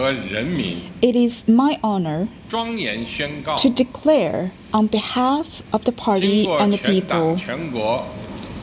[0.00, 6.60] 和人民 it is my honor 庄严宣告， to declare on behalf of the 经 party 过
[6.60, 8.06] and the 全党 people 全国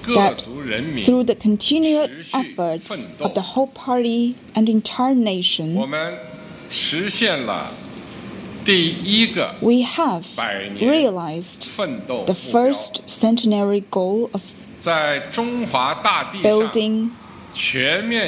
[0.03, 3.25] 各 that 族人民， through the continued 持续 efforts 奋斗。
[3.25, 6.13] of the whole party and the entire 我 nation, 们
[6.69, 7.71] 实现了
[8.65, 14.41] 第一个 we have 百年 realized 奋斗 the 目标， first centenary goal of
[14.79, 17.11] 在中华大地上 building 全面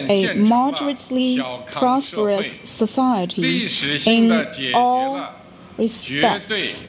[0.09, 3.69] a moderately prosperous society
[4.05, 5.29] in all
[5.77, 6.87] respects.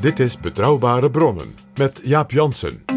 [0.00, 2.93] Dit is Betrouwbare Bronnen met Jaap Jansen.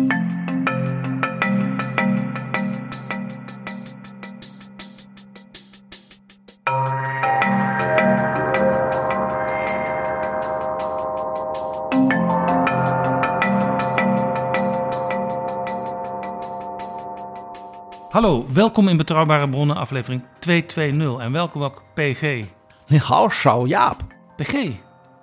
[18.17, 21.25] Hallo, welkom in Betrouwbare Bronnen, aflevering 220.
[21.25, 22.45] En welkom ook PG.
[22.87, 24.03] Houwschouw Jaap.
[24.35, 24.51] PG,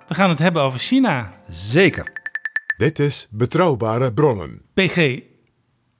[0.07, 1.31] we gaan het hebben over China.
[1.49, 2.07] Zeker.
[2.77, 4.61] Dit is Betrouwbare Bronnen.
[4.73, 5.19] PG,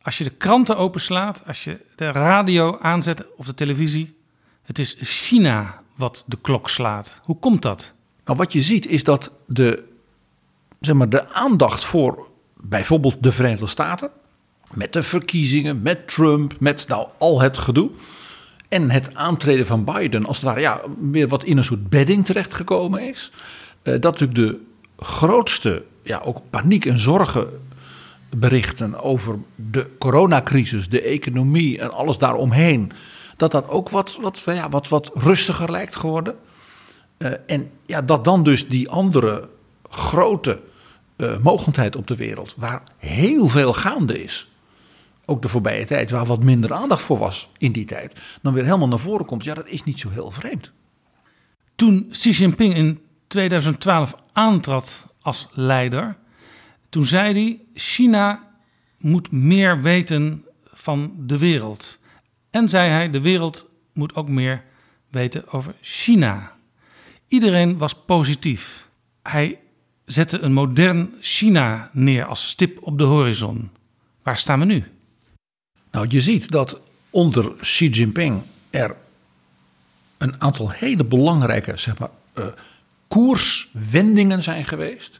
[0.01, 4.17] als je de kranten openslaat, als je de radio aanzet of de televisie,
[4.63, 7.19] het is China wat de klok slaat.
[7.23, 7.93] Hoe komt dat?
[8.25, 9.83] Nou, wat je ziet is dat de,
[10.79, 14.11] zeg maar, de aandacht voor bijvoorbeeld de Verenigde Staten,
[14.73, 17.89] met de verkiezingen, met Trump, met nou, al het gedoe.
[18.69, 20.81] En het aantreden van Biden, als het ware, ja,
[21.11, 23.31] weer wat in een soort bedding terechtgekomen is.
[23.81, 24.59] Eh, dat natuurlijk de
[24.97, 27.47] grootste, ja, ook paniek en zorgen
[28.37, 32.91] berichten over de coronacrisis, de economie en alles daaromheen.
[33.37, 36.35] Dat dat ook wat, wat, ja, wat, wat rustiger lijkt geworden.
[37.17, 39.49] Eh, en ja, dat dan dus die andere
[39.89, 40.59] grote
[41.15, 44.49] eh mogendheid op de wereld, waar heel veel gaande is,
[45.25, 48.63] ook de voorbije tijd, waar wat minder aandacht voor was in die tijd, dan weer
[48.63, 49.43] helemaal naar voren komt.
[49.43, 50.71] Ja, dat is niet zo heel vreemd.
[51.75, 56.17] Toen Xi Jinping in 2012 aantrad als leider,
[56.89, 58.47] toen zei hij: China
[58.97, 61.99] moet meer weten van de wereld.
[62.49, 64.63] En zei hij: de wereld moet ook meer
[65.09, 66.55] weten over China.
[67.27, 68.89] Iedereen was positief.
[69.23, 69.59] Hij
[70.05, 73.69] zette een modern China neer als stip op de horizon.
[74.23, 74.83] Waar staan we nu?
[75.95, 76.79] Nou, je ziet dat
[77.09, 78.95] onder Xi Jinping er
[80.17, 82.45] een aantal hele belangrijke zeg maar, eh,
[83.07, 85.19] koerswendingen zijn geweest.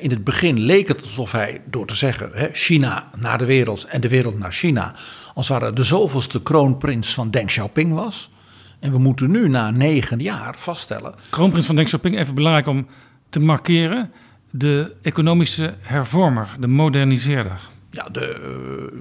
[0.00, 4.00] In het begin leek het alsof hij, door te zeggen China naar de wereld en
[4.00, 4.94] de wereld naar China,
[5.34, 8.30] als ware de zoveelste kroonprins van Deng Xiaoping was.
[8.78, 12.86] En we moeten nu na negen jaar vaststellen Kroonprins van Deng Xiaoping, even belangrijk om
[13.28, 14.12] te markeren.
[14.50, 17.60] De economische hervormer, de moderniseerder.
[17.90, 18.98] ja, de, eh,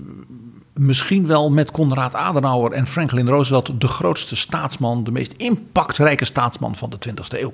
[0.73, 6.75] misschien wel met Konrad Adenauer en Franklin Roosevelt de grootste staatsman, de meest impactrijke staatsman
[6.75, 7.53] van de 20e eeuw.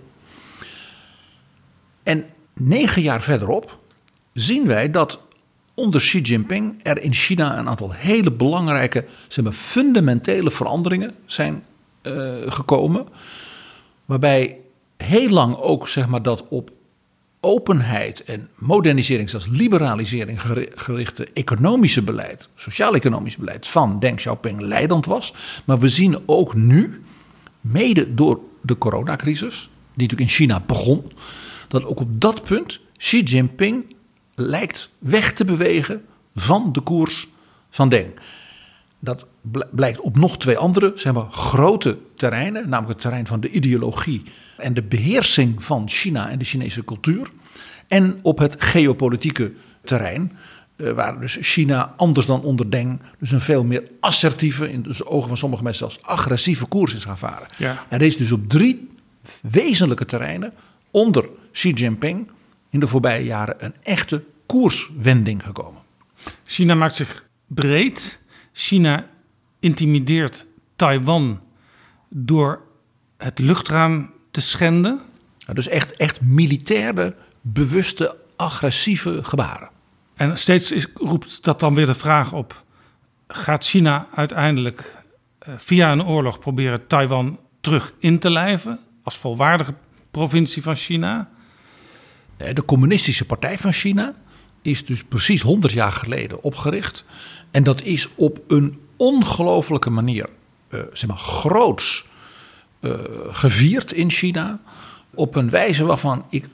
[2.04, 3.78] En negen jaar verderop
[4.34, 5.20] zien wij dat
[5.74, 11.64] onder Xi Jinping er in China een aantal hele belangrijke, zeg maar, fundamentele veranderingen zijn
[12.02, 12.14] eh,
[12.48, 13.08] gekomen.
[14.06, 14.58] Waarbij
[14.98, 16.72] heel lang ook zeg maar, dat op
[17.42, 25.06] openheid en modernisering, zelfs liberalisering geri- gerichte economische beleid, sociaal-economisch beleid van Deng Xiaoping leidend
[25.06, 25.34] was.
[25.66, 27.02] Maar we zien ook nu,
[27.62, 31.12] mede door de coronacrisis, die natuurlijk in China begon,
[31.68, 33.96] dat ook op dat punt Xi Jinping
[34.36, 37.28] lijkt weg te bewegen van de koers
[37.70, 38.14] van Deng.
[39.00, 43.40] Dat bl- blijkt op nog twee andere zeg maar, grote terreinen, namelijk het terrein van
[43.40, 44.24] de ideologie
[44.58, 47.32] en de beheersing van China en de Chinese cultuur.
[47.88, 49.52] En op het geopolitieke
[49.84, 50.32] terrein,
[50.76, 55.08] eh, waar dus China anders dan onder Deng dus een veel meer assertieve, in de
[55.08, 57.48] ogen van sommige mensen zelfs agressieve koers is gaan varen.
[57.58, 57.86] Ja.
[57.90, 58.90] Er is dus op drie
[59.42, 60.54] wezenlijke terreinen
[60.92, 62.30] onder Xi Jinping
[62.70, 65.82] in de voorbije jaren een echte koerswending gekomen.
[66.46, 68.20] China maakt zich breed.
[68.54, 69.08] China
[69.60, 71.40] intimideert Taiwan
[72.10, 72.62] door
[73.18, 75.02] het luchtruim te schenden.
[75.40, 79.70] Nou, dus echt, echt militaire, bewuste, agressieve gebaren.
[80.16, 82.64] En steeds is, roept dat dan weer de vraag op:
[83.28, 84.98] gaat China uiteindelijk
[85.40, 89.74] eh, via een oorlog proberen Taiwan terug in te lijven als volwaardige
[90.12, 91.30] provincie van China?
[92.54, 94.16] De Communistische Partij van China
[94.62, 97.04] is dus precies 100 jaar geleden opgericht.
[97.52, 100.30] En dat is op een ongelofelijke manier,
[100.68, 102.06] eh, zeg maar, groots
[102.80, 102.92] eh,
[103.28, 104.60] gevierd in China.
[105.14, 106.46] Op een wijze waarvan ik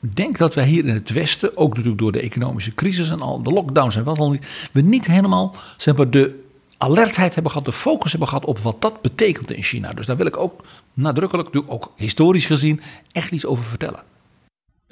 [0.00, 3.42] denk dat wij hier in het Westen, ook natuurlijk door de economische crisis en al
[3.42, 4.40] de lockdowns en wat dan
[4.72, 6.42] we niet helemaal zeg maar, de
[6.78, 9.92] alertheid hebben gehad, de focus hebben gehad op wat dat betekent in China.
[9.92, 10.64] Dus daar wil ik ook
[10.94, 12.80] nadrukkelijk, ook historisch gezien,
[13.12, 14.02] echt iets over vertellen.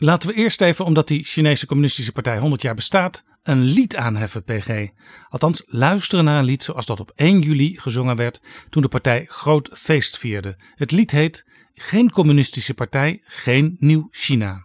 [0.02, 4.44] Laten we eerst even, omdat die Chinese Communistische Partij 100 jaar bestaat, een lied aanheffen,
[4.44, 4.88] PG.
[5.28, 8.40] Althans, luisteren naar een lied zoals dat op 1 juli gezongen werd
[8.70, 10.56] toen de partij groot feest vierde.
[10.74, 14.62] Het lied heet Geen Communistische Partij, geen Nieuw China.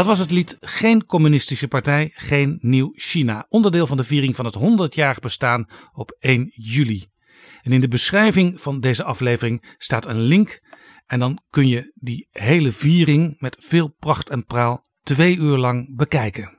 [0.00, 3.46] Dat was het lied Geen Communistische Partij, geen Nieuw China.
[3.48, 7.06] Onderdeel van de viering van het 100-jarig bestaan op 1 juli.
[7.62, 10.60] En in de beschrijving van deze aflevering staat een link.
[11.06, 15.96] En dan kun je die hele viering met veel pracht en praal twee uur lang
[15.96, 16.58] bekijken.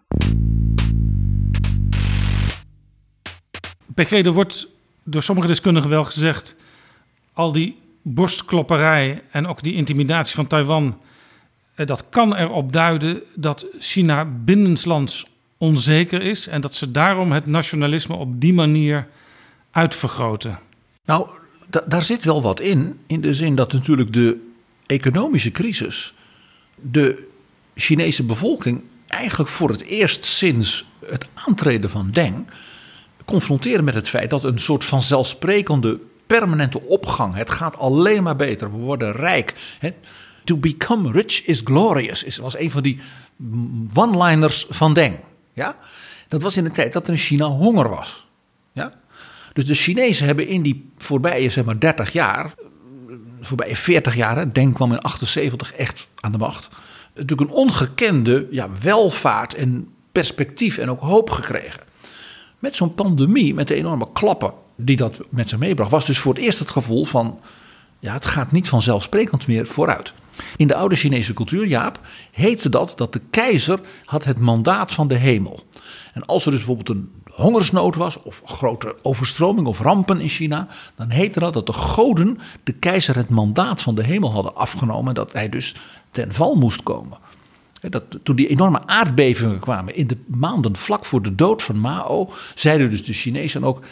[3.94, 4.68] PG, er wordt
[5.04, 6.56] door sommige deskundigen wel gezegd...
[7.34, 11.02] al die borstklopperij en ook die intimidatie van Taiwan...
[11.76, 15.26] eh, dat kan erop duiden dat China binnenlands
[15.58, 16.48] onzeker is...
[16.48, 19.08] en dat ze daarom het nationalisme op die manier
[19.72, 20.60] uitvergroten.
[21.06, 21.28] Nou,
[21.70, 23.00] da- daar zit wel wat in.
[23.08, 24.50] In de zin dat natuurlijk de
[24.86, 26.14] economische crisis
[26.76, 27.28] de
[27.76, 32.48] Chinese bevolking eigenlijk voor het eerst sinds het aantreden van Deng
[33.26, 37.36] confronteren met het feit dat een soort van zelfsprekende permanente opgang.
[37.36, 38.72] Het gaat alleen maar beter.
[38.72, 39.54] We worden rijk.
[39.80, 39.94] Hè.
[40.44, 42.24] To become rich is glorious.
[42.24, 43.00] Is, was een van die
[43.94, 45.20] one-liners van Deng.
[45.54, 45.76] Ja?
[46.28, 48.28] Dat was in de tijd dat er in China honger was.
[48.72, 48.94] Ja?
[49.54, 52.54] Dus de Chinezen hebben in die voorbije zeg maar, 30 jaar,
[53.42, 56.70] voorbije 40 jaar, Deng kwam in 78 echt aan de macht,
[57.16, 61.80] natuurlijk een ongekende ja, welvaart en perspectief en ook hoop gekregen.
[62.60, 66.34] Met zo'n pandemie, met de enorme klappen die dat met zich meebracht, was dus voor
[66.34, 67.40] het eerst het gevoel van,
[68.00, 70.14] ja, het gaat niet vanzelfsprekend meer vooruit.
[70.58, 72.00] In de oude Chinese cultuur, Jaap,
[72.32, 75.64] heette dat dat de keizer had het mandaat van de hemel.
[76.14, 80.68] En als er dus bijvoorbeeld een hongersnood was, of grote overstroming of rampen in China,
[80.96, 85.08] dan heette dat dat de goden de keizer het mandaat van de hemel hadden afgenomen
[85.08, 85.76] en dat hij dus
[86.12, 87.18] ten val moest komen.
[87.90, 92.30] Dat, toen die enorme aardbevingen kwamen in de maanden vlak voor de dood van Mao,
[92.56, 93.84] zeiden dus de Chinezen ook,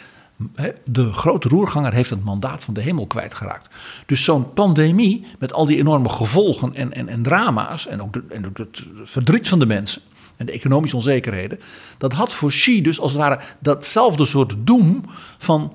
[0.84, 3.68] de grote roerganger heeft het mandaat van de hemel kwijtgeraakt.
[4.06, 8.22] Dus zo'n pandemie met al die enorme gevolgen en, en, en drama's en ook, de,
[8.28, 10.02] en ook het verdriet van de mensen
[10.36, 11.60] en de economische onzekerheden,
[11.98, 15.04] dat had voor Xi dus als het ware datzelfde soort doem
[15.38, 15.72] van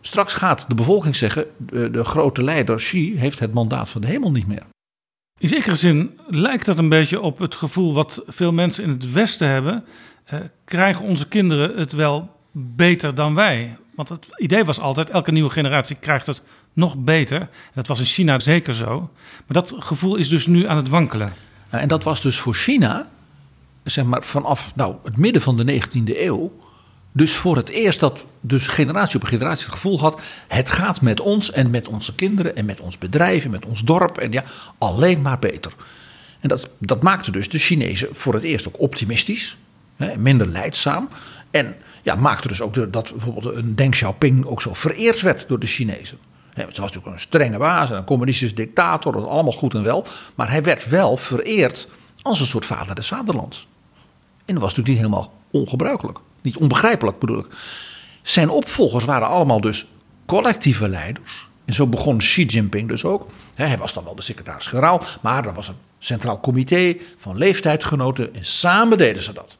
[0.00, 4.06] straks gaat de bevolking zeggen, de, de grote leider Xi heeft het mandaat van de
[4.06, 4.62] hemel niet meer.
[5.38, 9.12] In zekere zin lijkt dat een beetje op het gevoel wat veel mensen in het
[9.12, 9.84] Westen hebben.
[10.24, 13.76] Eh, krijgen onze kinderen het wel beter dan wij?
[13.94, 16.42] Want het idee was altijd, elke nieuwe generatie krijgt het
[16.72, 17.48] nog beter.
[17.74, 19.10] Dat was in China zeker zo.
[19.46, 21.32] Maar dat gevoel is dus nu aan het wankelen.
[21.68, 23.08] En dat was dus voor China,
[23.84, 26.60] zeg maar vanaf nou, het midden van de 19e eeuw,
[27.12, 30.20] Dus voor het eerst dat dus generatie op generatie het gevoel had...
[30.48, 33.84] het gaat met ons en met onze kinderen en met ons bedrijf en met ons
[33.84, 34.18] dorp...
[34.18, 34.44] en ja,
[34.78, 35.72] alleen maar beter.
[36.40, 39.56] En dat, dat maakte dus de Chinezen voor het eerst ook optimistisch...
[39.96, 41.08] Hè, minder leidzaam.
[41.50, 45.58] En ja, maakte dus ook dat bijvoorbeeld een Deng Xiaoping ook zo vereerd werd door
[45.58, 46.18] de Chinezen.
[46.54, 50.06] Ze was natuurlijk een strenge baas en een communistisch dictator, dat allemaal goed en wel.
[50.34, 51.88] Maar hij werd wel vereerd
[52.22, 53.68] als een soort vader des vaderlands.
[54.44, 56.18] En dat was natuurlijk niet helemaal ongebruikelijk.
[56.42, 57.46] Niet onbegrijpelijk bedoel ik.
[58.22, 59.86] Zijn opvolgers waren allemaal dus
[60.26, 61.48] collectieve leiders.
[61.64, 63.26] En zo begon Xi Jinping dus ook.
[63.54, 68.34] Hij was dan wel de secretaris-generaal, maar er was een centraal comité van leeftijdgenoten.
[68.34, 69.56] En samen deden ze dat.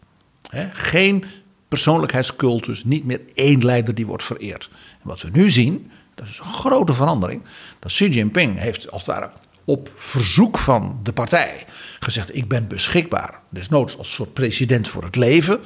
[0.73, 1.25] Geen
[1.73, 4.71] persoonlijkheidscultus, niet meer één leider die wordt vereerd.
[4.73, 7.43] En wat we nu zien, dat is een grote verandering.
[7.79, 9.31] Dat Xi Jinping heeft als het ware
[9.65, 11.65] op verzoek van de partij
[12.01, 15.61] gezegd: Ik ben beschikbaar, desnoods als soort president voor het leven.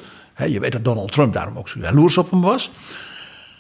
[0.48, 2.70] Je weet dat Donald Trump daarom ook zo jaloers op hem was.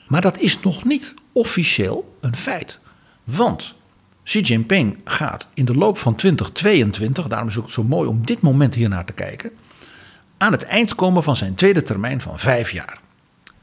[0.08, 2.78] Maar dat is nog niet officieel een feit.
[3.24, 3.74] Want
[4.22, 8.26] Xi Jinping gaat in de loop van 2022, daarom is het ook zo mooi om
[8.26, 9.50] dit moment hier naar te kijken,
[10.36, 13.00] aan het eind komen van zijn tweede termijn van vijf jaar.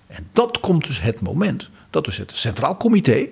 [0.08, 3.28] En dat komt dus het moment dat dus het Centraal Comité,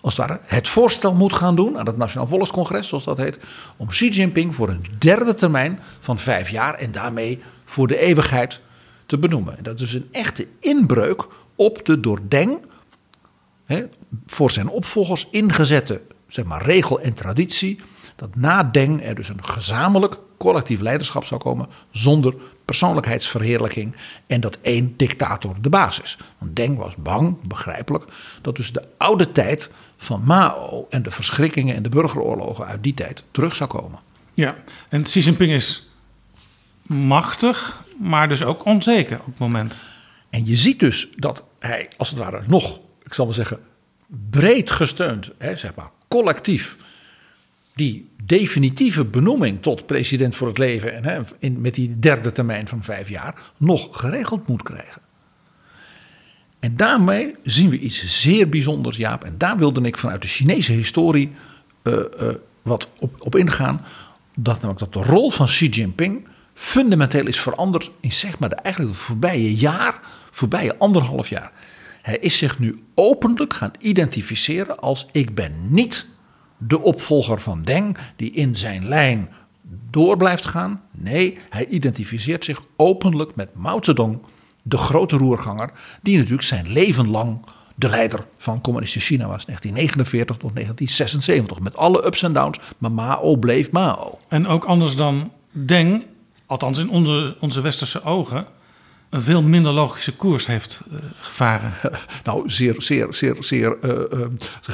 [0.00, 3.38] als het ware, het voorstel moet gaan doen aan het Nationaal Volkscongres, zoals dat heet,
[3.76, 8.60] om Xi Jinping voor een derde termijn van vijf jaar en daarmee voor de eeuwigheid
[9.06, 9.56] te benoemen.
[9.56, 12.58] En dat is een echte inbreuk op de door Deng
[13.64, 13.84] hè,
[14.26, 17.80] voor zijn opvolgers ingezette zeg maar, regel en traditie.
[18.16, 21.68] Dat na Deng er dus een gezamenlijk collectief leiderschap zou komen.
[21.90, 22.34] zonder
[22.66, 23.96] persoonlijkheidsverheerlijking.
[24.26, 26.18] en dat één dictator de baas is.
[26.38, 28.04] Want Deng was bang, begrijpelijk.
[28.42, 30.86] dat dus de oude tijd van Mao.
[30.90, 33.98] en de verschrikkingen en de burgeroorlogen uit die tijd terug zou komen.
[34.34, 34.54] Ja,
[34.88, 35.88] en Xi Jinping is
[36.82, 39.76] machtig, maar dus ook onzeker op het moment.
[40.30, 43.60] En je ziet dus dat hij, als het ware, nog, ik zal maar zeggen,
[44.30, 46.76] breed gesteund, hè, zeg maar, collectief,
[47.76, 52.68] die definitieve benoeming tot president voor het leven en hè, in, met die derde termijn
[52.68, 55.02] van vijf jaar nog geregeld moet krijgen.
[56.60, 59.24] En daarmee zien we iets zeer bijzonders, Jaap.
[59.24, 61.32] En daar wilde ik vanuit de Chinese historie
[61.82, 63.84] eh, eh, wat op, op ingaan.
[64.34, 68.54] Dat namelijk dat de rol van Xi Jinping fundamenteel is veranderd in zeg maar de,
[68.54, 71.52] eigenlijk het voorbije jaar, voorbije anderhalf jaar.
[72.02, 76.06] Hij is zich nu openlijk gaan identificeren als ik ben niet
[76.58, 79.28] de opvolger van Deng die in zijn lijn
[79.90, 80.82] door blijft gaan.
[80.90, 84.18] Nee, hij identificeert zich openlijk met Mao Zedong,
[84.62, 85.70] de grote roerganger,
[86.02, 87.40] die natuurlijk zijn leven lang
[87.74, 92.92] de leider van communistisch China was, 1949 tot 1976, met alle ups en downs, maar
[92.92, 94.18] Mao bleef Mao.
[94.28, 96.04] En ook anders dan Deng,
[96.46, 98.46] althans in onze, onze westerse ogen,
[99.10, 101.72] een veel minder logische koers heeft eh, gevaren.
[102.24, 104.26] Nou, zeer, zeer, zeer, zeer eh,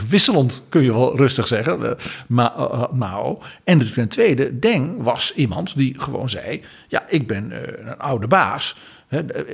[0.09, 1.97] wisselend kun je wel rustig zeggen,
[2.29, 3.39] Ma- eh, Mao.
[3.65, 7.53] En ten tweede, Deng was iemand die gewoon zei, ja, ik ben
[7.89, 8.77] een oude baas.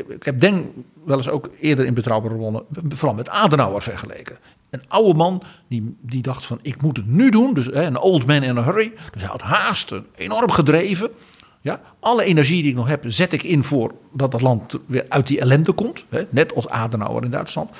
[0.09, 0.67] Ik heb Deng
[1.05, 4.37] wel eens ook eerder in betrouwbare bronnen, vooral met Adenauer vergeleken.
[4.71, 7.55] Een oude man die, die dacht van, ik moet het nu doen.
[7.55, 8.93] Dus een old man in a hurry.
[9.13, 11.11] Dus hij had haast, enorm gedreven.
[11.61, 15.07] Ja, alle energie die ik nog heb, zet ik in voor dat dat land weer
[15.09, 16.05] uit die ellende komt.
[16.09, 17.71] Hè, net als Adenauer in Duitsland.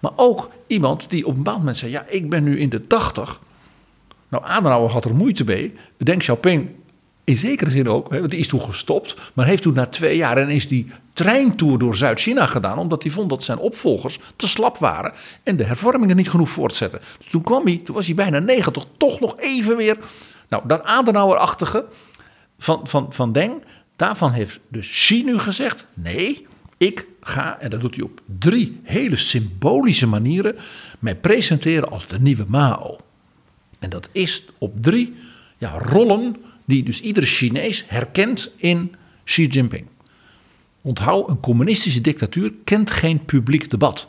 [0.00, 2.86] Maar ook iemand die op een bepaald moment zei: Ja, ik ben nu in de
[2.86, 3.40] tachtig.
[4.28, 5.74] Nou, Adenauer had er moeite mee.
[5.96, 6.68] Deng Xiaoping
[7.24, 9.16] in zekere zin ook, hè, want die is toen gestopt.
[9.34, 12.78] Maar heeft toen na twee jaar en is die treintour door Zuid-China gedaan.
[12.78, 15.12] Omdat hij vond dat zijn opvolgers te slap waren.
[15.42, 17.00] En de hervormingen niet genoeg voortzetten.
[17.30, 19.96] Toen kwam hij, toen was hij bijna 90, toch nog even weer.
[20.48, 21.84] Nou, dat Adenauer-achtige
[22.58, 23.62] van, van, van Deng,
[23.96, 26.46] daarvan heeft dus Xi nu gezegd: nee,
[26.76, 30.56] ik ga, en dat doet hij op drie hele symbolische manieren,
[30.98, 32.96] mij presenteren als de nieuwe Mao.
[33.78, 35.14] En dat is op drie
[35.58, 39.86] ja, rollen die dus iedere Chinees herkent in Xi Jinping.
[40.82, 44.06] Onthoud, een communistische dictatuur kent geen publiek debat.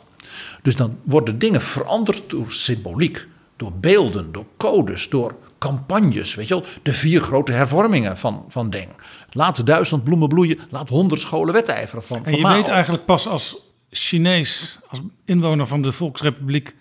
[0.62, 3.26] Dus dan worden dingen veranderd door symboliek,
[3.56, 6.34] door beelden, door codes, door campagnes.
[6.34, 8.88] Weet je wel, de vier grote hervormingen van, van Deng.
[9.30, 12.56] Laat Duitsland bloemen bloeien, laat honderd scholen wedijveren van, En je Mao.
[12.56, 13.56] weet eigenlijk pas als
[13.90, 16.74] Chinees, als inwoner van de Volksrepubliek,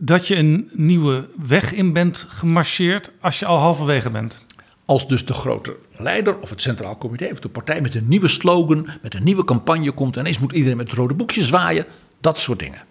[0.00, 4.46] dat je een nieuwe weg in bent gemarcheerd als je al halverwege bent.
[4.84, 8.28] Als dus de grote leider of het Centraal Comité of de partij met een nieuwe
[8.28, 10.14] slogan, met een nieuwe campagne komt.
[10.14, 11.86] En ineens moet iedereen met het rode boekje zwaaien.
[12.20, 12.84] Dat soort dingen.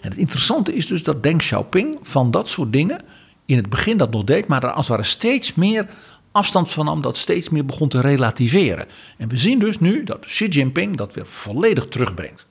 [0.00, 3.00] En het interessante is dus dat Deng Xiaoping van dat soort dingen
[3.46, 5.86] in het begin dat nog deed, maar er als het ware steeds meer
[6.32, 8.86] afstand van nam, dat steeds meer begon te relativeren.
[9.18, 12.46] En we zien dus nu dat Xi Jinping dat weer volledig terugbrengt.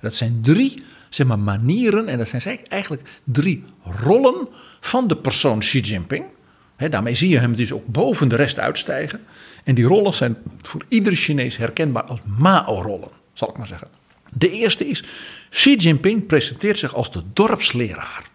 [0.00, 3.64] Dat zijn drie zeg maar, manieren en dat zijn eigenlijk drie
[4.04, 4.48] rollen
[4.80, 6.24] van de persoon Xi Jinping.
[6.76, 9.20] Hè, daarmee zie je hem dus ook boven de rest uitstijgen.
[9.64, 13.88] En die rollen zijn voor iedere Chinees herkenbaar als Mao-rollen, zal ik maar zeggen.
[14.32, 15.04] De eerste is,
[15.50, 18.30] Xi Jinping presenteert zich als de dorpsleraar.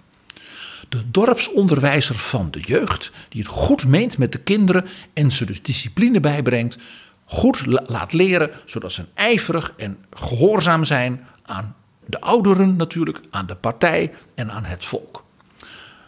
[0.92, 5.62] De dorpsonderwijzer van de jeugd, die het goed meent met de kinderen en ze dus
[5.62, 6.78] discipline bijbrengt,
[7.26, 13.46] goed la- laat leren, zodat ze ijverig en gehoorzaam zijn aan de ouderen natuurlijk, aan
[13.46, 15.24] de partij en aan het volk.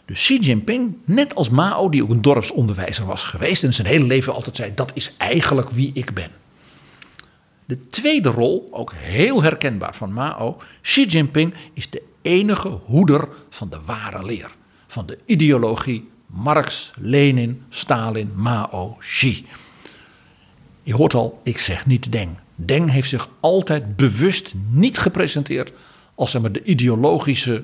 [0.05, 4.05] Dus Xi Jinping, net als Mao, die ook een dorpsonderwijzer was geweest en zijn hele
[4.05, 6.31] leven altijd zei: dat is eigenlijk wie ik ben.
[7.65, 13.69] De tweede rol, ook heel herkenbaar van Mao, Xi Jinping is de enige hoeder van
[13.69, 14.51] de ware leer.
[14.93, 19.45] Van de ideologie Marx, Lenin, Stalin, Mao, Xi.
[20.83, 22.37] Je hoort al, ik zeg niet Deng.
[22.55, 25.71] Deng heeft zich altijd bewust niet gepresenteerd
[26.15, 27.63] als zeg maar, de ideologische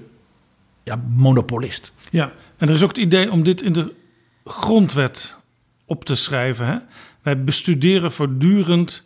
[0.83, 1.91] ja, monopolist.
[2.11, 3.93] Ja, en er is ook het idee om dit in de
[4.45, 5.35] grondwet
[5.85, 6.65] op te schrijven.
[6.65, 6.77] Hè?
[7.21, 9.03] Wij bestuderen voortdurend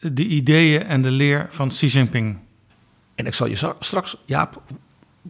[0.00, 2.38] de ideeën en de leer van Xi Jinping.
[3.14, 4.62] En ik zal je straks, Jaap,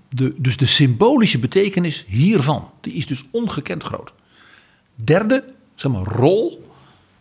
[0.09, 4.13] de, dus de symbolische betekenis hiervan, die is dus ongekend groot.
[4.95, 6.71] Derde, zeg maar, rol,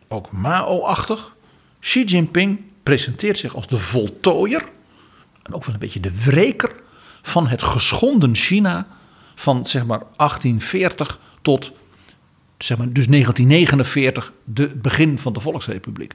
[0.07, 1.36] ook Mao-achtig.
[1.79, 4.69] Xi Jinping presenteert zich als de voltooier
[5.43, 6.75] en ook wel een beetje de wreker
[7.21, 8.88] van het geschonden China
[9.36, 11.71] van zeg maar 1840 tot
[12.57, 16.13] zeg maar, dus 1949, de begin van de Volksrepubliek.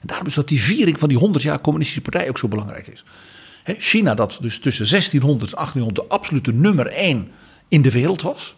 [0.00, 2.86] En daarom is dat die viering van die 100 jaar communistische partij ook zo belangrijk
[2.86, 3.04] is.
[3.64, 7.30] China, dat dus tussen 1600 en 1800 de absolute nummer 1
[7.68, 8.56] in de wereld was.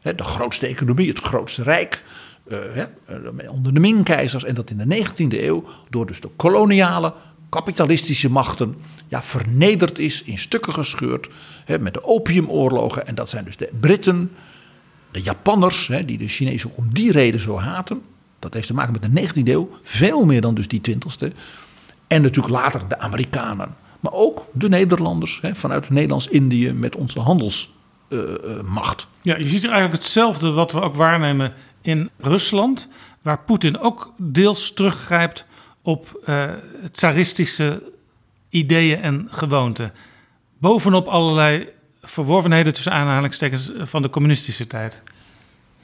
[0.00, 2.02] De grootste economie, het grootste rijk.
[2.48, 4.44] eh, eh, onder de Ming-keizers.
[4.44, 7.14] En dat in de 19e eeuw door dus de koloniale,
[7.48, 8.76] kapitalistische machten.
[9.08, 11.28] Ja, vernederd is, in stukken gescheurd.
[11.80, 13.06] Met de opiumoorlogen.
[13.06, 14.32] En dat zijn dus de Britten,
[15.10, 18.02] de Japanners, die de Chinezen om die reden zo haten.
[18.38, 21.32] Dat heeft te maken met de 19e eeuw, veel meer dan dus die 20e.
[22.06, 23.74] En natuurlijk later de Amerikanen.
[24.02, 29.06] Maar ook de Nederlanders hè, vanuit Nederlands-Indië met onze handelsmacht.
[29.20, 32.88] Ja, je ziet eigenlijk hetzelfde wat we ook waarnemen in Rusland,
[33.22, 35.44] waar Poetin ook deels teruggrijpt
[35.82, 36.44] op eh
[36.92, 37.82] tsaristische
[38.48, 39.92] ideeën en gewoonten.
[40.58, 41.68] Bovenop allerlei
[42.02, 45.02] verworvenheden tussen aanhalingstekens van de communistische tijd.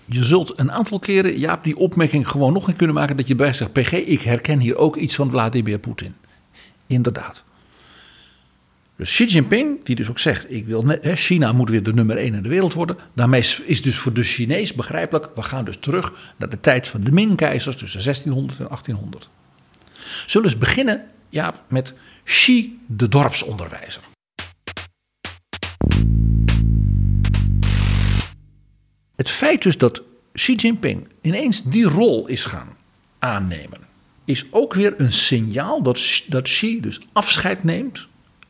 [0.05, 3.17] Je zult een aantal keren, Jaap, die opmerking gewoon nog een kunnen maken.
[3.17, 6.15] Dat je bij zegt, PG, ik herken hier ook iets van Vladimir Poetin.
[6.87, 7.45] Inderdaad.
[8.99, 12.35] Dus Xi Jinping, die dus ook zegt, ik wil China moet weer de nummer 1
[12.35, 12.97] in de wereld worden.
[13.15, 17.01] Daarmee is- dus voor de Chinees begrijpelijk, we gaan dus terug naar de tijd van
[17.05, 19.29] de Ming-keizers tussen 1600 en 1800.
[20.27, 24.03] Zullen we eens beginnen, Jaap, met Xi de dorpsonderwijzer.
[29.17, 32.77] Het feit dus dat Xi Jinping ineens die rol is gaan
[33.19, 33.81] aannemen,
[34.25, 38.07] is ook weer een signaal dat, dat Xi dus afscheid neemt,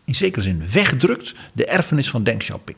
[0.08, 2.76] in zekere zin wegdrukt, de erfenis van Deng Xiaoping.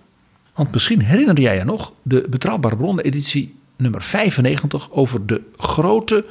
[0.54, 6.24] Want misschien herinner jij je nog de Betrouwbare Bronnen editie nummer 95 over de grote,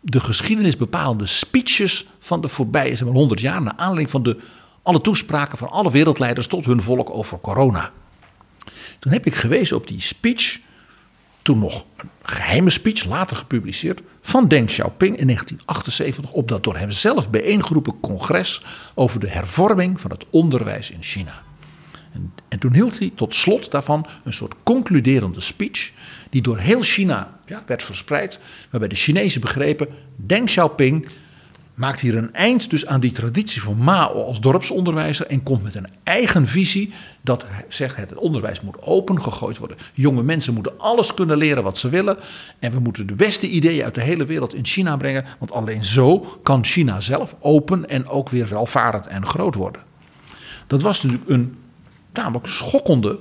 [0.00, 4.36] de geschiedenis bepalende speeches van de voorbije zeg maar, 100 jaar, naar aanleiding van de,
[4.82, 7.92] alle toespraken van alle wereldleiders tot hun volk over corona.
[8.98, 10.58] Toen heb ik gewezen op die speech
[11.44, 16.76] toen nog een geheime speech, later gepubliceerd, van Deng Xiaoping in 1978 op dat door
[16.76, 18.62] hem zelf bijeengeroepen congres
[18.94, 21.42] over de hervorming van het onderwijs in China.
[22.12, 25.92] En, en toen hield hij tot slot daarvan een soort concluderende speech,
[26.30, 28.38] die door heel China ja, werd verspreid,
[28.70, 31.08] waarbij de Chinezen begrepen, Deng Xiaoping
[31.74, 35.74] maakt hier een eind dus aan die traditie van Mao als dorpsonderwijzer en komt met
[35.74, 39.76] een eigen visie dat zegt het onderwijs moet open gegooid worden.
[39.94, 42.16] Jonge mensen moeten alles kunnen leren wat ze willen
[42.58, 45.84] en we moeten de beste ideeën uit de hele wereld in China brengen, want alleen
[45.84, 49.82] zo kan China zelf open en ook weer welvarend en groot worden.
[50.66, 51.56] Dat was natuurlijk een
[52.12, 53.18] tamelijk schokkende,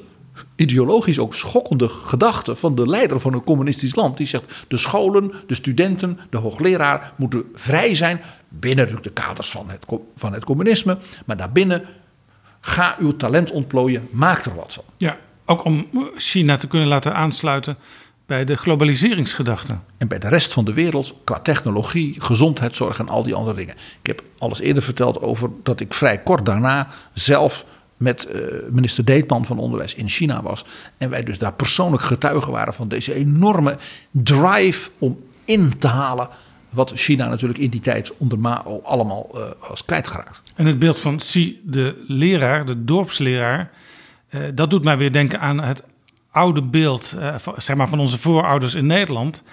[0.56, 4.18] ideologisch ook schokkende gedachte van de leider van een communistisch land.
[4.18, 8.22] Die zegt: de scholen, de studenten, de hoogleraar moeten vrij zijn.
[8.50, 9.86] Binnen de kaders van het,
[10.16, 10.98] van het communisme.
[11.26, 11.86] Maar daarbinnen,
[12.62, 14.84] ga uw talent ontplooien, maak er wat van.
[14.98, 17.78] Ja, ook om China te kunnen laten aansluiten
[18.26, 19.76] bij de globaliseringsgedachte.
[19.98, 23.76] En bij de rest van de wereld, qua technologie, gezondheidszorg en al die andere dingen.
[24.02, 27.66] Ik heb alles eerder verteld over dat ik vrij kort daarna zelf
[28.04, 30.66] met eh, minister Deetman van Onderwijs in China was.
[30.98, 33.78] En wij dus daar persoonlijk getuigen waren van deze enorme
[34.12, 36.28] drive om in te halen
[36.70, 40.42] wat China natuurlijk in die tijd onder Mao allemaal uh, was kwijtgeraakt.
[40.56, 43.72] En het beeld van Xi, de leraar, de dorpsleraar,
[44.30, 45.84] uh, dat doet mij weer denken aan het
[46.32, 47.16] oude beeld
[47.58, 49.44] zeg maar van onze voorouders in Nederland.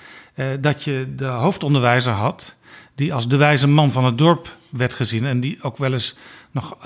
[0.61, 2.55] dat je de hoofdonderwijzer had,
[2.95, 6.15] die als de wijze man van het dorp werd gezien en die ook wel eens
[6.51, 6.77] nog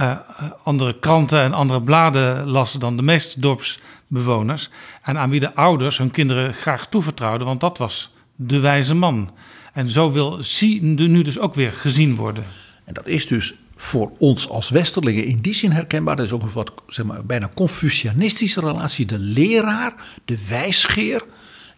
[0.62, 4.70] andere kranten en andere bladen las dan de meeste dorpsbewoners.
[5.02, 9.30] En aan wie de ouders hun kinderen graag toevertrouwden, want dat was de wijze man.
[9.72, 12.44] En zo wil Xi nu dus ook weer gezien worden.
[12.84, 16.16] En dat is dus voor ons als Westerlingen in die zin herkenbaar.
[16.16, 19.06] Dat is ook een wat zeg maar, bijna Confucianistische relatie.
[19.06, 21.22] De leraar, de wijsgeer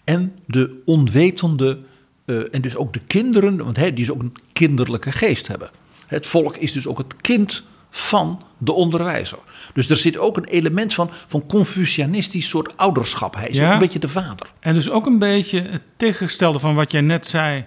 [0.04, 1.78] en de onwetende.
[2.24, 5.70] Uh, en dus ook de kinderen, want hij die dus ook een kinderlijke geest hebben.
[6.06, 7.62] Het volk is dus ook het kind
[7.96, 9.38] van de onderwijzer.
[9.74, 13.34] Dus er zit ook een element van, van Confucianistisch soort ouderschap.
[13.34, 14.46] Hij is ook een beetje de vader.
[14.60, 17.64] En dus ook een beetje het tegengestelde van wat jij net zei.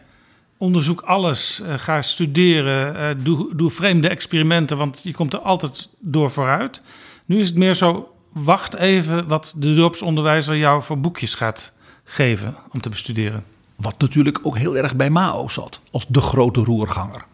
[0.57, 5.89] Onderzoek alles, uh, ga studeren, uh, doe, doe vreemde experimenten, want je komt er altijd
[5.99, 6.81] door vooruit.
[7.25, 12.55] Nu is het meer zo, wacht even wat de dorpsonderwijzer jou voor boekjes gaat geven
[12.71, 13.43] om te bestuderen.
[13.75, 17.25] Wat natuurlijk ook heel erg bij Mao zat, als de grote roerganger.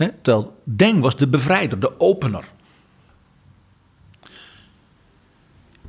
[0.00, 2.44] He, terwijl Deng was de bevrijder, de opener.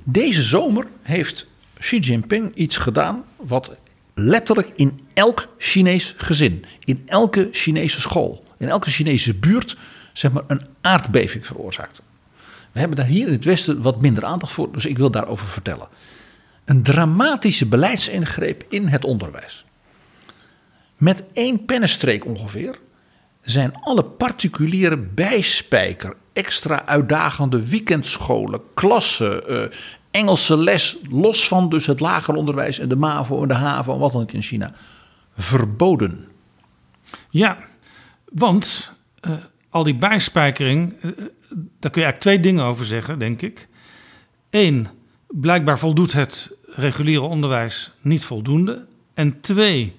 [0.04, 1.48] Deze zomer heeft
[1.80, 3.76] Xi Jinping iets gedaan wat
[4.14, 9.78] letterlijk in elk Chinees gezin, in elke Chinese school, in elke Chinese buurt,
[10.14, 12.02] zeg maar, een aardbeving veroorzaakt.
[12.72, 15.48] We hebben daar hier in het Westen wat minder aandacht voor, dus ik wil daarover
[15.48, 15.88] vertellen.
[16.66, 19.66] Een dramatische beleidsingreep in het onderwijs.
[20.98, 22.80] Met één pennenstreek ongeveer
[23.42, 29.64] zijn alle particuliere bijspijker, extra uitdagende weekendscholen, klassen, uh,
[30.12, 34.00] Engelse les, los van dus het lager onderwijs en de MAVO en de HAVO en
[34.00, 34.72] wat dan ook in China,
[35.38, 36.28] verboden.
[37.30, 37.58] Ja,
[38.26, 38.92] want
[39.28, 39.32] uh,
[39.70, 41.12] al die bijspijkering, uh,
[41.80, 43.68] daar kun je eigenlijk twee dingen over zeggen, denk ik.
[44.50, 44.88] Eén,
[45.28, 48.86] blijkbaar voldoet het reguliere onderwijs niet voldoende.
[49.14, 49.96] En twee,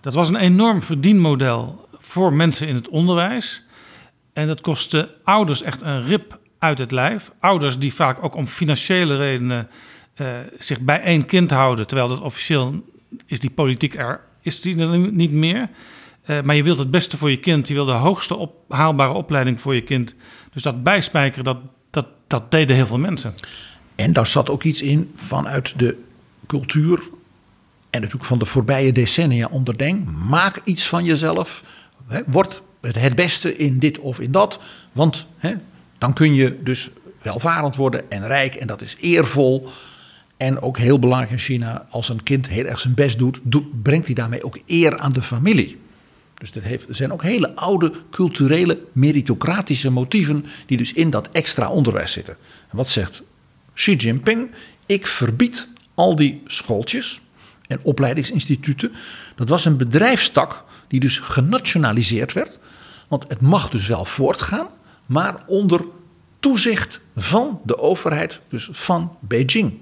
[0.00, 3.62] dat was een enorm verdienmodel voor mensen in het onderwijs.
[4.32, 7.32] En dat kostte ouders echt een rip uit het lijf.
[7.40, 9.68] Ouders die vaak ook om financiële redenen
[10.16, 12.84] uh, zich bij één kind houden, terwijl dat officieel
[13.26, 15.68] is die politiek er is die niet meer.
[16.26, 19.60] Uh, maar je wilt het beste voor je kind, je wil de hoogste haalbare opleiding
[19.60, 20.14] voor je kind.
[20.52, 21.58] Dus dat bijspijkeren, dat,
[21.90, 23.34] dat, dat deden heel veel mensen.
[23.94, 26.02] En daar zat ook iets in vanuit de
[26.46, 27.02] cultuur
[27.90, 30.26] en natuurlijk van de voorbije decennia onder Deng.
[30.28, 31.64] Maak iets van jezelf.
[32.06, 34.60] Hè, word het beste in dit of in dat.
[34.92, 35.54] Want hè,
[35.98, 36.90] dan kun je dus
[37.22, 38.54] welvarend worden en rijk.
[38.54, 39.68] En dat is eervol.
[40.36, 44.06] En ook heel belangrijk in China, als een kind heel erg zijn best doet, brengt
[44.06, 45.78] hij daarmee ook eer aan de familie.
[46.34, 51.28] Dus dat heeft, er zijn ook hele oude culturele meritocratische motieven die dus in dat
[51.32, 52.36] extra onderwijs zitten.
[52.70, 53.22] En wat zegt
[53.74, 54.50] Xi Jinping?
[54.86, 57.20] Ik verbied al die schooltjes
[57.66, 58.92] en opleidingsinstituten.
[59.34, 60.64] Dat was een bedrijfstak
[60.94, 62.58] die dus genationaliseerd werd.
[63.08, 64.66] Want het mag dus wel voortgaan,
[65.06, 65.84] maar onder
[66.40, 69.78] toezicht van de overheid, dus van Beijing.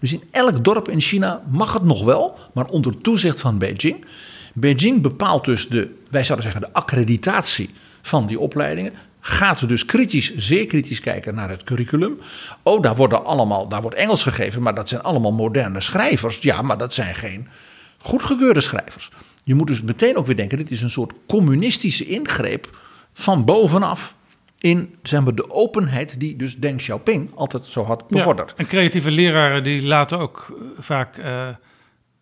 [0.00, 4.04] Dus in elk dorp in China mag het nog wel, maar onder toezicht van Beijing.
[4.52, 7.70] Beijing bepaalt dus de, wij zouden zeggen, de accreditatie
[8.02, 8.92] van die opleidingen.
[9.20, 12.18] Gaat dus kritisch, zeer kritisch kijken naar het curriculum.
[12.62, 16.38] Oh, daar, worden allemaal, daar wordt Engels gegeven, maar dat zijn allemaal moderne schrijvers.
[16.38, 17.48] Ja, maar dat zijn geen
[17.98, 19.10] goedgekeurde schrijvers.
[19.42, 22.78] Je moet dus meteen ook weer denken: dit is een soort communistische ingreep
[23.12, 24.14] van bovenaf
[24.58, 28.50] in zeg maar, de openheid die dus Deng Xiaoping altijd zo had bevorderd.
[28.50, 31.48] Ja, en creatieve leraren die laten ook eh, vaak uh,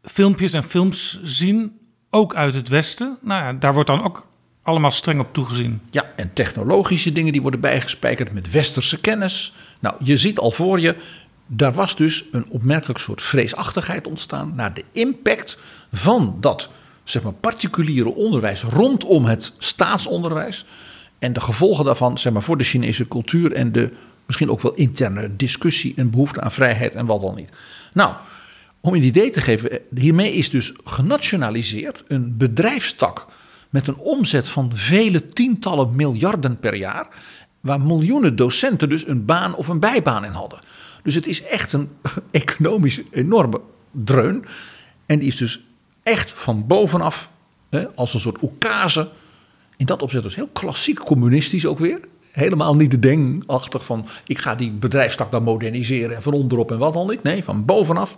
[0.02, 1.78] filmpjes en films zien,
[2.10, 3.18] ook uit het Westen.
[3.20, 4.26] Nou ja, daar wordt dan ook
[4.62, 5.80] allemaal streng op toegezien.
[5.90, 9.54] Ja, en technologische dingen die worden bijgespijkerd met westerse kennis.
[9.80, 10.96] Nou, je ziet al voor je,
[11.46, 15.58] daar was dus een opmerkelijk soort vreesachtigheid ontstaan naar de impact
[15.92, 16.68] van dat
[17.10, 20.64] zeg maar, particuliere onderwijs rondom het staatsonderwijs.
[21.18, 23.90] En de gevolgen daarvan zeg maar, voor de Chinese cultuur en de
[24.26, 27.50] misschien ook wel interne discussie en behoefte aan vrijheid en wat dan niet.
[27.92, 28.14] Nou,
[28.80, 33.26] om een idee te geven, hiermee is dus genationaliseerd een bedrijfstak
[33.70, 37.08] met een omzet van vele tientallen miljarden per jaar,
[37.60, 40.60] waar miljoenen docenten dus een baan of een bijbaan in hadden.
[41.02, 41.88] Dus het is echt een
[42.30, 44.44] economisch enorme dreun.
[45.06, 45.60] En die is dus
[46.02, 47.30] echt van bovenaf,
[47.70, 49.08] hè, als een soort oekase,
[49.76, 52.00] in dat opzicht dus heel klassiek communistisch ook weer.
[52.30, 56.78] Helemaal niet de denkachtig van ik ga die bedrijfstak dan moderniseren en van onderop en
[56.78, 57.22] wat dan niet.
[57.22, 58.16] Nee, van bovenaf.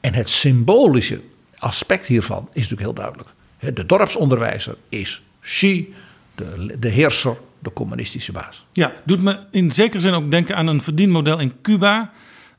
[0.00, 1.20] En het symbolische
[1.58, 3.28] aspect hiervan is natuurlijk heel duidelijk.
[3.58, 5.94] De dorpsonderwijzer is Xi,
[6.34, 8.66] de, de heerser, de communistische baas.
[8.72, 12.12] Ja, doet me in zekere zin ook denken aan een verdienmodel in Cuba.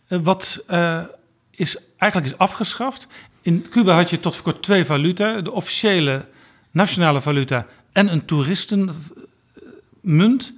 [0.08, 1.04] eh, wat eh,
[1.52, 3.08] is, eigenlijk is afgeschaft.
[3.48, 6.26] In Cuba had je tot voor kort twee valuta: de officiële
[6.72, 10.54] nationale valuta en een toeristenmunt.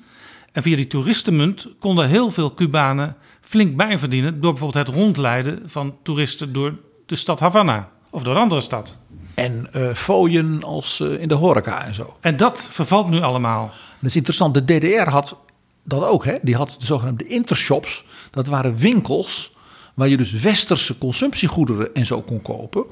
[0.52, 4.42] En via die toeristenmunt konden heel veel Cubanen flink bijverdienen.
[4.42, 6.74] door bijvoorbeeld het rondleiden van toeristen door
[7.06, 8.98] de stad Havana of door een andere stad.
[9.34, 12.18] En eh fooien als eh, in de horeca en zo.
[12.20, 13.72] En dat vervalt nu allemaal.
[14.00, 14.54] Dat is interessant.
[14.54, 15.36] De DDR had
[15.84, 16.26] dat ook.
[16.26, 16.38] Hè?
[16.42, 18.04] Die had de zogenaamde intershops.
[18.32, 19.58] Dat waren winkels
[20.00, 22.84] waar je dus westerse consumptiegoederen en zo kon kopen.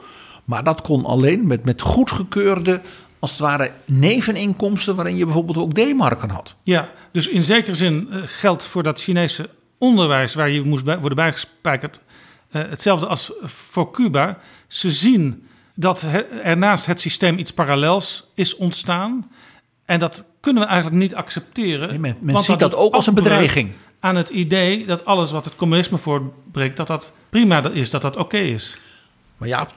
[0.46, 2.82] Maar dat kon alleen met, met goedgekeurde,
[3.20, 4.96] als het ware, neveninkomsten...
[4.96, 6.56] waarin je bijvoorbeeld ook D-marken had.
[6.62, 11.00] Ja, dus in zekere zin eh, geldt voor dat Chinese onderwijs waar je moest bij,
[11.00, 12.00] worden bijgespijkerd
[12.52, 14.38] eh, hetzelfde als voor Cuba.
[14.68, 19.32] Ze zien dat he- er naast het systeem iets parallels is ontstaan.
[19.86, 22.02] En dat kunnen we eigenlijk niet accepteren.
[22.02, 23.72] Nee, men ziet dat doet ook als een bedreiging.
[24.00, 28.16] Aan het idee dat alles wat het communisme voortbrengt, dat dat prima is, dat dat
[28.16, 28.78] oké is.
[29.38, 29.68] Maar ja,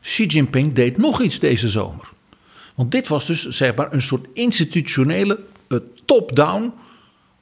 [0.00, 2.10] Xi Jinping deed nog iets deze zomer.
[2.74, 6.72] Want dit was dus zeg maar een soort institutionele eh, top-down,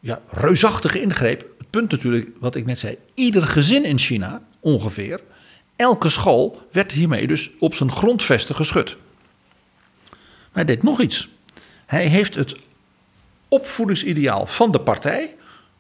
[0.01, 1.47] ja, reusachtige ingreep.
[1.59, 5.21] Het punt natuurlijk, wat ik net zei, ieder gezin in China ongeveer,
[5.77, 8.97] elke school werd hiermee dus op zijn grondvesten geschud.
[10.11, 11.29] Maar hij deed nog iets.
[11.87, 12.57] Hij heeft het
[13.49, 15.35] opvoedingsideaal van de partij,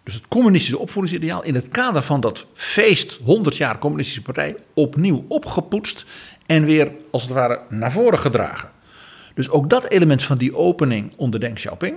[0.07, 5.25] dus het communistische opvoedingsideaal, in het kader van dat feest 100 jaar communistische partij, opnieuw
[5.29, 6.05] opgepoetst
[6.47, 8.71] en weer als het ware naar voren gedragen.
[9.35, 11.97] Dus ook dat element van die opening onder Deng Xiaoping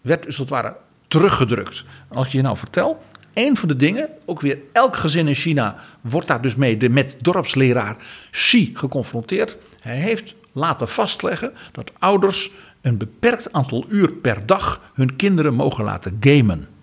[0.00, 0.76] werd dus als het ware
[1.08, 1.84] teruggedrukt.
[2.10, 3.02] En als ik je nou vertel,
[3.34, 6.88] een van de dingen, ook weer elk gezin in China wordt daar dus mee de,
[6.88, 7.96] met dorpsleraar
[8.30, 9.56] Xi geconfronteerd.
[9.80, 12.50] Hij heeft laten vastleggen dat ouders
[12.80, 16.73] een beperkt aantal uur per dag hun kinderen mogen laten gamen.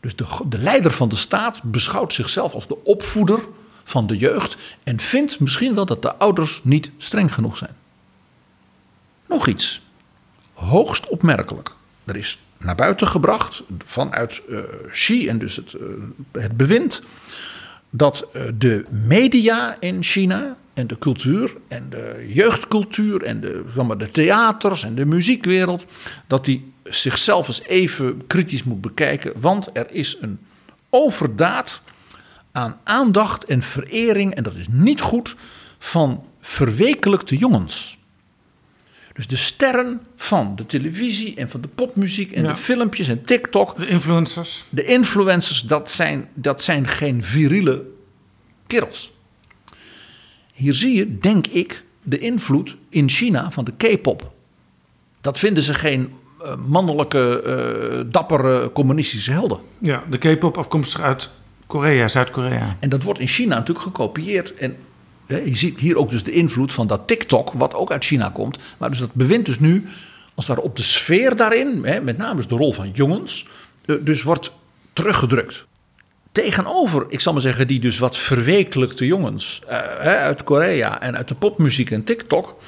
[0.00, 3.40] Dus de, de leider van de staat beschouwt zichzelf als de opvoeder
[3.84, 7.76] van de jeugd en vindt misschien wel dat de ouders niet streng genoeg zijn.
[9.28, 9.82] Nog iets,
[10.52, 11.74] hoogst opmerkelijk.
[12.04, 14.58] Er is naar buiten gebracht vanuit uh,
[14.90, 15.80] Xi en dus het, uh,
[16.32, 17.02] het bewind
[17.90, 23.86] dat uh, de media in China en de cultuur en de jeugdcultuur en de, zeg
[23.86, 25.86] maar, de theaters en de muziekwereld,
[26.26, 30.38] dat die zichzelf eens even kritisch moet bekijken, want er is een
[30.90, 31.82] overdaad
[32.52, 35.36] aan aandacht en verering, en dat is niet goed,
[35.78, 37.98] van verwekelijkte jongens.
[39.12, 42.48] Dus de sterren van de televisie en van de popmuziek en Ja.
[42.48, 43.76] de filmpjes en TikTok.
[43.76, 44.64] De influencers.
[44.68, 47.84] De influencers, dat zijn, dat zijn geen viriele
[48.66, 49.12] kerels.
[50.54, 54.32] Hier zie je, denk ik, de invloed in China van de K-pop.
[55.20, 56.12] Dat vinden ze geen
[56.66, 59.58] mannelijke, eh, dappere communistische helden.
[59.78, 61.30] Ja, de K-pop afkomstig uit
[61.66, 62.76] Korea, Zuid-Korea.
[62.80, 64.54] En dat wordt in China natuurlijk gekopieerd.
[64.54, 64.76] En
[65.26, 68.28] hè, je ziet hier ook dus de invloed van dat TikTok, wat ook uit China
[68.28, 68.58] komt.
[68.78, 69.88] Maar dus dat bevindt dus nu,
[70.34, 73.46] als ware op de sfeer daarin, hè, met name dus de rol van jongens,
[73.84, 74.52] eh, dus wordt
[74.92, 75.64] teruggedrukt.
[76.32, 81.16] Tegenover, ik zal maar zeggen, die dus wat verwekelijkte jongens eh, hè, uit Korea en
[81.16, 82.60] uit de popmuziek en TikTok,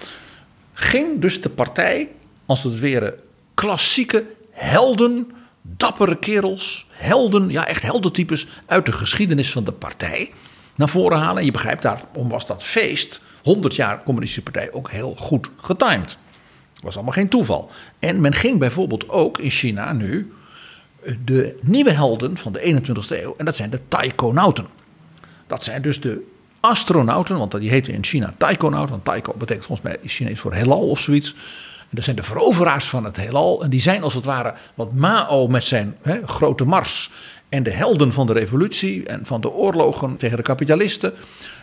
[0.72, 2.08] ging dus de partij,
[2.46, 3.18] als het ware
[3.54, 5.30] klassieke helden,
[5.62, 10.30] dappere kerels, helden, ja echt heldentypes uit de geschiedenis van de partij
[10.74, 11.38] naar voren halen.
[11.38, 16.16] En je begrijpt, daarom was dat feest, 100 jaar communistische partij, ook heel goed getimed.
[16.82, 17.70] was allemaal geen toeval.
[17.98, 20.32] En men ging bijvoorbeeld ook in China nu
[21.24, 24.66] de nieuwe helden van de 21ste eeuw, en dat zijn de taikonauten.
[25.46, 29.88] Dat zijn dus de astronauten, want die heten in China taikonauten, want taiko betekent volgens
[29.88, 31.34] mij Chinees voor heelal of zoiets.
[31.94, 33.62] Dat zijn de veroveraars van het heelal.
[33.62, 37.10] En die zijn als het ware wat Mao met zijn hè, grote mars.
[37.48, 41.12] En de helden van de revolutie en van de oorlogen tegen de kapitalisten.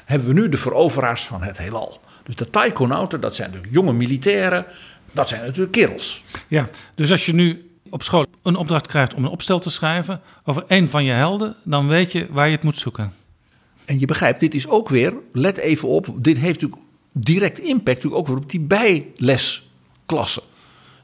[0.05, 1.99] Hebben we nu de veroveraars van het heelal.
[2.23, 4.65] Dus de taikonauten, dat zijn natuurlijk jonge militairen.
[5.11, 6.23] Dat zijn natuurlijk kerels.
[6.47, 10.21] Ja, dus als je nu op school een opdracht krijgt om een opstel te schrijven
[10.43, 13.13] over een van je helden, dan weet je waar je het moet zoeken.
[13.85, 17.85] En je begrijpt, dit is ook weer, let even op, dit heeft natuurlijk direct impact
[17.85, 18.59] natuurlijk ook weer op die
[20.09, 20.43] bijlesklassen.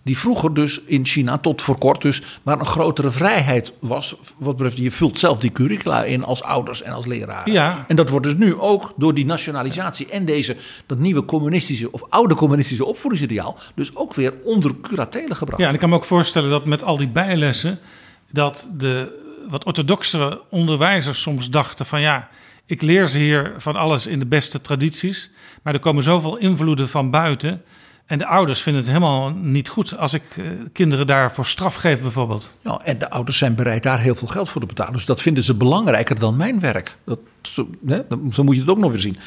[0.03, 4.15] Die vroeger dus in China tot voor kort dus maar een grotere vrijheid was.
[4.37, 7.53] Wat betreft, je vult zelf die curricula in als ouders en als leraren.
[7.53, 7.85] Ja.
[7.87, 12.03] En dat wordt dus nu ook door die nationalisatie en deze, dat nieuwe communistische of
[12.09, 13.57] oude communistische opvoedingsideaal.
[13.75, 15.61] Dus ook weer onder curatele gebracht.
[15.61, 17.79] Ja, en ik kan me ook voorstellen dat met al die bijlessen,
[18.31, 22.29] dat de wat orthodoxere onderwijzers soms dachten van ja,
[22.65, 25.31] ik leer ze hier van alles in de beste tradities.
[25.63, 27.63] Maar er komen zoveel invloeden van buiten.
[28.05, 32.01] En de ouders vinden het helemaal niet goed als ik eh, kinderen daarvoor straf geef,
[32.01, 32.53] bijvoorbeeld.
[32.61, 34.93] Ja, en de ouders zijn bereid daar heel veel geld voor te betalen.
[34.93, 36.97] Dus dat vinden ze belangrijker dan mijn werk.
[37.03, 39.17] Dat, zo, hè, zo moet je het ook nog weer zien.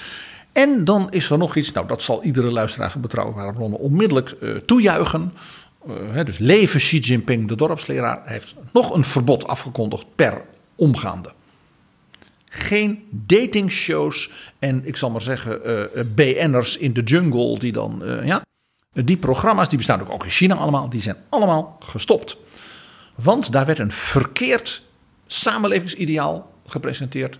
[0.52, 4.30] En dan is er nog iets, nou dat zal iedere luisteraar van Betrouwbare Bronnen onmiddellijk
[4.30, 5.32] eh, toejuichen.
[5.86, 10.42] Eh, hè, dus leven Xi Jinping, de dorpsleraar, heeft nog een verbod afgekondigd per
[10.74, 11.32] omgaande.
[12.44, 15.60] Geen datingshows en ik zal maar zeggen
[16.14, 18.42] BN'ers in de jungle die dan, ja.
[19.04, 22.36] Die programma's, die bestaan ook, ook in China allemaal, die zijn allemaal gestopt.
[23.14, 24.82] Want daar werd een verkeerd
[25.26, 27.38] samenlevingsideaal gepresenteerd.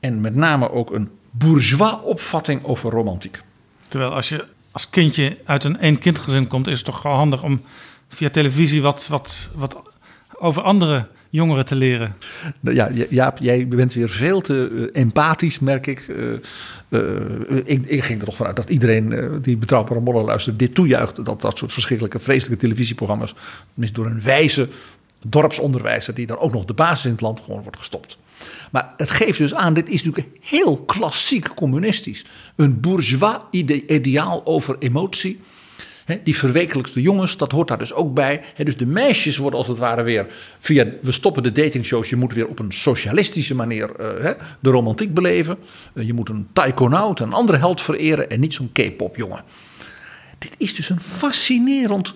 [0.00, 3.42] En met name ook een bourgeois opvatting over romantiek.
[3.88, 7.42] Terwijl als je als kindje uit een één kindgezin komt, is het toch wel handig
[7.42, 7.62] om
[8.08, 9.82] via televisie wat, wat, wat
[10.38, 12.16] over andere jongeren te leren.
[12.60, 16.08] Nou Ja, Jaap, jij bent weer veel te eh, empathisch, merk ik.
[16.08, 16.32] Eh,
[16.88, 17.86] eh, ik.
[17.86, 20.58] Ik ging er toch vanuit dat iedereen die betrouwbare modder luistert...
[20.58, 23.34] dit toejuicht, dat dat soort verschrikkelijke, vreselijke televisieprogramma's...
[23.74, 24.68] door een wijze
[25.22, 26.14] dorpsonderwijzer...
[26.14, 28.18] die dan ook nog de basis in het land gewoon wordt gestopt.
[28.70, 32.24] Maar het geeft dus aan, dit is natuurlijk heel klassiek communistisch.
[32.56, 35.40] Een bourgeois ide- ideaal over emotie...
[36.22, 38.42] Die verwekelijkste jongens, dat hoort daar dus ook bij.
[38.56, 40.26] Dus de meisjes worden als het ware weer
[40.58, 40.86] via.
[41.02, 42.10] We stoppen de datingshows.
[42.10, 45.58] Je moet weer op een socialistische manier eh, de romantiek beleven.
[45.94, 48.30] Eh, je moet een taikonaut, een andere held vereren.
[48.30, 49.44] En niet zo'n K-pop jongen.
[50.38, 52.14] Dit is dus een fascinerend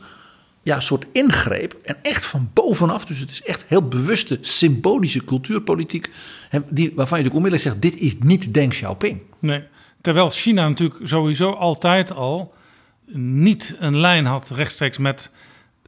[0.63, 1.77] ja, soort ingreep.
[1.83, 3.05] En echt van bovenaf.
[3.05, 6.11] Dus het is echt heel bewuste symbolische cultuurpolitiek.
[6.51, 9.21] Die, waarvan je natuurlijk onmiddellijk zegt: dit is niet Deng Xiaoping.
[9.39, 9.63] Nee.
[10.01, 12.53] Terwijl China natuurlijk sowieso altijd al
[13.13, 15.31] niet een lijn had rechtstreeks met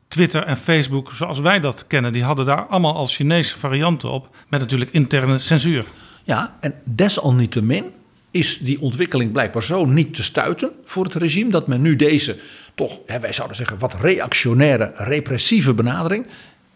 [0.08, 2.12] Twitter en Facebook zoals wij dat kennen.
[2.12, 4.36] Die hadden daar allemaal al Chinese varianten op.
[4.48, 5.84] Met natuurlijk interne censuur.
[6.22, 7.84] Ja, en desalniettemin
[8.30, 12.38] is die ontwikkeling blijkbaar zo niet te stuiten voor het regime dat men nu deze
[12.74, 16.26] toch, hè, wij zouden zeggen, wat reactionaire, repressieve benadering.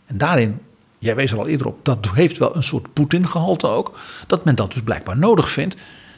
[0.07, 0.59] En daarin,
[0.99, 3.99] jij wees er al eerder op, dat heeft wel een soort Poetin-gehalte ook.
[4.27, 5.77] Dat men dat dus blijkbaar nodig vindt.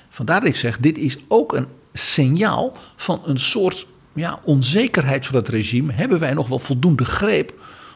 [0.09, 5.37] Vandaar dat ik zeg, dit is ook een signaal van een soort ja, onzekerheid van
[5.37, 5.93] het regime.
[5.93, 7.53] Hebben wij nog wel voldoende greep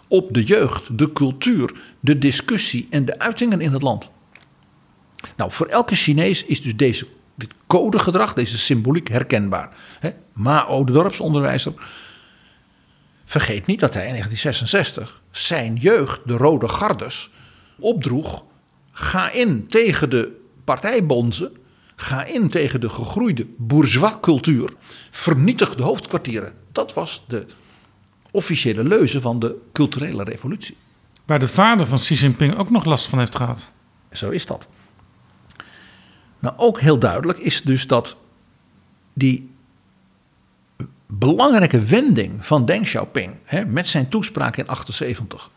[0.08, 4.10] op de jeugd, de cultuur, de discussie en de uitingen in het land?
[5.36, 9.74] Nou, voor elke Chinees is dus deze, dit codegedrag, deze symboliek herkenbaar.
[10.00, 10.10] Hè?
[10.32, 11.72] Mao, de dorpsonderwijzer,
[13.24, 17.30] vergeet niet dat hij in 1966 zijn jeugd, de Rode Gardes,
[17.78, 18.44] opdroeg.
[18.92, 21.52] Ga in tegen de partijbonzen,
[22.02, 24.72] ga in tegen de gegroeide bourgeois cultuur,
[25.10, 26.52] vernietig de hoofdkwartieren.
[26.72, 27.46] Dat was de
[28.30, 30.76] officiële leuze van de culturele revolutie.
[31.24, 33.70] Waar de vader van Xi Jinping ook nog last van heeft gehad.
[34.12, 34.66] Zo is dat.
[36.38, 38.16] Nou, ook heel duidelijk is dus dat
[39.12, 39.50] die
[41.06, 45.50] belangrijke wending van Deng Xiaoping hè, met zijn toespraak in 78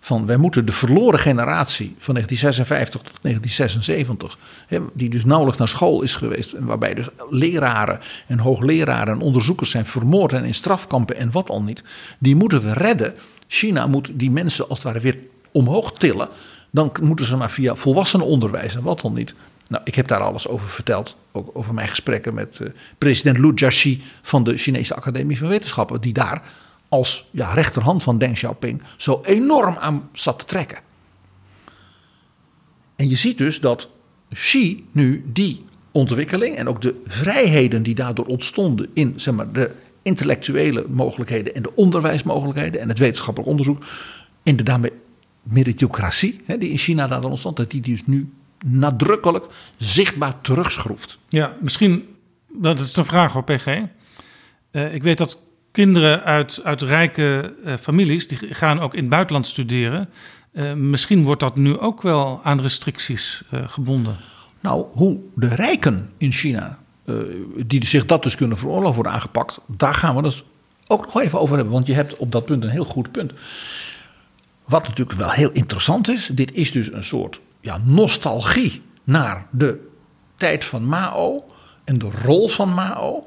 [0.00, 5.68] van wij moeten de verloren generatie van 1956 tot 1976, hè, die dus nauwelijks naar
[5.68, 10.54] school is geweest en waarbij dus leraren en hoogleraren en onderzoekers zijn vermoord en in
[10.54, 11.82] strafkampen en wat al niet,
[12.18, 13.14] die moeten we redden.
[13.46, 15.18] China moet die mensen als het ware weer
[15.52, 16.28] omhoog tillen.
[16.70, 19.34] Dan moeten ze maar via volwassenenonderwijs en wat dan niet.
[19.68, 21.16] Nou, ik heb daar alles over verteld.
[21.32, 26.00] Ook over mijn gesprekken met uh, president Lu Jiaxi van de Chinese Academie van Wetenschappen.
[26.00, 26.42] Die daar
[26.90, 30.78] als ja, rechterhand van Deng Xiaoping zo enorm aan zat te trekken.
[32.96, 33.88] En je ziet dus dat
[34.28, 39.70] Xi nu die ontwikkeling en ook de vrijheden die daardoor ontstonden in zeg maar, de
[40.02, 43.84] intellectuele mogelijkheden en de onderwijsmogelijkheden en het wetenschappelijk onderzoek.
[44.42, 44.92] En de daarmee
[45.42, 48.32] meritocratie hè, die in China daardoor ontstond, dat die dus nu
[48.64, 49.44] nadrukkelijk
[49.76, 51.18] zichtbaar terugschroeft.
[51.28, 52.04] Ja, misschien,
[52.58, 53.66] dat is een vraag hoor, PG.
[54.72, 59.08] Uh, ik weet dat kinderen uit, uit rijke uh, families, die gaan ook in het
[59.08, 60.08] buitenland studeren.
[60.52, 64.16] Uh, misschien wordt dat nu ook wel aan restricties gebonden.
[64.60, 66.78] Nou, hoe de rijken in China,
[67.66, 70.44] die zich dat dus kunnen veroorloven, worden aangepakt, daar gaan we het
[70.86, 71.72] ook nog even over hebben.
[71.72, 73.32] Want je hebt op dat punt een heel goed punt.
[74.64, 79.88] Wat natuurlijk wel heel interessant is, dit is dus een soort ja, nostalgie naar de
[80.36, 81.44] tijd van Mao
[81.84, 83.26] en de rol van Mao,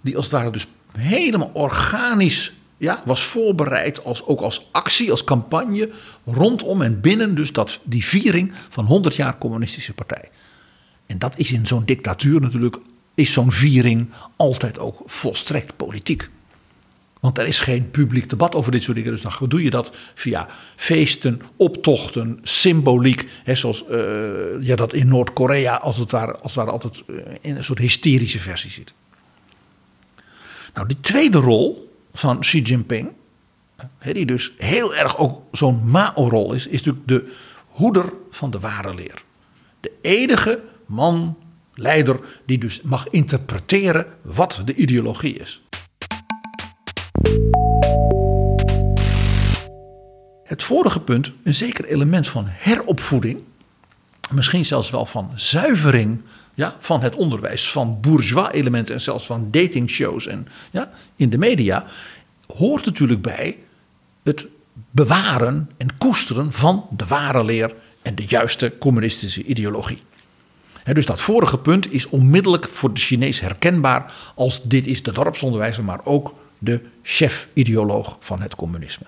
[0.00, 0.66] die als het ware dus
[0.98, 5.90] helemaal organisch ja, was voorbereid, als, ook als actie, als campagne,
[6.24, 10.28] rondom en binnen dus dat, die viering van 100 jaar communistische partij.
[11.06, 12.76] En dat is in zo'n dictatuur natuurlijk,
[13.14, 16.28] is zo'n viering altijd ook volstrekt politiek.
[17.20, 19.12] Want er is geen publiek debat over dit soort dingen.
[19.12, 23.28] Dus dan doe je dat via feesten, optochten, symboliek.
[23.44, 23.88] Hè, zoals uh,
[24.60, 27.78] je dat in Noord-Korea als het ware, als het ware altijd uh, in een soort
[27.78, 28.92] hysterische versie ziet.
[30.76, 33.12] Nou, die tweede rol van Xi Jinping,
[34.12, 37.32] die dus heel erg ook zo'n Mao-rol is, is natuurlijk de
[37.68, 39.22] hoeder van de ware leer.
[39.80, 41.38] De enige man,
[41.74, 45.62] leider, die dus mag interpreteren wat de ideologie is.
[50.44, 53.42] Het vorige punt, een zeker element van heropvoeding,
[54.30, 56.22] misschien zelfs wel van zuivering
[56.56, 61.38] ja, van het onderwijs, van bourgeois elementen en zelfs van datingshows en, ja, in de
[61.38, 61.84] media,
[62.56, 63.58] hoort natuurlijk bij
[64.22, 64.46] het
[64.90, 69.98] bewaren en koesteren van de ware leer en de juiste communistische ideologie.
[70.84, 75.84] dus dat vorige punt is onmiddellijk voor de Chinees herkenbaar als dit is de dorpsonderwijzer,
[75.84, 79.06] maar ook de chef-ideoloog van het communisme.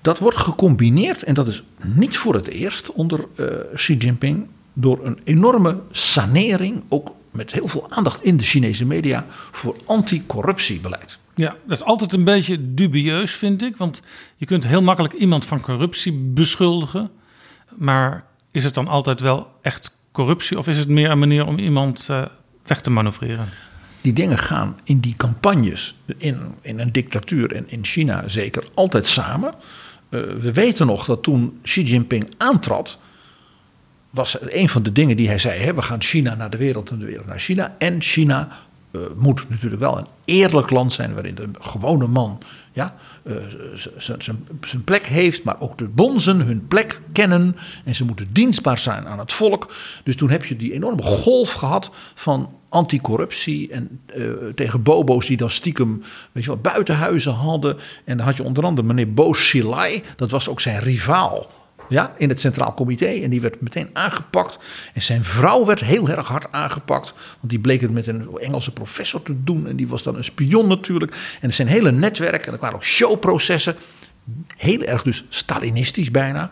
[0.00, 5.06] Dat wordt gecombineerd, en dat is niet voor het eerst onder uh, Xi Jinping, door
[5.06, 11.18] een enorme sanering, ook met heel veel aandacht in de Chinese media, voor anticorruptiebeleid.
[11.34, 13.76] Ja, dat is altijd een beetje dubieus, vind ik.
[13.76, 14.02] Want
[14.36, 17.10] je kunt heel makkelijk iemand van corruptie beschuldigen.
[17.76, 20.58] Maar is het dan altijd wel echt corruptie?
[20.58, 22.24] Of is het meer een manier om iemand uh,
[22.64, 23.48] weg te manoeuvreren?
[24.00, 29.06] Die dingen gaan in die campagnes, in, in een dictatuur en in China zeker, altijd
[29.06, 29.54] samen.
[30.10, 32.98] Uh, we weten nog dat toen Xi Jinping aantrad,
[34.14, 36.90] was een van de dingen die hij zei: hè, we gaan China naar de wereld
[36.90, 37.74] en de wereld naar China.
[37.78, 38.48] En China
[38.92, 42.38] uh, moet natuurlijk wel een eerlijk land zijn waarin de gewone man
[42.72, 43.34] ja, uh,
[44.60, 49.06] zijn plek heeft, maar ook de bonzen hun plek kennen en ze moeten dienstbaar zijn
[49.06, 49.74] aan het volk.
[50.04, 55.36] Dus toen heb je die enorme golf gehad van anticorruptie en uh, tegen bobo's die
[55.36, 56.02] dan stiekem
[56.32, 57.76] weet je wel, buitenhuizen hadden.
[58.04, 61.50] En dan had je onder andere meneer Bo Xilai, dat was ook zijn rivaal
[61.88, 63.06] ja, in het Centraal Comité.
[63.06, 64.58] En die werd meteen aangepakt.
[64.94, 67.12] En zijn vrouw werd heel erg hard aangepakt.
[67.40, 69.68] Want die bleek het met een Engelse professor te doen.
[69.68, 71.38] En die was dan een spion natuurlijk.
[71.40, 72.46] En zijn hele netwerk.
[72.46, 73.76] En er waren ook showprocessen.
[74.56, 76.50] Heel erg dus Stalinistisch bijna.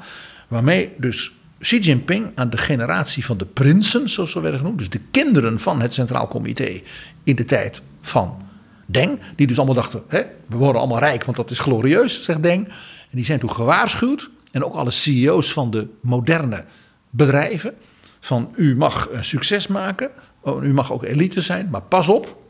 [0.49, 4.79] Waarmee dus Xi Jinping aan de generatie van de prinsen, zoals ze werden genoemd.
[4.79, 6.81] Dus de kinderen van het Centraal Comité
[7.25, 8.43] in de tijd van
[8.87, 9.21] Deng.
[9.37, 12.69] Die dus allemaal dachten, hè, we worden allemaal rijk, want dat is glorieus, zegt Deng.
[12.69, 16.65] En die zijn toen gewaarschuwd en ook alle CEO's van de moderne
[17.11, 17.75] bedrijven.
[18.21, 22.43] Van u mag een succes maken, oh, u mag ook elite zijn, maar pas op,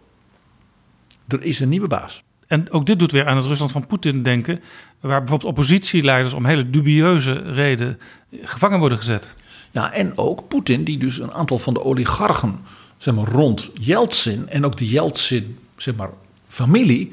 [1.29, 2.23] er is een nieuwe baas.
[2.47, 4.61] En ook dit doet weer aan het Rusland van Poetin denken,
[5.01, 7.99] waar bijvoorbeeld oppositieleiders om hele dubieuze reden
[8.43, 9.35] gevangen worden gezet.
[9.71, 12.61] Ja, en ook Poetin, die dus een aantal van de oligarchen
[12.97, 16.11] zeg maar, rond Yeltsin en ook de Yeltsin zeg maar,
[16.49, 17.13] familie,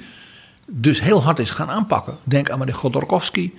[0.66, 2.18] dus heel hard is gaan aanpakken.
[2.24, 3.52] Denk aan meneer Godorkovsky,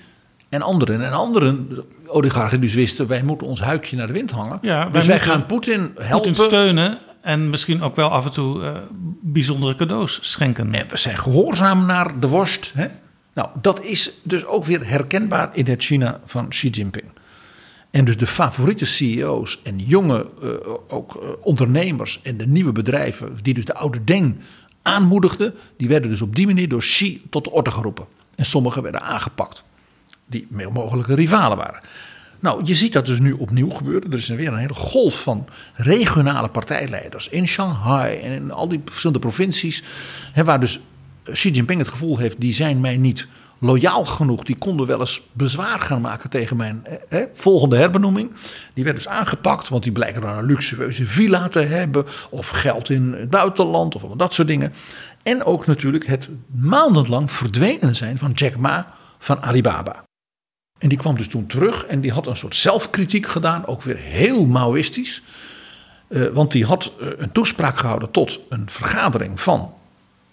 [0.51, 1.05] en anderen.
[1.05, 1.69] En anderen,
[2.07, 4.59] oligarchen dus wisten, wij moeten ons huikje naar de wind hangen.
[4.63, 6.33] Ja, dus wij gaan Poetin helpen.
[6.33, 8.71] Poetin steunen en misschien ook wel af en toe uh,
[9.21, 10.75] bijzondere cadeaus schenken.
[10.75, 12.73] En we zijn gehoorzaam naar de worst.
[12.75, 12.87] Hè?
[13.35, 17.05] Nou, dat is dus ook weer herkenbaar in het China van Xi Jinping.
[17.91, 20.51] En dus de favoriete CEO's en jonge uh,
[20.89, 24.37] ook, uh, ondernemers en de nieuwe bedrijven, die dus de oude Deng
[24.83, 28.07] aanmoedigden, die werden dus op die manier door Xi tot de orde geroepen.
[28.35, 29.65] En sommigen werden aangepakt
[30.31, 31.81] die mogelijke rivalen waren.
[32.41, 34.13] Nou, je ziet dat dus nu opnieuw gebeuren.
[34.13, 38.81] Er is weer een hele golf van regionale partijleiders in Shanghai en in al die
[38.85, 39.83] verschillende provincies.
[40.33, 40.81] Hè, waar dus
[41.23, 43.29] Xi Jinping het gevoel heeft, die zijn mij niet
[43.59, 44.45] loyaal genoeg.
[44.45, 48.31] Die konden wel eens bezwaar gaan maken tegen mijn hè, volgende herbenoeming.
[48.75, 52.07] Die werden dus aangepakt, want die blijken dan een luxueuze villa te hebben.
[52.31, 54.73] Of geld in het buitenland, of dat soort dingen.
[55.23, 60.09] En ook natuurlijk het maandenlang verdwenen zijn van Jack Ma van Alibaba.
[60.81, 63.97] En die kwam dus toen terug en die had een soort zelfkritiek gedaan, ook weer
[63.97, 65.23] heel Maoïstisch.
[66.09, 69.73] Uh, want die had uh, een toespraak gehouden tot een vergadering van,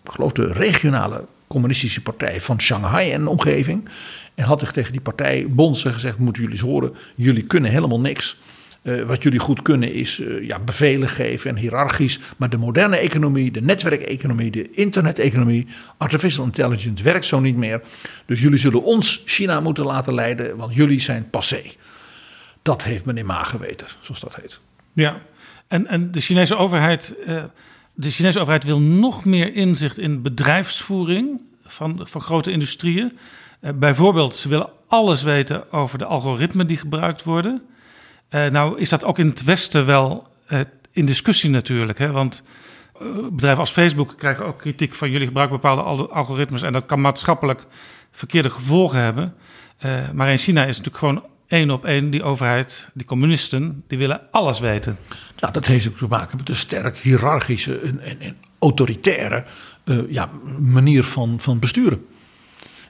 [0.04, 3.90] ik geloof de regionale communistische partij van Shanghai en omgeving.
[4.36, 8.00] En had zich tegen die partij Bonsen gezegd, moeten jullie eens horen, jullie kunnen helemaal
[8.00, 8.38] niks.
[8.84, 12.20] Uh, wat jullie goed kunnen is uh, ja, bevelen geven en hiërarchisch.
[12.38, 15.68] Maar de moderne economie, de netwerkeconomie, de interneteconomie,
[15.98, 17.82] artificial intelligence werkt zo niet meer.
[18.26, 21.62] Dus jullie zullen ons China moeten laten leiden, want jullie zijn passé.
[22.62, 24.60] Dat heeft meneer Ma geweten, zoals dat heet.
[24.94, 25.22] Ja,
[25.68, 27.16] en, en de Chinese overheid.
[27.28, 27.44] Uh,
[27.94, 33.18] de Chinese overheid wil nog meer inzicht in bedrijfsvoering van, van grote industrieën.
[33.76, 37.62] bijvoorbeeld, ze willen alles weten over de algoritmen die gebruikt worden.
[38.30, 40.60] Uh, nou is dat ook in het Westen wel uh,
[40.92, 41.98] in discussie natuurlijk.
[41.98, 42.12] Hè?
[42.12, 42.44] Want
[43.32, 47.02] bedrijven als Facebook krijgen ook kritiek van jullie gebruiken bepaalde al- algoritmes en dat kan
[47.02, 47.64] maatschappelijk
[48.12, 49.36] verkeerde gevolgen hebben.
[49.78, 53.84] Eh, maar in China is het natuurlijk gewoon één op één die overheid, die communisten,
[53.88, 54.98] die willen alles weten.
[55.40, 59.46] Nou, dat heeft ook te maken met een sterk hiërarchische en, en, en autoritaire
[59.84, 62.06] eh, ja, manier van, van besturen.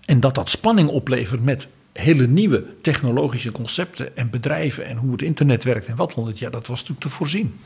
[0.05, 1.67] En dat dat spanning oplevert met
[2.00, 6.50] hele nieuwe technologische concepten en bedrijven en hoe het internet werkt en wat dan ja,
[6.50, 7.60] dat was natuurlijk te voorzien.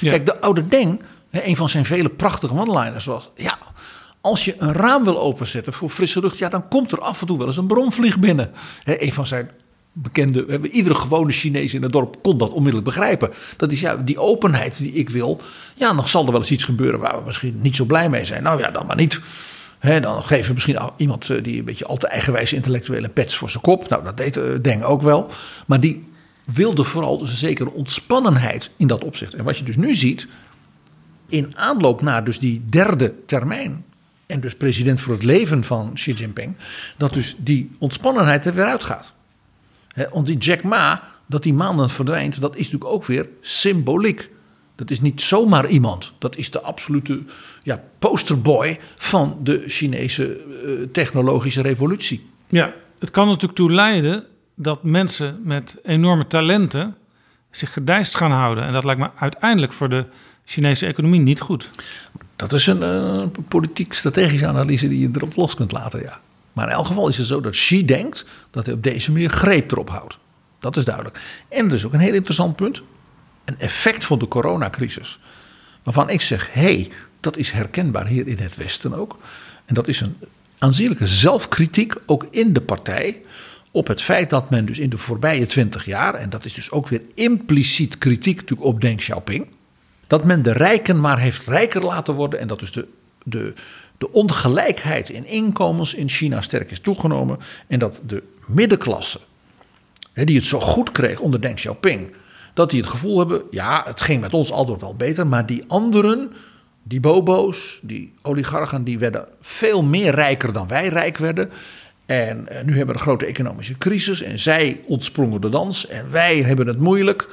[0.00, 0.10] Ja.
[0.10, 1.00] Kijk, de oude Deng,
[1.30, 3.58] een van zijn vele prachtige one-liners was, ja,
[4.20, 7.26] als je een raam wil openzetten voor frisse lucht, ja, dan komt er af en
[7.26, 8.50] toe wel eens een bromvlieg binnen.
[8.82, 9.50] Hè, een van zijn
[9.92, 13.30] bekende, iedere gewone Chinees in het dorp kon dat onmiddellijk begrijpen.
[13.56, 15.40] Dat is ja, die openheid die ik wil.
[15.74, 18.24] Ja, dan zal er wel eens iets gebeuren waar we misschien niet zo blij mee
[18.24, 18.42] zijn.
[18.42, 19.20] Nou ja, dan maar niet.
[19.80, 23.62] Dan geven misschien iemand eh, die een beetje al te eigenwijze intellectuele pets voor zijn
[23.62, 23.88] kop.
[23.88, 25.30] Nou, dat deed eh, Deng ook wel.
[25.66, 26.08] Maar die
[26.52, 29.34] wilde vooral dus een zekere ontspannenheid in dat opzicht.
[29.34, 30.26] En wat je dus nu ziet,
[31.28, 33.84] in aanloop naar dus die derde termijn.
[34.26, 36.56] En dus president voor het leven van Xi Jinping.
[36.96, 39.12] Dat dus die ontspannenheid er weer uitgaat.
[40.10, 44.30] Want die Jack Ma, dat die maanden verdwijnt, dat is natuurlijk ook weer symboliek.
[44.74, 46.12] Dat is niet zomaar iemand.
[46.18, 47.22] Dat is de absolute
[47.68, 52.26] ja, posterboy van de Chinese eh, technologische revolutie.
[52.46, 56.96] Ja, het kan natuurlijk toe leiden dat mensen met enorme talenten
[57.50, 58.64] zich gedijst gaan houden.
[58.64, 60.04] En dat lijkt me uiteindelijk voor de
[60.44, 61.70] Chinese economie niet goed.
[62.36, 66.20] Dat is een eh, politiek-strategische analyse die je erop los kunt laten, ja.
[66.52, 69.30] Maar in elk geval is het zo dat Xi denkt dat hij op deze manier
[69.30, 70.18] greep erop houdt.
[70.58, 71.20] Dat is duidelijk.
[71.48, 72.82] En er is ook een heel interessant punt.
[73.44, 75.18] Een effect van de coronacrisis.
[75.82, 76.90] Waarvan ik zeg, hé, hey,
[77.20, 79.16] dat is herkenbaar hier in het Westen ook.
[79.64, 80.16] En dat is een
[80.58, 83.22] aanzienlijke zelfkritiek, ook in de partij.
[83.70, 86.70] Op het feit dat men dus in de voorbije twintig jaar, en dat is dus
[86.70, 89.46] ook weer impliciet kritiek natuurlijk op Deng Xiaoping.
[90.06, 92.40] Dat men de rijken maar heeft rijker laten worden.
[92.40, 92.86] En dat dus de,
[93.24, 93.52] de,
[93.98, 97.38] de ongelijkheid in inkomens in China sterk is toegenomen.
[97.66, 99.20] En dat de middenklasse,
[100.14, 102.14] die het zo goed kreeg onder Deng Xiaoping.
[102.54, 105.26] Dat die het gevoel hebben, ja, het ging met ons altijd wel beter.
[105.26, 106.32] Maar die anderen,
[106.88, 111.50] die bobo's, die oligarchen, die werden veel meer rijker dan wij rijk werden.
[112.06, 114.22] En eh, nu hebben we een grote economische crisis.
[114.22, 115.86] En zij ontsprongen de dans.
[115.86, 117.28] En wij hebben het moeilijk.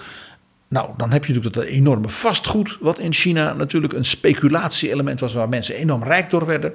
[0.67, 5.33] Nou, dan heb je natuurlijk dat enorme vastgoed, wat in China natuurlijk een speculatie-element was,
[5.33, 6.73] waar mensen enorm rijk door werden.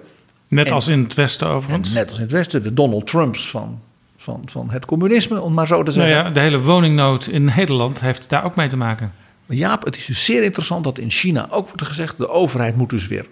[0.48, 1.88] Net En- als in het Westen overigens.
[1.88, 3.80] En net als in het Westen, de Donald Trumps van,
[4.16, 6.24] van, van het communisme, om maar zo te nou zeggen.
[6.24, 9.12] ja, de hele woningnood in Nederland heeft daar ook mee te maken.
[9.50, 12.90] Jaap, het is dus zeer interessant dat in China ook wordt gezegd: de overheid moet
[12.90, 13.26] dus weer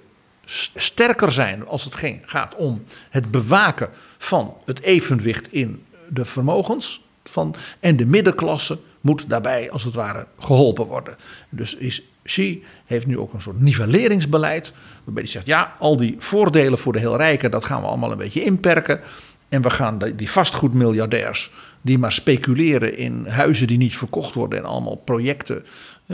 [0.75, 3.89] sterker zijn als het ging, gaat om het bewaken
[4.19, 7.07] van het evenwicht in de vermogens.
[7.25, 11.17] Van, en de middenklasse moet daarbij als het ware geholpen worden.
[11.51, 14.73] Dus is, Xi heeft nu ook een soort nivelleringsbeleid.
[15.05, 18.11] Waarbij hij zegt: ja, al die voordelen voor de heel rijken, dat gaan we allemaal
[18.13, 19.01] een beetje inperken.
[19.49, 21.51] En we gaan die- vastgoedmiljardairs
[21.81, 25.65] die maar speculeren in huizen die niet verkocht worden en allemaal projecten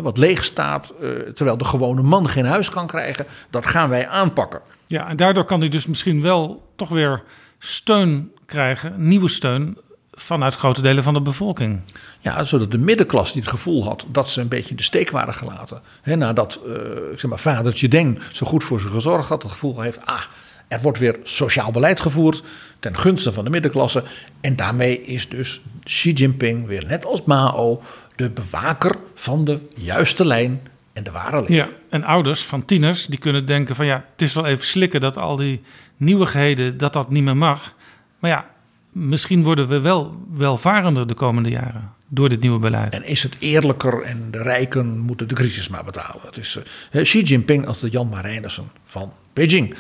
[0.03, 4.09] wat leeg staat, eh, terwijl de gewone man geen huis kan krijgen, dat gaan wij
[4.09, 4.61] aanpakken.
[4.87, 7.23] Ja, en daardoor kan hij dus misschien wel toch weer
[7.59, 9.79] steun krijgen, nieuwe steun
[10.13, 11.81] vanuit grote delen van de bevolking.
[12.21, 15.11] Ja, zodat de middenklasse die het gevoel had dat ze een beetje in de steek
[15.11, 15.81] waren gelaten.
[16.03, 16.73] Hè, nadat eh,
[17.13, 20.23] ik zeg maar, vadertje Deng zo goed voor ze gezorgd had, het gevoel heeft, ah,
[20.69, 22.43] er wordt weer sociaal beleid gevoerd
[22.79, 24.05] ten gunste van de middenklasse.
[24.41, 27.83] En daarmee is dus Xi Jinping weer net als Mao
[28.17, 31.53] de bewaker van de juiste lijn en de ware lijn.
[31.53, 35.01] Ja, en ouders van tieners die kunnen denken van ja, het is wel even slikken
[35.01, 35.63] dat al die
[35.97, 37.75] nieuwigheden, dat dat niet meer mag.
[38.19, 38.51] Maar ja,
[38.93, 42.95] misschien worden we wel welvarender de komende jaren door dit nieuwe beleid.
[42.95, 46.21] En is het eerlijker en de rijken moeten de crisis maar betalen.
[46.25, 46.59] Het is
[46.91, 49.75] eh, Xi Jinping als de Jan Marijnissen van Beijing.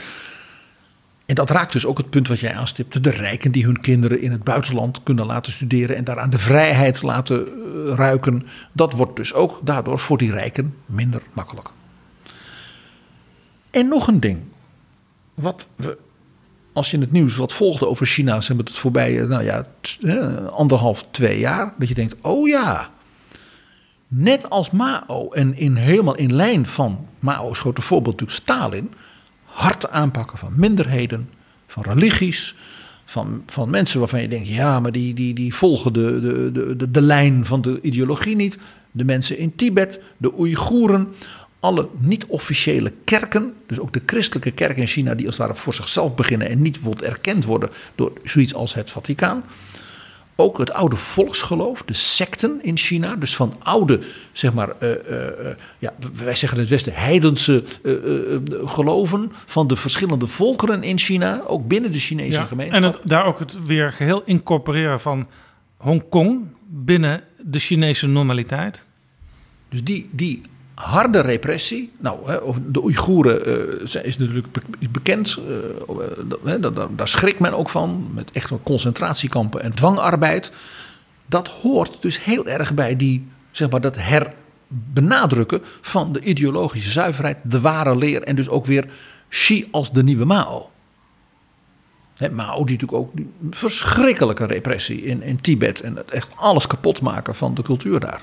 [1.26, 3.00] En dat raakt dus ook het punt wat jij aanstipte.
[3.00, 7.02] De rijken die hun kinderen in het buitenland kunnen laten studeren en daaraan de vrijheid
[7.02, 8.46] laten eh, ruiken.
[8.72, 11.68] Dat wordt dus ook daardoor voor die rijken minder makkelijk.
[13.70, 14.42] En nog een ding.
[15.34, 15.98] Wat we,
[16.72, 19.66] als je het nieuws wat volgde over China, ze hebben het voorbij, nou ja,
[20.00, 21.74] eh, anderhalf, twee jaar.
[21.78, 22.90] Dat je denkt, oh ja,
[24.08, 28.92] net als Mao en in, helemaal in lijn van Mao's grote voorbeeld natuurlijk Stalin.
[29.54, 31.28] Hard aanpakken van minderheden,
[31.66, 32.54] van religies,
[33.04, 36.76] van, van mensen waarvan je denkt, ja, maar die, die, die volgen de, de, de,
[36.76, 38.58] de, de lijn van de ideologie niet.
[38.90, 41.08] De mensen in Tibet, de Oeigoeren,
[41.60, 45.74] alle niet-officiële kerken, dus ook de christelijke kerken in China, die als het ware voor
[45.74, 49.44] zichzelf beginnen en niet bijvoorbeeld erkend worden door zoiets als het Vaticaan.
[50.36, 53.16] Ook het oude volksgeloof, de secten in China.
[53.16, 54.00] Dus van oude,
[54.32, 55.92] zeg maar, eh, eh, eh, ja,
[56.24, 57.64] wij zeggen in het Westen, heidense
[58.64, 62.82] geloven van de verschillende volkeren in China, ook binnen de Chinese Ja, gemeenschap.
[62.82, 65.28] en het, daar ook het weer geheel incorporeren van
[65.76, 68.84] Hongkong binnen de Chinese normaliteit.
[69.68, 70.40] Dus die, die
[70.74, 72.18] harde repressie, nou,
[72.70, 73.46] de Oeigoeren
[73.92, 74.46] eh, is natuurlijk
[74.90, 75.38] bekend,
[76.44, 76.54] eh,
[76.96, 80.52] daar, schrikt men ook van, met echt concentratiekampen en dwangarbeid.
[81.26, 87.36] Dat hoort dus heel erg bij die, zeg maar, dat herbenadrukken van de ideologische zuiverheid,
[87.42, 88.84] de ware leer en dus ook weer
[89.28, 90.70] Xi als de nieuwe Mao.
[92.32, 97.34] Mao die natuurlijk ook die verschrikkelijke repressie in, in Tibet en echt alles kapot maken
[97.34, 98.22] van de cultuur daar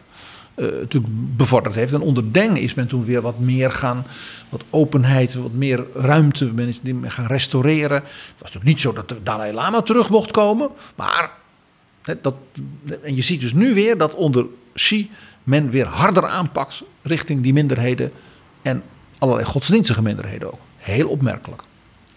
[0.56, 1.93] eh, natuurlijk bevorderd heeft.
[1.93, 4.06] En onder Deng is men toen weer wat meer gaan,
[4.49, 6.45] wat openheid, wat meer ruimte.
[6.45, 7.97] Men is die gaan restaureren.
[7.97, 8.06] Het
[8.38, 11.32] was natuurlijk niet zo dat de Dalai Lama terug mocht komen, maar
[12.22, 12.36] dat,
[13.04, 15.10] en je ziet dus nu weer dat onder Xi
[15.43, 18.12] men weer harder aanpakt richting die minderheden
[18.62, 18.84] en
[19.18, 20.60] allerlei godsdienstige minderheden ook.
[20.78, 21.64] Heel opmerkelijk.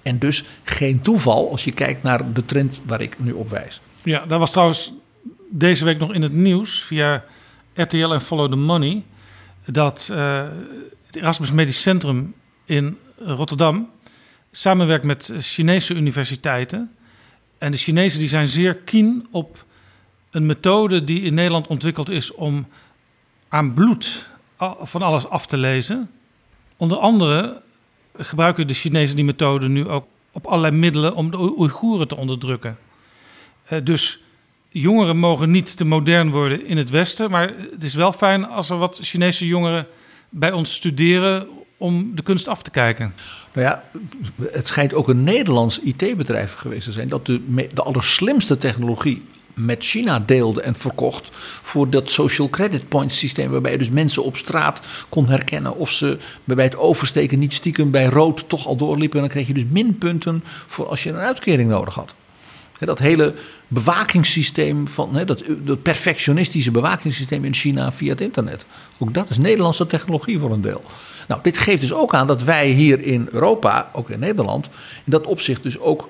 [0.02, 3.80] En dus geen toeval als je kijkt naar de trend waar ik nu op wijs.
[4.02, 4.92] Ja, daar was trouwens
[5.50, 7.24] deze week nog in het nieuws via
[7.74, 9.02] RTL en Follow the Money
[9.64, 10.42] dat eh,
[11.06, 13.90] het Erasmus Medisch Centrum in Rotterdam
[14.50, 16.96] samenwerkt met Chinese universiteiten.
[17.58, 19.64] En de Chinezen die zijn zeer keen op
[20.30, 22.66] een methode die in Nederland ontwikkeld is om
[23.48, 24.28] aan bloed
[24.82, 26.10] van alles af te lezen.
[26.76, 27.62] Onder andere
[28.16, 32.16] gebruiken de Chinezen die methode nu ook op allerlei middelen om de Oei- Oeigoeren te
[32.16, 32.78] onderdrukken.
[33.64, 34.23] Eh, dus
[34.80, 37.30] jongeren mogen niet te modern worden in het Westen.
[37.30, 39.86] Maar het is wel fijn als er wat Chinese jongeren
[40.28, 41.46] bij ons studeren
[41.76, 43.14] om de kunst af te kijken.
[43.52, 43.84] Nou ja,
[44.52, 49.22] het schijnt ook een Nederlands IT-bedrijf geweest te zijn dat de, de allerslimste technologie
[49.54, 51.28] met China deelde en verkocht
[51.62, 55.90] voor dat social credit point systeem waarbij je dus mensen op straat kon herkennen of
[55.90, 59.54] ze bij het oversteken niet stiekem bij rood toch al doorliepen en dan kreeg je
[59.54, 62.14] dus minpunten voor als je een uitkering nodig had.
[62.78, 63.34] Dat hele
[63.74, 68.66] bewakingssysteem van hè, dat, dat perfectionistische bewakingssysteem in China via het internet.
[68.98, 70.80] Ook dat is Nederlandse technologie voor een deel.
[71.28, 74.66] Nou, dit geeft dus ook aan dat wij hier in Europa, ook in Nederland,
[75.04, 76.08] in dat opzicht dus ook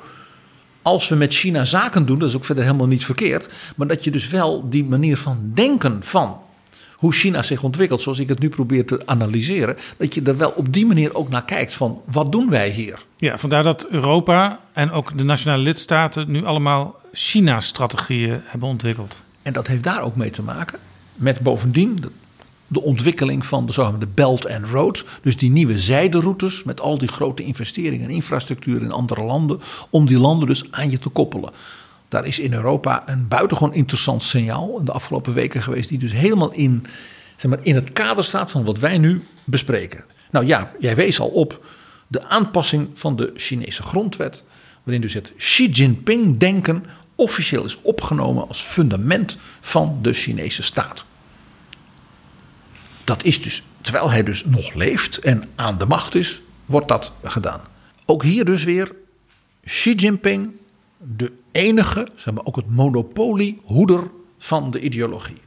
[0.82, 4.04] als we met China zaken doen, dat is ook verder helemaal niet verkeerd, maar dat
[4.04, 6.38] je dus wel die manier van denken van
[6.94, 10.50] hoe China zich ontwikkelt, zoals ik het nu probeer te analyseren, dat je er wel
[10.56, 12.98] op die manier ook naar kijkt van wat doen wij hier?
[13.16, 19.20] Ja, vandaar dat Europa en ook de nationale lidstaten nu allemaal China-strategieën hebben ontwikkeld.
[19.42, 20.78] En dat heeft daar ook mee te maken
[21.14, 22.04] met bovendien
[22.66, 25.04] de, ontwikkeling van de zogenaamde Belt and Road.
[25.22, 29.60] Dus die nieuwe zijderoutes met al die grote investeringen en infrastructuur in andere landen.
[29.90, 31.52] Om die landen dus aan je te koppelen.
[32.08, 35.88] Daar is in Europa een buitengewoon interessant signaal in de afgelopen weken geweest.
[35.88, 36.86] Die dus helemaal in,
[37.36, 40.04] zeg maar, in het kader staat van wat wij nu bespreken.
[40.30, 41.66] Nou ja, jij wees al op
[42.06, 44.42] de aanpassing van de Chinese grondwet.
[44.82, 46.84] Waarin dus het Xi Jinping-denken
[47.14, 51.04] officieel is opgenomen als fundament van de Chinese staat.
[53.04, 57.12] Dat is dus, terwijl hij dus nog leeft en aan de macht is, wordt dat
[57.22, 57.60] gedaan.
[58.06, 58.92] Ook hier dus weer
[59.64, 60.50] Xi Jinping,
[60.98, 65.40] de enige, zeg maar ook het monopoliehoeder van de ideologie.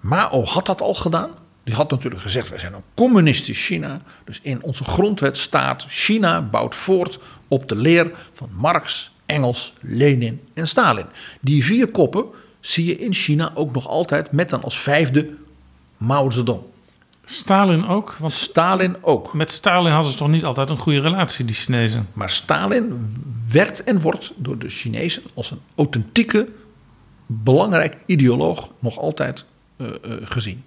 [0.00, 1.30] Mao had dat al gedaan.
[1.64, 4.00] Die had natuurlijk gezegd: wij zijn een communistisch China.
[4.24, 7.18] Dus in onze grondwet staat: China bouwt voort
[7.48, 11.06] op de leer van Marx, Engels, Lenin en Stalin.
[11.40, 12.24] Die vier koppen
[12.60, 15.34] zie je in China ook nog altijd met dan als vijfde
[15.96, 16.60] Mao Zedong.
[17.24, 18.16] Stalin ook?
[18.18, 19.34] Want Stalin ook.
[19.34, 22.08] met Stalin hadden ze toch niet altijd een goede relatie, die Chinezen?
[22.12, 23.14] Maar Stalin
[23.50, 26.48] werd en wordt door de Chinezen als een authentieke,
[27.26, 29.44] belangrijk ideoloog nog altijd
[29.76, 29.92] eh, eh,
[30.24, 30.64] gezien.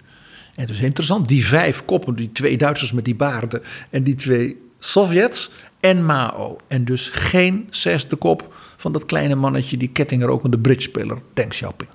[0.54, 4.14] En het is interessant, die vijf koppen, die twee Duitsers met die baarden en die
[4.14, 5.50] twee Sovjets
[5.80, 6.58] en Mao.
[6.66, 11.90] En dus geen zesde kop van dat kleine mannetje, die kettingrokende bridgespeler Deng Xiaoping.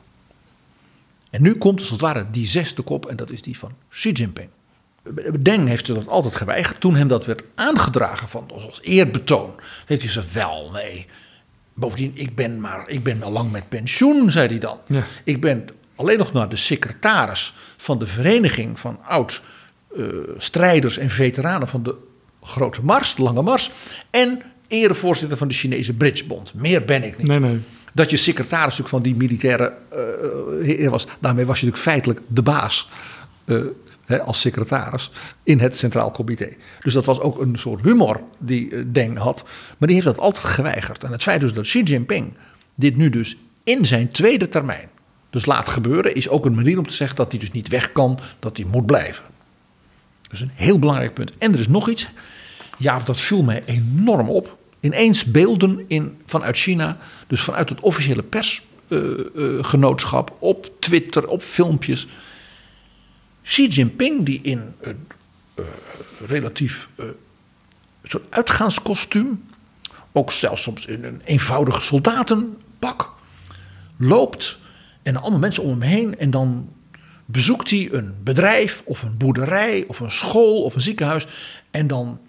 [1.29, 4.11] En nu komt als het ware die zesde kop en dat is die van Xi
[4.11, 4.49] Jinping.
[5.39, 6.79] Deng heeft dat altijd geweigerd.
[6.79, 9.53] Toen hem dat werd aangedragen van, als eerbetoon,
[9.85, 11.05] heeft hij gezegd: wel, nee.
[11.73, 14.77] Bovendien, ik ben, maar, ik ben al lang met pensioen, zei hij dan.
[14.87, 15.03] Ja.
[15.23, 19.41] Ik ben alleen nog maar de secretaris van de vereniging van oud
[19.95, 20.05] eh,
[20.37, 21.95] strijders en veteranen van de
[22.45, 23.71] Grote Mars, Lange Mars.
[24.09, 26.53] En erevoorzitter van de Chinese Bridgebond.
[26.53, 27.27] Meer ben ik niet.
[27.27, 27.59] Nee, nee.
[27.93, 29.99] Dat je secretaris van die militaire eh,
[30.65, 31.07] heer was.
[31.19, 32.89] Daarmee was je natuurlijk feitelijk de baas.
[33.45, 33.57] eh,
[34.05, 35.11] hè, als secretaris
[35.43, 36.49] in het Centraal Comité.
[36.81, 39.43] Dus dat was ook een soort humor die eh, Deng had.
[39.77, 41.03] Maar die heeft dat altijd geweigerd.
[41.03, 42.33] En het feit dus dat Xi Jinping
[42.75, 44.89] dit nu dus in zijn tweede termijn.
[45.29, 47.91] Dus laat gebeuren is ook een manier om te zeggen dat hij dus niet weg
[47.91, 49.23] kan, dat hij moet blijven.
[50.27, 51.31] Dat is een heel belangrijk punt.
[51.37, 52.07] En er is nog iets.
[52.77, 54.57] Ja, dat viel mij enorm op.
[54.79, 56.97] Ineens beelden in, vanuit China,
[57.27, 62.07] dus vanuit het officiële persgenootschap, op Twitter, op filmpjes.
[63.43, 65.07] Xi Jinping, die in een
[65.55, 65.65] uh,
[66.27, 66.89] relatief
[68.03, 69.43] soort uitgaanskostuum,
[70.11, 73.13] ook zelfs soms in een eenvoudig soldatenpak,
[73.97, 74.57] loopt
[75.03, 76.17] en allemaal mensen om hem heen.
[76.17, 76.69] En dan
[77.25, 81.27] bezoekt hij een bedrijf of een boerderij of een school of een ziekenhuis.
[81.71, 82.19] En dan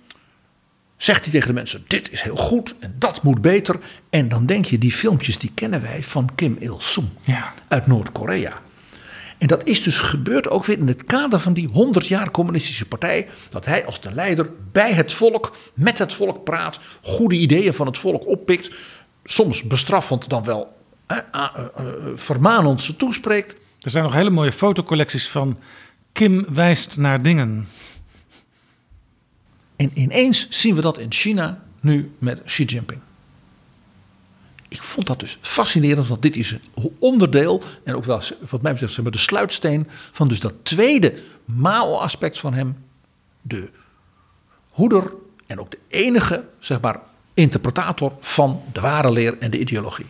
[0.97, 3.79] zegt hij tegen de mensen: Dit is heel goed en dat moet beter.
[4.11, 7.53] En dan denk je: die filmpjes die kennen wij van Kim Il-sung Ja.
[7.69, 8.61] uit Noord-Korea.
[9.39, 12.87] En dat is dus gebeurd ook weer in het kader van die 100 jaar communistische
[12.87, 13.29] partij.
[13.51, 17.87] Dat hij als de leider bij het volk, met het volk praat, goede ideeën van
[17.87, 18.71] het volk oppikt.
[19.25, 20.77] Soms bestraffend, dan wel
[21.07, 21.85] eh, eh, eh,
[22.15, 23.57] vermanend ze toespreekt.
[23.87, 25.59] Er zijn nog hele mooie fotocollecties van
[26.13, 27.69] Kim wijst naar dingen.
[29.77, 33.01] En ineens zien we dat in China nu met Xi Jinping.
[34.69, 38.73] Ik vond dat dus fascinerend, want dit is een onderdeel en ook wel, wat mij
[38.73, 41.15] betreft, zeg maar, de sluitsteen van dus dat tweede
[41.45, 42.77] Mao-aspect van hem.
[43.43, 43.71] De
[44.69, 45.13] hoeder
[45.47, 47.01] en ook de enige, zeg maar,
[47.35, 50.07] interpretator van de ware leer en de ideologie.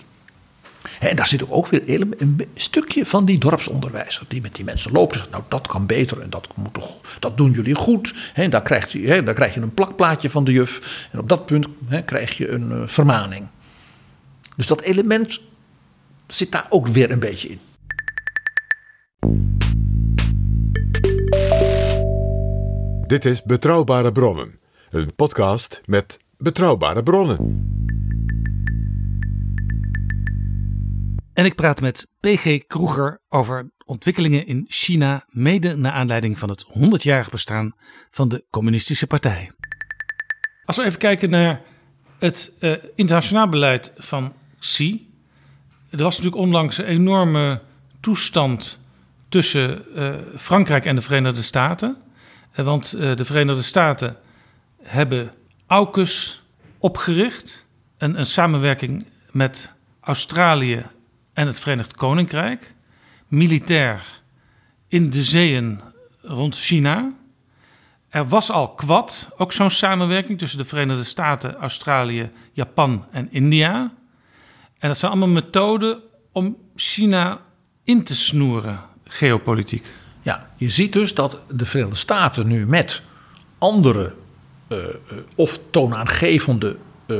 [1.01, 4.24] En daar zit ook weer een stukje van die dorpsonderwijzer.
[4.28, 6.97] Die met die mensen loopt en zegt, nou dat kan beter en dat, moet toch,
[7.18, 8.14] dat doen jullie goed.
[8.34, 11.09] En daar, krijgt hij, daar krijg je een plakplaatje van de juf.
[11.12, 11.66] En op dat punt
[12.05, 13.49] krijg je een uh, vermaning.
[14.57, 15.41] Dus dat element
[16.26, 17.61] zit daar ook weer een beetje in.
[23.03, 24.59] Dit is Betrouwbare Bronnen.
[24.91, 27.86] Een podcast met betrouwbare bronnen.
[31.37, 36.66] En ik praat met PG Kroeger over ontwikkelingen in China, mede naar aanleiding van het
[36.66, 37.74] 100-jarig bestaan
[38.11, 39.51] van de Communistische Partij.
[40.64, 41.62] Als we even kijken naar
[42.18, 45.14] het uh, internationaal beleid van Xi.
[45.91, 47.62] Er was natuurlijk onlangs een enorme
[48.01, 48.78] toestand
[49.28, 51.97] tussen uh, Frankrijk en de Verenigde Staten.
[52.57, 54.16] Uh, want de Verenigde Staten
[54.82, 55.32] hebben
[55.66, 56.43] AUKUS
[56.78, 57.66] opgericht.
[57.99, 60.95] Een, een samenwerking met Australië
[61.37, 62.74] en het Verenigd Koninkrijk,
[63.28, 64.05] militair
[64.89, 65.80] in de zeeën
[66.22, 67.12] rond China.
[68.09, 73.93] Er was al Quad, ook zo'n samenwerking tussen de Verenigde Staten, Australië, Japan en India.
[74.78, 76.01] En dat zijn allemaal methoden
[76.32, 77.41] om China
[77.84, 79.87] in te snoeren, geopolitiek.
[80.22, 83.03] Ja, je ziet dus dat de Verenigde Staten nu met
[83.59, 84.14] andere
[84.68, 84.89] uh, uh,
[85.34, 86.76] of toonaangevende
[87.07, 87.18] uh,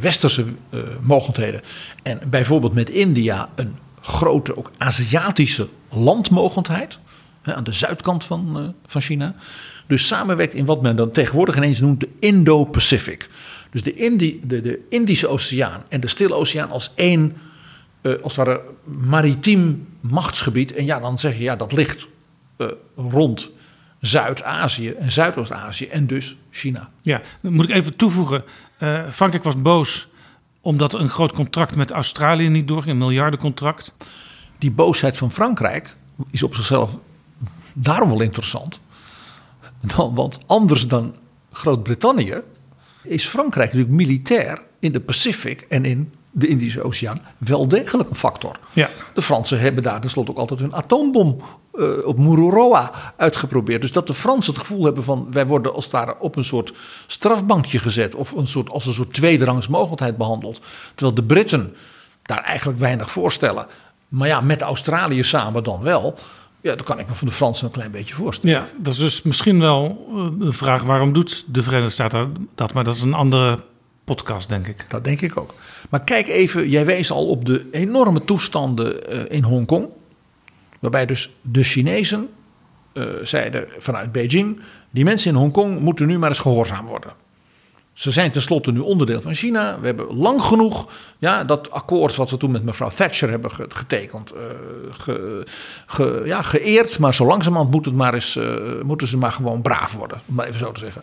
[0.00, 1.60] westerse uh, mogelijkheden.
[2.02, 6.98] En bijvoorbeeld met India een grote, ook Aziatische landmogendheid.
[7.42, 9.34] Hè, aan de zuidkant van, uh, van China.
[9.86, 13.28] Dus samenwerkt in wat men dan tegenwoordig ineens noemt de Indo-Pacific.
[13.70, 17.36] Dus de, Indi, de, de, Indische Oceaan en de Stille Oceaan als één,
[18.02, 20.74] als het ware, maritiem machtsgebied.
[20.74, 22.08] En ja, dan zeg je, ja, dat ligt
[22.96, 23.50] rond
[24.02, 26.90] Zuid-Azië en Zuidoost-Azië en dus China.
[27.02, 28.44] Ja, dan moet ik even toevoegen.
[28.82, 30.08] Uh, Frankrijk was boos
[30.60, 33.94] omdat een groot contract met Australië niet doorging, een miljardencontract.
[34.58, 35.96] Die boosheid van Frankrijk
[36.30, 36.96] is op zichzelf
[37.72, 38.80] daarom wel interessant.
[39.96, 41.16] Dan, want anders dan
[41.52, 42.40] Groot-Brittannië
[43.02, 48.16] is Frankrijk natuurlijk militair in de Pacific en in de Indische Oceaan wel degelijk een
[48.16, 48.58] factor.
[48.72, 48.90] Ja.
[49.14, 51.40] De Fransen hebben daar tenslotte ook altijd hun atoombom
[51.74, 53.80] uh, op Mururoa uitgeprobeerd.
[53.80, 56.44] Dus dat de Fransen het gevoel hebben van wij worden als het ware op een
[56.44, 56.72] soort
[57.06, 60.60] strafbankje gezet of een soort, als een soort tweederangs mogelijkheid behandeld.
[60.94, 61.74] Terwijl de Britten
[62.22, 63.66] daar eigenlijk weinig voorstellen.
[64.08, 66.18] Maar ja, met Australië samen dan wel.
[66.60, 68.56] Ja, dat kan ik me van de Fransen een klein beetje voorstellen.
[68.56, 70.06] Ja, dat is dus misschien wel
[70.38, 73.58] de vraag waarom doet de Verenigde Staten dat, maar dat is een andere
[74.04, 74.84] podcast, denk ik.
[74.88, 75.54] Dat denk ik ook.
[75.90, 79.88] Maar kijk even, jij wees al op de enorme toestanden uh, in Hongkong.
[80.78, 82.28] Waarbij dus de Chinezen
[82.94, 87.12] uh, zeiden vanuit Beijing: die mensen in Hongkong moeten nu maar eens gehoorzaam worden.
[87.92, 89.80] Ze zijn tenslotte nu onderdeel van China.
[89.80, 94.34] We hebben lang genoeg ja, dat akkoord wat we toen met mevrouw Thatcher hebben getekend,
[94.34, 94.40] uh,
[95.86, 96.98] ge, ja, geëerd.
[96.98, 98.38] Maar zo langzamerhand moet maar eens,
[98.82, 101.02] moeten ze maar gewoon braaf worden, om maar even zo te zeggen.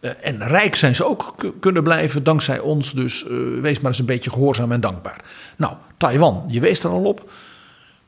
[0.00, 2.92] Uh, en rijk zijn ze ook kunnen blijven dankzij ons.
[2.92, 3.24] Dus
[3.60, 5.24] wees maar eens een beetje gehoorzaam en dankbaar.
[5.56, 7.30] Nou, Taiwan, je wees er al op.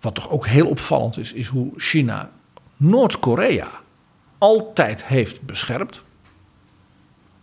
[0.01, 2.31] Wat toch ook heel opvallend is, is hoe China
[2.77, 3.69] Noord-Korea
[4.39, 6.01] altijd heeft beschermd.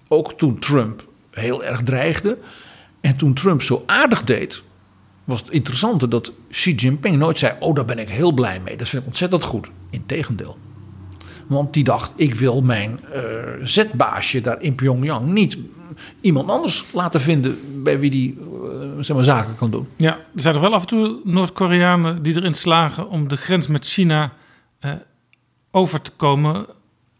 [0.07, 2.37] Ook toen Trump heel erg dreigde.
[3.01, 4.63] En toen Trump zo aardig deed
[5.23, 8.77] was het interessante dat Xi Jinping nooit zei: Oh, daar ben ik heel blij mee.
[8.77, 9.69] Dat vind ik ontzettend goed.
[9.89, 10.57] Integendeel.
[11.47, 13.21] Want die dacht: Ik wil mijn uh,
[13.63, 15.57] zetbaasje daar in Pyongyang niet
[16.21, 18.43] iemand anders laten vinden bij wie die uh,
[18.99, 19.87] zeg maar, zaken kan doen.
[19.95, 23.67] Ja, er zijn toch wel af en toe Noord-Koreanen die erin slagen om de grens
[23.67, 24.33] met China
[24.85, 24.91] uh,
[25.71, 26.65] over te komen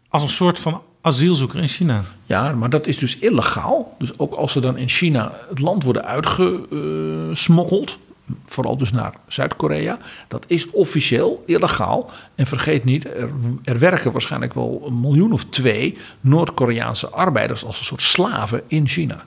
[0.08, 2.04] als een soort van asielzoeker in China.
[2.26, 3.96] Ja, maar dat is dus illegaal.
[3.98, 7.98] Dus ook als ze dan in China het land worden uitgesmokkeld,
[8.44, 9.98] vooral dus naar Zuid-Korea,
[10.28, 12.10] dat is officieel illegaal.
[12.34, 13.30] En vergeet niet, er,
[13.64, 18.88] er, werken waarschijnlijk wel een miljoen of twee Noord-Koreaanse arbeiders als een soort slaven in
[18.88, 19.24] China.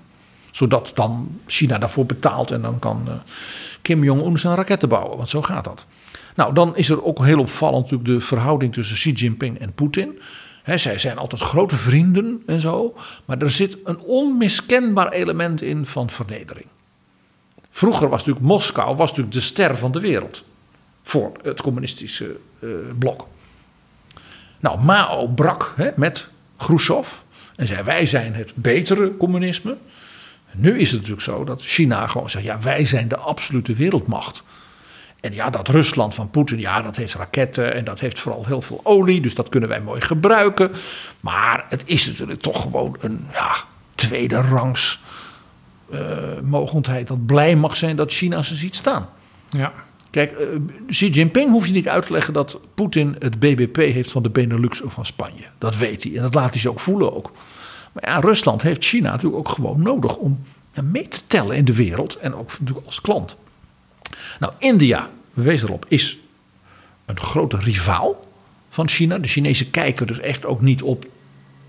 [0.51, 3.13] Zodat dan China daarvoor betaalt en dan kan uh,
[3.81, 5.85] Kim Jong-un zijn raketten bouwen, want zo gaat dat.
[6.35, 10.19] Nou, dan is er ook heel opvallend natuurlijk de verhouding tussen Xi Jinping en Poetin.
[10.65, 12.95] Zij zijn altijd grote vrienden en zo.
[13.25, 16.65] Maar er zit een onmiskenbaar element in van vernedering.
[17.71, 20.43] Vroeger was natuurlijk Moskou was natuurlijk de ster van de wereld.
[21.03, 22.69] Voor het communistische uh,
[22.99, 23.27] blok.
[24.59, 27.07] Nou, Mao brak he, met Khrushchev.
[27.55, 29.77] En zei: Wij zijn het betere communisme.
[30.51, 34.43] Nu is het natuurlijk zo dat China gewoon zegt: Ja, wij zijn de absolute wereldmacht.
[35.19, 38.61] En ja, dat Rusland van Poetin, ja, dat heeft raketten en dat heeft vooral heel
[38.61, 40.71] veel olie, dus dat kunnen wij mooi gebruiken.
[41.19, 43.55] Maar het is natuurlijk toch gewoon een ja,
[43.95, 44.99] tweede rangs
[46.43, 49.09] mogendheid dat blij mag zijn dat China ze ziet staan.
[49.49, 49.73] Ja.
[50.09, 50.47] Kijk, uh,
[50.87, 54.29] Xi Jinping hoef je niet uit te leggen dat Poetin het BBP heeft van de
[54.29, 55.43] Benelux of van Spanje.
[55.57, 57.31] Dat weet hij en dat laat hij ze ook voelen ook.
[57.91, 61.75] Maar ja, Rusland heeft China natuurlijk ook gewoon nodig om mee te tellen in de
[61.75, 63.37] wereld en ook natuurlijk als klant.
[64.39, 66.17] Nou, India, we wezen erop, is
[67.05, 68.25] een grote rivaal
[68.69, 69.17] van China.
[69.17, 71.05] De Chinezen kijken dus echt ook niet op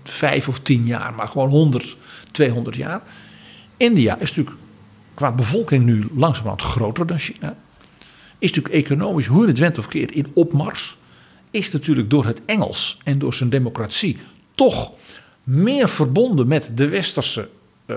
[0.03, 1.97] vijf of tien jaar, maar gewoon 100,
[2.31, 3.01] 200 jaar.
[3.77, 4.57] India is natuurlijk
[5.13, 7.55] qua bevolking nu langzamerhand groter dan China.
[8.37, 10.97] Is natuurlijk economisch, hoe je het went of keert, in opmars.
[11.51, 14.17] Is natuurlijk door het Engels en door zijn democratie
[14.55, 14.91] toch
[15.43, 17.49] meer verbonden met de westerse
[17.85, 17.95] uh,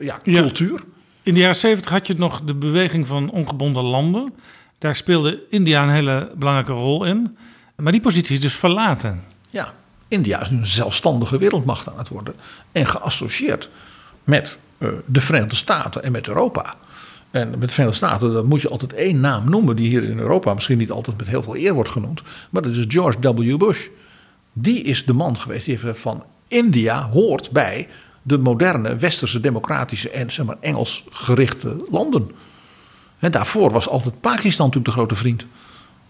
[0.00, 0.72] ja, cultuur.
[0.72, 0.92] Ja.
[1.22, 4.32] In de jaren 70 had je nog de beweging van ongebonden landen.
[4.78, 7.36] Daar speelde India een hele belangrijke rol in.
[7.76, 9.24] Maar die positie is dus verlaten.
[9.50, 9.74] Ja,
[10.08, 12.34] India is nu een zelfstandige wereldmacht aan het worden.
[12.72, 13.68] En geassocieerd
[14.24, 14.58] met
[15.04, 16.74] de Verenigde Staten en met Europa.
[17.30, 20.18] En met de Verenigde Staten dan moet je altijd één naam noemen die hier in
[20.18, 22.22] Europa misschien niet altijd met heel veel eer wordt genoemd.
[22.50, 23.56] Maar dat is George W.
[23.56, 23.86] Bush.
[24.52, 27.88] Die is de man geweest die heeft gezegd van India hoort bij
[28.22, 32.30] de moderne westerse democratische en zeg maar, Engels gerichte landen.
[33.18, 35.46] En daarvoor was altijd Pakistan natuurlijk de grote vriend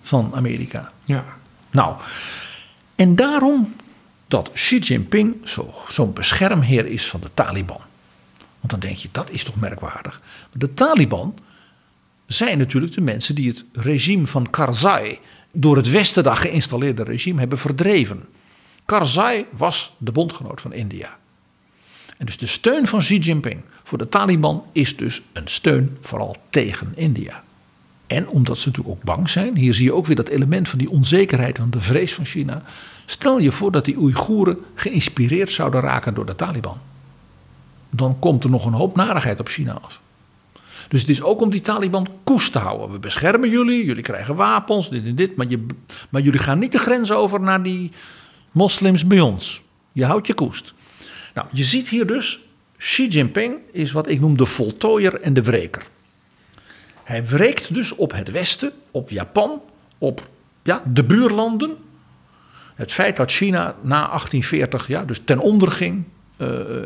[0.03, 0.93] van Amerika.
[1.05, 1.25] Ja.
[1.71, 1.95] Nou,
[2.95, 3.75] en daarom
[4.29, 7.81] dat Xi Jinping zo'n zo beschermheer is van de Taliban.
[8.65, 10.21] Want dan denk je, dat is toch merkwaardig.
[10.53, 11.35] De Taliban
[12.27, 15.19] zijn natuurlijk de mensen die het regime van Karzai,
[15.53, 18.25] door het Westen dat geïnstalleerde regime, hebben verdreven.
[18.85, 21.19] Karzai was de bondgenoot van India.
[22.17, 26.37] En dus de steun van Xi Jinping voor de Taliban is dus een steun vooral
[26.51, 27.43] tegen India.
[28.07, 30.79] En omdat ze natuurlijk ook bang zijn, hier zie je ook weer dat element van
[30.79, 32.63] die onzekerheid en de vrees van China.
[33.07, 36.93] Stel je voor dat die Oeigoeren geïnspireerd zouden raken door de Taliban.
[37.97, 40.01] Dan komt er nog een hoop narigheid op China af.
[40.89, 42.91] Dus het is ook om die Taliban koest te houden.
[42.91, 45.37] We beschermen jullie, jullie krijgen wapens, dit en dit.
[45.37, 45.67] Maar, je,
[46.09, 47.91] maar jullie gaan niet de grens over naar die
[48.51, 49.63] moslims bij ons.
[49.93, 50.75] Je houdt je koest.
[51.35, 52.41] Nou, je ziet hier dus,
[52.77, 55.87] Xi Jinping is wat ik noem de voltooier en de wreker.
[57.05, 59.61] Hij wreekt dus op het Westen, op Japan,
[59.99, 60.29] op
[60.63, 61.77] ja, de buurlanden.
[62.75, 66.05] Het feit dat China na 1840 ja, dus ten onder ging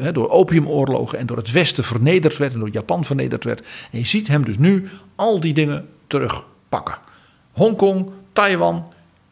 [0.01, 3.67] uh, door opiumoorlogen en door het Westen vernederd werd en door Japan vernederd werd.
[3.91, 6.99] En je ziet hem dus nu al die dingen terugpakken.
[7.53, 8.85] Hongkong, Taiwan,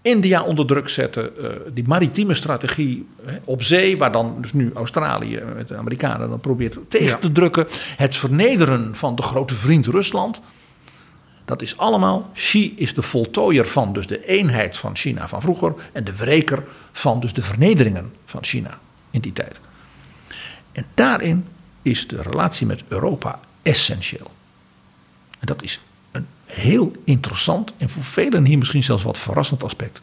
[0.03, 4.71] India onder druk zetten, uh, die maritieme strategie hè, op zee, waar dan dus nu
[4.75, 7.17] Australië met de Amerikanen dan probeert tegen ja.
[7.17, 7.67] te drukken.
[7.97, 10.41] Het vernederen van de grote vriend Rusland.
[11.45, 15.75] Dat is allemaal, Xi is de voltooier van dus de eenheid van China van vroeger
[15.93, 18.79] en de wreker van dus de vernederingen van China
[19.11, 19.61] in die tijd.
[20.77, 21.47] En daarin
[21.83, 24.31] is de relatie met Europa essentieel.
[25.39, 30.01] En dat is een heel interessant en voor velen hier misschien zelfs wat verrassend aspect.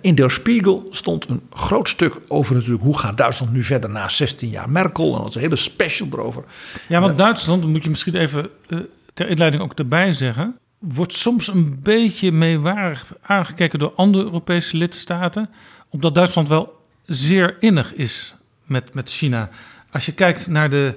[0.00, 4.08] In Der Spiegel stond een groot stuk over natuurlijk hoe gaat Duitsland nu verder na
[4.08, 5.12] 16 jaar Merkel.
[5.14, 6.44] En dat is een hele special erover.
[6.88, 8.78] Ja, want Duitsland, moet je misschien even uh,
[9.14, 15.50] ter inleiding ook erbij zeggen, wordt soms een beetje meewarig aangekeken door andere Europese lidstaten,
[15.88, 18.34] omdat Duitsland wel zeer innig is
[18.70, 19.48] met, met China.
[19.90, 20.94] Als je kijkt naar de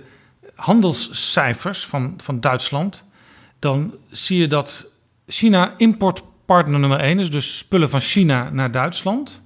[0.56, 3.04] handelscijfers van, van Duitsland,
[3.60, 4.86] dan zie je dat
[5.28, 9.42] China importpartner nummer 1 is, dus spullen van China naar Duitsland.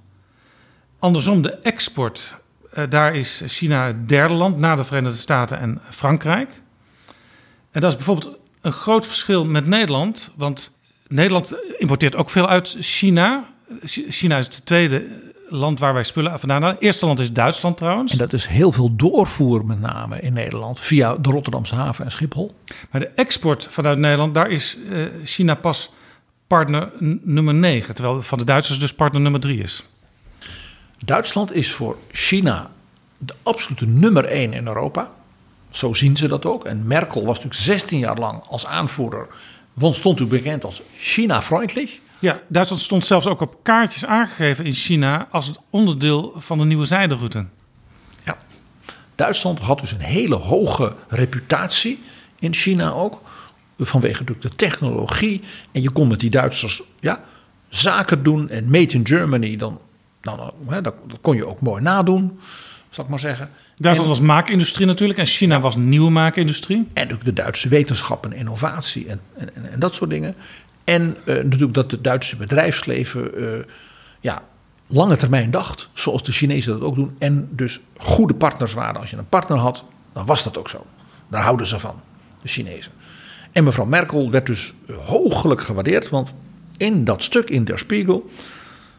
[0.98, 2.36] Andersom de export,
[2.72, 6.50] eh, daar is China het derde land na de Verenigde Staten en Frankrijk.
[7.70, 10.70] En dat is bijvoorbeeld een groot verschil met Nederland, want
[11.06, 13.44] Nederland importeert ook veel uit China.
[13.84, 16.76] China is het tweede land waar wij spullen vandaan halen.
[16.76, 18.12] Het eerste land is Duitsland trouwens.
[18.12, 22.10] En dat is heel veel doorvoer met name in Nederland via de Rotterdamse haven en
[22.10, 22.54] Schiphol.
[22.90, 25.90] Maar de export vanuit Nederland, daar is eh, China pas
[26.46, 26.90] partner
[27.22, 27.94] nummer 9.
[27.94, 29.84] Terwijl van de Duitsers dus partner nummer 3 is.
[31.04, 32.70] Duitsland is voor China
[33.18, 35.10] de absolute nummer één in Europa.
[35.70, 36.64] Zo zien ze dat ook.
[36.64, 39.26] En Merkel was natuurlijk 16 jaar lang als aanvoerder.
[39.72, 42.00] Want stond u bekend als China-vriendelijk.
[42.18, 46.64] Ja, Duitsland stond zelfs ook op kaartjes aangegeven in China als het onderdeel van de
[46.64, 47.46] nieuwe zijderoute.
[48.24, 48.38] Ja.
[49.14, 52.02] Duitsland had dus een hele hoge reputatie
[52.38, 53.20] in China ook.
[53.78, 55.42] Vanwege de technologie.
[55.72, 57.24] En je kon met die Duitsers ja,
[57.68, 58.48] zaken doen.
[58.48, 59.80] En Made in Germany, dan,
[60.20, 62.40] dan, hè, dat, dat kon je ook mooi nadoen,
[62.90, 63.50] zal ik maar zeggen.
[63.76, 66.88] Duitsland was maakindustrie natuurlijk en China was nieuwe maakindustrie.
[66.92, 70.34] En ook de Duitse wetenschap en innovatie en, en, en dat soort dingen.
[70.88, 73.64] En eh, natuurlijk dat het Duitse bedrijfsleven eh,
[74.20, 74.42] ja,
[74.86, 77.16] lange termijn dacht, zoals de Chinezen dat ook doen.
[77.18, 79.00] En dus goede partners waren.
[79.00, 80.86] Als je een partner had, dan was dat ook zo.
[81.28, 82.00] Daar houden ze van,
[82.42, 82.92] de Chinezen.
[83.52, 86.34] En mevrouw Merkel werd dus eh, hoogelijk gewaardeerd, want
[86.76, 88.30] in dat stuk in Der Spiegel,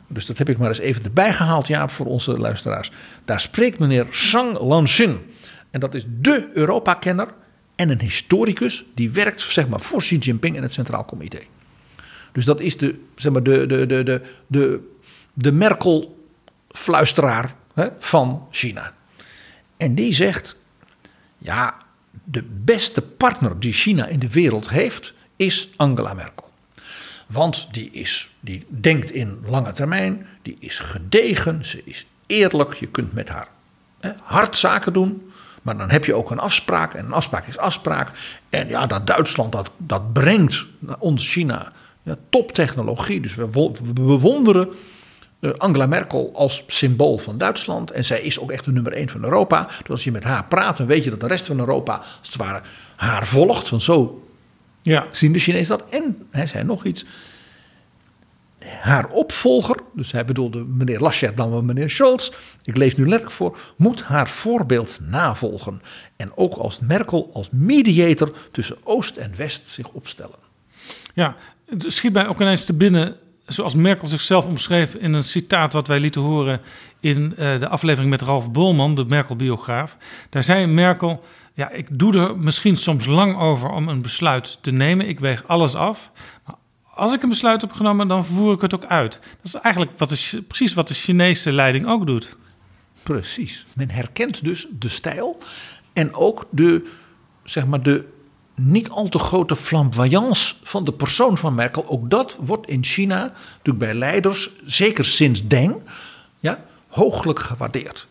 [0.07, 2.91] dus dat heb ik maar eens even erbij gehaald, Jaap, voor onze luisteraars.
[3.25, 5.19] Daar spreekt meneer Zhang Lanxin.
[5.71, 7.27] En dat is de Europa-kenner
[7.75, 11.39] en een historicus die werkt zeg maar, voor Xi Jinping in het Centraal Comité.
[12.39, 14.89] Dus dat is de, zeg maar, de, de, de, de, de,
[15.33, 17.55] de Merkel-fluisteraar
[17.99, 18.93] van China.
[19.77, 20.55] En die zegt,
[21.37, 21.75] ja,
[22.23, 26.49] de beste partner die China in de wereld heeft, is Angela Merkel.
[27.27, 32.87] Want die, is, die denkt in lange termijn, die is gedegen, ze is eerlijk, je
[32.87, 33.47] kunt met haar
[33.99, 35.31] hè, hard zaken doen.
[35.61, 38.11] Maar dan heb je ook een afspraak en een afspraak is afspraak.
[38.49, 40.65] En ja, dat Duitsland, dat, dat brengt
[40.99, 41.71] ons China
[42.09, 43.21] ja, toptechnologie.
[43.21, 44.69] Dus we, we bewonderen
[45.39, 47.91] eh, Angela Merkel als symbool van Duitsland.
[47.91, 49.65] En zij is ook echt de nummer één van Europa.
[49.65, 52.27] Dus als je met haar praat, dan weet je dat de rest van Europa als
[52.27, 52.61] het ware
[52.95, 53.69] haar volgt.
[53.69, 54.23] Want zo
[54.81, 55.05] Ja.
[55.11, 55.89] zien de Chinezen dat.
[55.89, 57.05] En hij zei nog iets.
[58.81, 62.31] Haar opvolger, dus hij bedoelde meneer Laschet dan wel meneer Scholz.
[62.63, 63.57] Ik lees nu letterlijk voor.
[63.77, 65.81] Moet haar voorbeeld navolgen.
[66.15, 70.35] En ook als Merkel als mediator tussen Oost en West zich opstellen.
[71.13, 71.35] Ja,
[71.69, 73.15] het schiet mij ook ineens te binnen,
[73.45, 76.61] zoals Merkel zichzelf omschreef in een citaat wat wij lieten horen
[76.99, 79.97] in eh, de aflevering met Ralf Bolman, de Merkel-biograaf.
[80.29, 84.71] Daar zei Merkel, ja, ik doe er misschien soms lang over om een besluit te
[84.71, 85.07] nemen.
[85.07, 86.11] Ik weeg alles af.
[86.45, 86.55] Maar
[86.95, 89.19] als ik een besluit heb genomen, dan voer ik het ook uit.
[89.21, 92.37] Dat is eigenlijk wat precies wat de Chinese leiding ook doet.
[93.03, 93.65] Precies.
[93.75, 95.37] Men herkent dus de stijl
[95.93, 96.89] en ook de,
[97.43, 98.05] zeg maar, de
[98.59, 101.85] niet al te grote flamboyance van de persoon van Merkel.
[101.87, 103.17] Ook dat wordt in China
[103.51, 105.75] natuurlijk bij leiders, zeker sinds Deng,
[106.39, 108.07] ja, hooglijk gewaardeerd.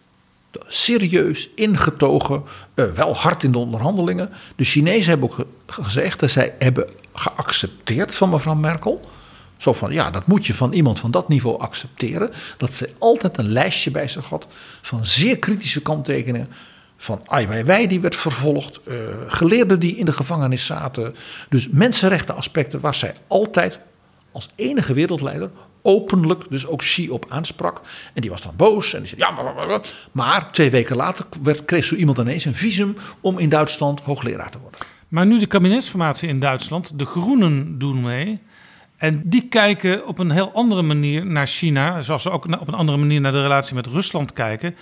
[0.66, 2.42] Serieus, ingetogen,
[2.74, 4.30] eh, wel hard in de onderhandelingen.
[4.56, 9.00] De Chinezen hebben ook ge- gezegd dat zij hebben geaccepteerd van mevrouw Merkel.
[9.56, 12.30] Zo van, ja, dat moet je van iemand van dat niveau accepteren.
[12.56, 14.46] Dat ze altijd een lijstje bij zich had
[14.82, 16.48] van zeer kritische kanttekeningen.
[17.00, 18.94] Van Ai Weiwei die werd vervolgd, eh,
[19.26, 21.14] geleerden die in de gevangenis zaten.
[21.48, 23.78] Dus mensenrechtenaspecten waar zij altijd
[24.32, 25.50] als enige wereldleider
[25.82, 27.80] openlijk dus ook Xi op aansprak.
[28.14, 29.80] En die was dan boos en die zei ja, maar, maar, maar.
[30.12, 34.50] maar twee weken later werd, kreeg zo iemand ineens een visum om in Duitsland hoogleraar
[34.50, 34.80] te worden.
[35.08, 38.40] Maar nu de kabinetsformatie in Duitsland, de Groenen doen mee.
[38.96, 42.74] En die kijken op een heel andere manier naar China, zoals ze ook op een
[42.74, 44.74] andere manier naar de relatie met Rusland kijken.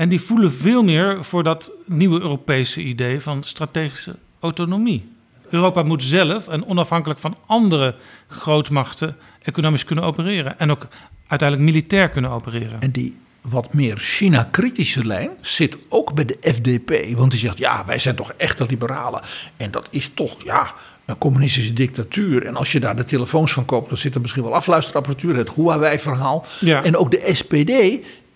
[0.00, 5.08] En die voelen veel meer voor dat nieuwe Europese idee van strategische autonomie.
[5.50, 7.94] Europa moet zelf en onafhankelijk van andere
[8.28, 10.58] grootmachten economisch kunnen opereren.
[10.58, 10.86] En ook
[11.26, 12.80] uiteindelijk militair kunnen opereren.
[12.80, 17.16] En die wat meer China-kritische lijn zit ook bij de FDP.
[17.16, 19.20] Want die zegt, ja, wij zijn toch echte liberalen.
[19.56, 20.74] En dat is toch, ja,
[21.04, 22.46] een communistische dictatuur.
[22.46, 25.36] En als je daar de telefoons van koopt, dan zit er misschien wel afluisterapparatuur.
[25.36, 26.44] Het Huawei-verhaal.
[26.60, 26.84] Ja.
[26.84, 27.72] En ook de SPD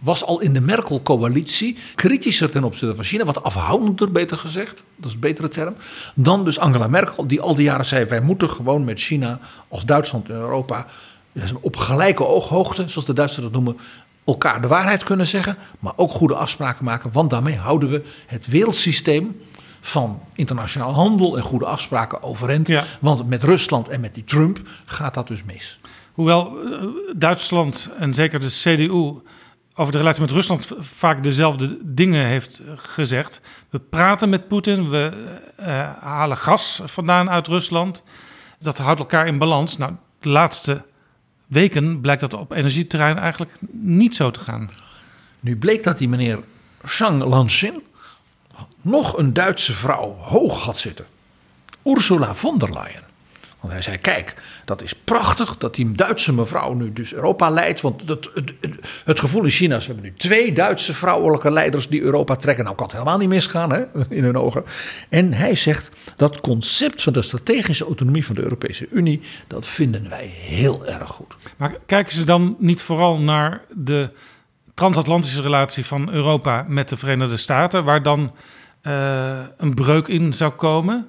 [0.05, 3.25] was al in de Merkel-coalitie kritischer ten opzichte van China.
[3.25, 4.85] Wat afhoudender, beter gezegd.
[4.97, 5.75] Dat is een betere term.
[6.15, 8.05] Dan dus Angela Merkel, die al die jaren zei...
[8.05, 10.87] wij moeten gewoon met China als Duitsland en Europa...
[11.61, 13.77] op gelijke ooghoogte, zoals de Duitsers dat noemen...
[14.25, 17.13] elkaar de waarheid kunnen zeggen, maar ook goede afspraken maken.
[17.13, 19.41] Want daarmee houden we het wereldsysteem
[19.81, 22.69] van internationaal handel en goede afspraken overeind.
[22.69, 22.85] Ja.
[23.01, 25.79] Want met Rusland en met die Trump gaat dat dus mis.
[26.13, 26.85] Hoewel eh,
[27.17, 29.13] Duitsland en zeker de CDU
[29.75, 33.41] over de relatie met Rusland vaak dezelfde dingen heeft eh, gezegd.
[33.71, 35.13] We praten met Poetin, we
[35.57, 38.03] eh, halen gas vandaan uit Rusland.
[38.59, 39.77] Dat houdt elkaar in balans.
[39.77, 40.85] Nou, de laatste
[41.47, 44.71] weken blijkt dat op energieterrein eigenlijk niet zo te gaan.
[45.41, 46.39] Nu bleek dat die meneer
[46.85, 47.83] Zhang Lanxin
[48.81, 51.07] nog een Duitse vrouw hoog had zitten.
[51.85, 53.03] Ursula von der Leyen.
[53.65, 54.35] Want hij zei, kijk,
[54.65, 57.81] dat is prachtig dat die Duitse mevrouw nu dus Europa leidt.
[57.81, 58.55] Want het, het,
[59.05, 62.65] het, gevoel in China is, we hebben nu twee Duitse vrouwelijke leiders die Europa trekken.
[62.65, 64.65] Nou kan het helemaal niet misgaan hè, in hun ogen.
[65.09, 70.09] En hij zegt, dat concept van de strategische autonomie van de Europese Unie, dat vinden
[70.09, 71.37] wij heel erg goed.
[71.57, 74.11] Maar kijken ze dan niet vooral naar de
[74.75, 78.33] transatlantische relatie van Europa met de Verenigde Staten, waar dan
[78.81, 81.09] eh, een breuk in zou komen?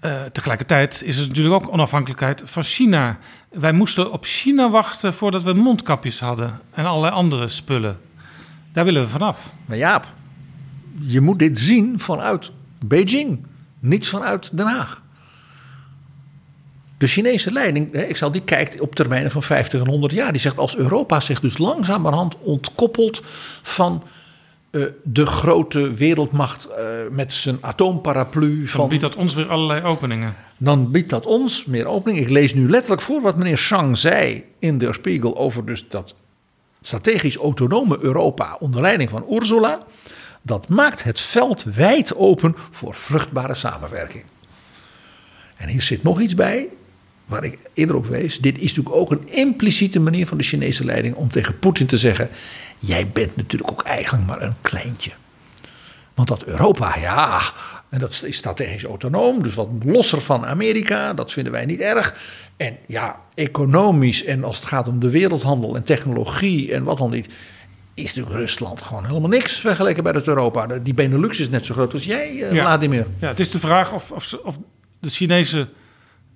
[0.00, 3.18] Eh, tegelijkertijd is het natuurlijk ook onafhankelijkheid van China.
[3.50, 8.00] Wij moesten op China wachten voordat we mondkapjes hadden en allerlei andere spullen.
[8.72, 9.52] Daar willen we vanaf.
[9.66, 10.06] Maar Jaap,
[11.00, 12.50] je moet dit zien vanuit
[12.84, 13.46] Beijing,
[13.80, 15.00] niet vanuit Den Haag.
[16.98, 20.32] De Chinese leiding, ik zal die kijkt op termijnen van 50 en 100 jaar.
[20.32, 23.22] Die zegt als Europa zich dus langzamerhand ontkoppelt
[23.62, 24.02] van
[24.70, 28.56] eh, de grote wereldmacht eh, met zijn atoomparaplu.
[28.56, 30.34] Dan Van, biedt dat ons weer allerlei openingen.
[30.58, 32.20] dan biedt dat ons meer opening.
[32.20, 36.14] Ik lees nu letterlijk voor wat meneer Shang zei in Der Spiegel over dus dat
[36.80, 39.78] strategisch autonome Europa onder leiding van Ursula.
[40.42, 44.24] Dat maakt het veld wijd open voor vruchtbare samenwerking.
[45.56, 46.68] En hier zit nog iets bij,
[47.30, 48.38] waar ik eerder op wees.
[48.38, 51.98] Dit is natuurlijk ook een impliciete manier van de Chinese leiding om tegen Poetin te
[51.98, 52.28] zeggen:
[52.78, 55.10] Jij bent natuurlijk ook eigenlijk maar een kleintje.
[56.14, 57.40] Want dat Europa, ja,
[57.88, 62.14] en dat is strategisch autonoom, dus wat losser van Amerika, dat vinden wij niet erg.
[62.56, 67.10] En ja, economisch en als het gaat om de wereldhandel en technologie en wat dan
[67.10, 67.28] niet,
[67.94, 70.66] is natuurlijk Rusland gewoon helemaal niks vergeleken bij het Europa.
[70.66, 72.62] Die Benelux is net zo groot als jij, eh, Ja.
[72.62, 73.06] Vladimir.
[73.18, 74.10] Ja, het is de vraag of,
[74.44, 74.58] of
[75.00, 75.68] de Chinese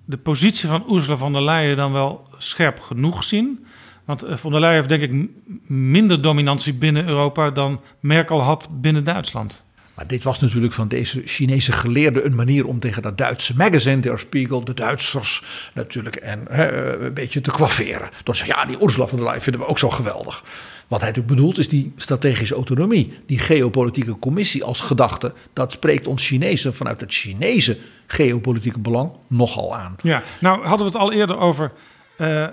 [0.05, 3.65] de positie van Ursula von der Leyen dan wel scherp genoeg zien.
[4.05, 5.29] Want eh, von der Leyen heeft denk ik
[5.69, 9.63] minder dominantie binnen Europa dan Merkel had binnen Duitsland.
[9.95, 13.99] Maar dit was natuurlijk van deze Chinese geleerde een manier om tegen dat Duitse magazine,
[13.99, 15.43] Der Spiegel, de Duitsers
[15.73, 18.09] natuurlijk en hè, een beetje te kwafferen.
[18.23, 20.43] Door zeggen, ja, die Ursula von der Leyen vinden we ook zo geweldig.
[20.87, 25.33] Wat hij natuurlijk bedoelt is die strategische autonomie, die geopolitieke commissie als gedachte.
[25.53, 27.77] Dat spreekt ons Chinezen vanuit het Chinese
[28.07, 29.95] geopolitieke belang nogal aan.
[30.01, 31.71] Ja, nou hadden we het al eerder over
[32.17, 32.45] eh,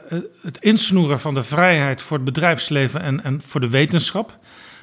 [0.43, 4.39] het insnoeren van de vrijheid voor het bedrijfsleven en, en voor de wetenschap.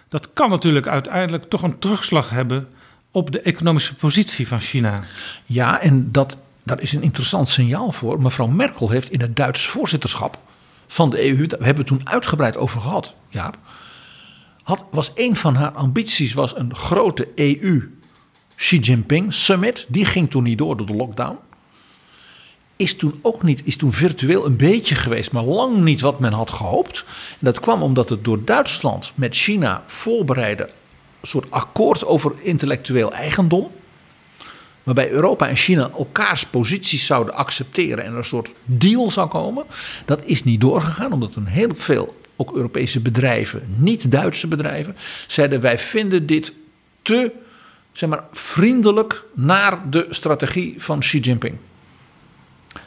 [0.10, 2.68] Dat kan natuurlijk uiteindelijk toch een terugslag hebben
[3.12, 5.00] op de economische positie van China.
[5.46, 8.22] Ja, en dat, daar is een interessant signaal voor.
[8.22, 10.38] Mevrouw Merkel heeft in het Duits voorzitterschap
[10.92, 13.52] van de EU, daar hebben we toen uitgebreid over gehad, ja,
[14.64, 17.98] had, was een van haar ambities was een grote EU
[18.56, 19.86] Xi Jinping summit.
[19.90, 21.38] Die ging toen niet door door de lockdown.
[22.76, 26.34] Is toen ook niet, is toen virtueel een beetje geweest, maar lang niet wat men
[26.34, 27.04] had gehoopt.
[27.32, 30.70] En dat kwam omdat het door Duitsland met China voorbereide
[31.22, 33.72] soort akkoord over intellectueel eigendom
[34.84, 39.66] waarbij Europa en China elkaars posities zouden accepteren en er een soort deal zou komen.
[40.06, 44.96] Dat is niet doorgegaan, omdat een heel veel ook Europese bedrijven, niet-Duitse bedrijven,
[45.28, 46.54] zeiden wij vinden dit
[47.02, 47.32] te
[47.92, 51.56] zeg maar, vriendelijk naar de strategie van Xi Jinping.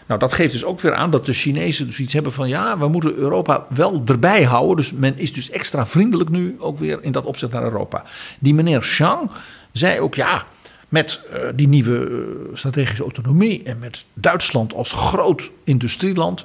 [0.06, 2.78] Nou, dat geeft dus ook weer aan dat de Chinezen dus iets hebben van ja,
[2.78, 4.76] we moeten Europa wel erbij houden.
[4.76, 8.04] Dus men is dus extra vriendelijk nu ook weer in dat opzicht naar Europa.
[8.38, 9.30] Die meneer Zhang
[9.72, 10.44] zei ook ja,
[10.92, 16.44] met uh, die nieuwe uh, strategische autonomie en met Duitsland als groot industrieland.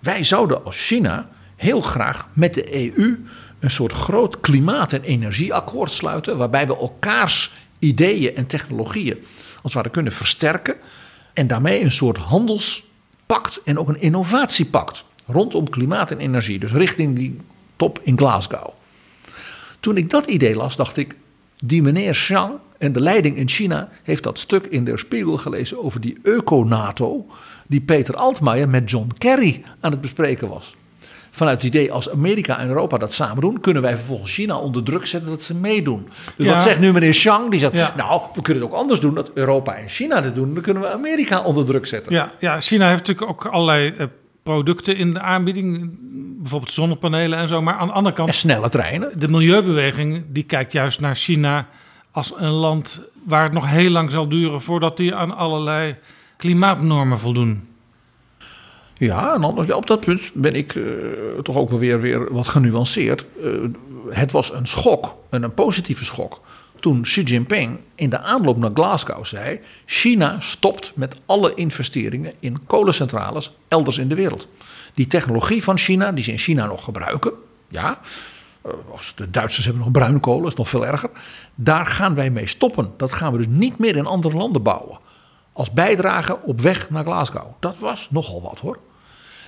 [0.00, 3.24] Wij zouden als China heel graag met de EU
[3.58, 6.36] een soort groot klimaat- en energieakkoord sluiten.
[6.36, 9.16] Waarbij we elkaars ideeën en technologieën
[9.54, 10.76] als het ware kunnen versterken.
[11.32, 16.58] En daarmee een soort handelspact en ook een innovatiepact rondom klimaat en energie.
[16.58, 17.36] Dus richting die
[17.76, 18.68] top in Glasgow.
[19.80, 21.16] Toen ik dat idee las, dacht ik,
[21.66, 25.84] die meneer Zhang en de leiding in China heeft dat stuk in Der Spiegel gelezen
[25.84, 27.26] over die eco-NATO,
[27.66, 30.74] die Peter Altmaier met John Kerry aan het bespreken was.
[31.30, 34.82] Vanuit het idee, als Amerika en Europa dat samen doen, kunnen wij vervolgens China onder
[34.82, 36.08] druk zetten dat ze meedoen.
[36.36, 36.52] Dus Ja.
[36.52, 37.50] wat zegt nu meneer Zhang?
[37.50, 37.92] Die zegt, Ja.
[37.96, 40.82] nou, we kunnen het ook anders doen, dat Europa en China dit doen, dan kunnen
[40.82, 42.12] we Amerika onder druk zetten.
[42.12, 44.06] Ja, ja, China heeft natuurlijk ook allerlei eh,
[44.44, 45.96] producten in de aanbieding,
[46.40, 47.62] bijvoorbeeld zonnepanelen en zo.
[47.62, 49.18] Maar aan de andere kant, En snelle treinen.
[49.18, 51.68] de milieubeweging die kijkt juist naar China
[52.10, 55.96] als een land waar het nog heel lang zal duren voordat die aan allerlei
[56.36, 57.68] klimaatnormen voldoen.
[58.96, 60.82] Ja, en anders, ja, op dat punt ben ik eh,
[61.42, 63.24] toch ook wel weer, weer wat genuanceerd.
[63.42, 63.48] Eh,
[64.10, 66.40] het was een schok, en een positieve schok,
[66.84, 72.66] toen Xi Jinping in de aanloop naar Glasgow zei: China stopt met alle investeringen in
[72.66, 74.48] kolencentrales elders in de wereld.
[74.94, 77.32] Die technologie van China, die ze in China nog gebruiken,
[77.68, 78.00] ja,
[78.62, 78.72] eh,
[79.14, 81.10] de Duitsers hebben nog bruinkolen, dat is nog veel erger.
[81.54, 82.92] Daar gaan wij mee stoppen.
[82.96, 84.98] Dat gaan we dus niet meer in andere landen bouwen.
[85.52, 87.46] Als bijdrage op weg naar Glasgow.
[87.60, 88.78] Dat was nogal wat hoor.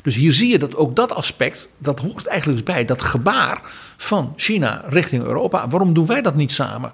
[0.02, 3.60] Dus hier zie je dat ook dat aspect, dat hoort eigenlijk dus bij dat gebaar
[3.96, 5.68] van China richting Europa.
[5.68, 6.92] Waarom doen wij dat niet samen?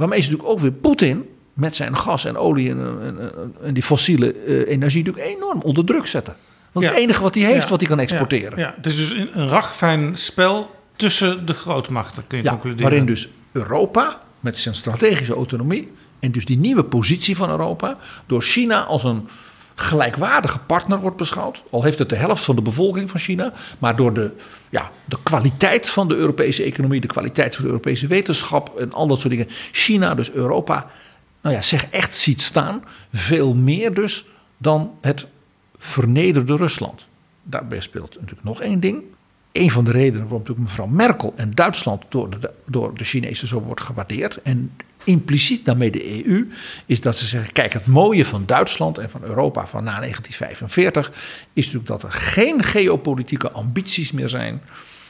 [0.00, 3.18] Waarmee ze natuurlijk ook weer Poetin met zijn gas en olie en, en,
[3.62, 6.36] en die fossiele uh, energie natuurlijk enorm onder druk zetten.
[6.72, 6.94] Dat is Ja.
[6.94, 7.68] het enige wat hij heeft Ja.
[7.68, 8.58] wat hij kan exporteren.
[8.58, 12.90] Ja, het is dus een ragfijn spel tussen de grootmachten, kun je Ja, concluderen.
[12.90, 17.96] waarin dus Europa met zijn strategische autonomie en dus die nieuwe positie van Europa
[18.26, 19.28] door China als een
[19.74, 21.62] gelijkwaardige partner wordt beschouwd.
[21.70, 24.30] Al heeft het de helft van de bevolking van China, maar door de,
[24.70, 29.06] ja, de kwaliteit van de Europese economie, de kwaliteit van de Europese wetenschap en al
[29.06, 29.48] dat soort dingen.
[29.72, 30.90] China dus Europa,
[31.40, 34.26] nou ja, zich echt ziet staan, veel meer dus
[34.56, 35.26] dan het
[35.78, 37.06] vernederde Rusland.
[37.42, 39.02] Daarbij speelt natuurlijk nog één ding.
[39.52, 43.48] Een van de redenen waarom natuurlijk mevrouw Merkel en Duitsland door de, door de Chinezen
[43.48, 44.42] zo wordt gewaardeerd.
[44.42, 44.72] En
[45.10, 46.50] impliciet daarmee de EU.
[46.86, 51.10] Is dat ze zeggen: kijk, het mooie van Duitsland en van Europa van na 1945.
[51.52, 54.62] Is natuurlijk dat er geen geopolitieke ambities meer zijn.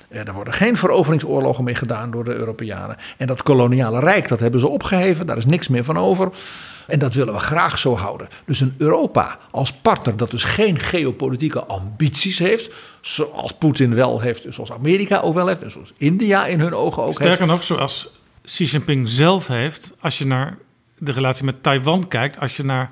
[0.09, 2.97] Eh, Er worden geen veroveringsoorlogen meer gedaan door de Europeanen.
[3.16, 5.27] En dat koloniale rijk, dat hebben ze opgeheven.
[5.27, 6.28] Daar is niks meer van over.
[6.86, 8.28] En dat willen we graag zo houden.
[8.47, 12.70] Dus een Europa als partner dat dus geen geopolitieke ambities heeft.
[13.01, 15.62] Zoals Poetin wel heeft, zoals Amerika ook wel heeft.
[15.62, 17.51] En zoals India in hun ogen ook Sterker heeft.
[17.51, 18.09] nog, zoals
[18.51, 20.59] Xi Jinping zelf heeft, als je naar
[20.98, 22.90] de relatie met Taiwan kijkt, als je naar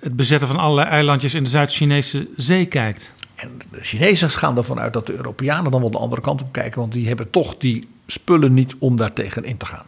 [0.00, 3.12] het bezetten van allerlei eilandjes in de Zuid-Chinese zee kijkt.
[3.34, 6.52] En de Chinezen gaan ervan uit dat de Europeanen dan wel de andere kant op
[6.52, 6.80] kijken.
[6.80, 9.86] Want die hebben toch die spullen niet om daar tegen in te gaan.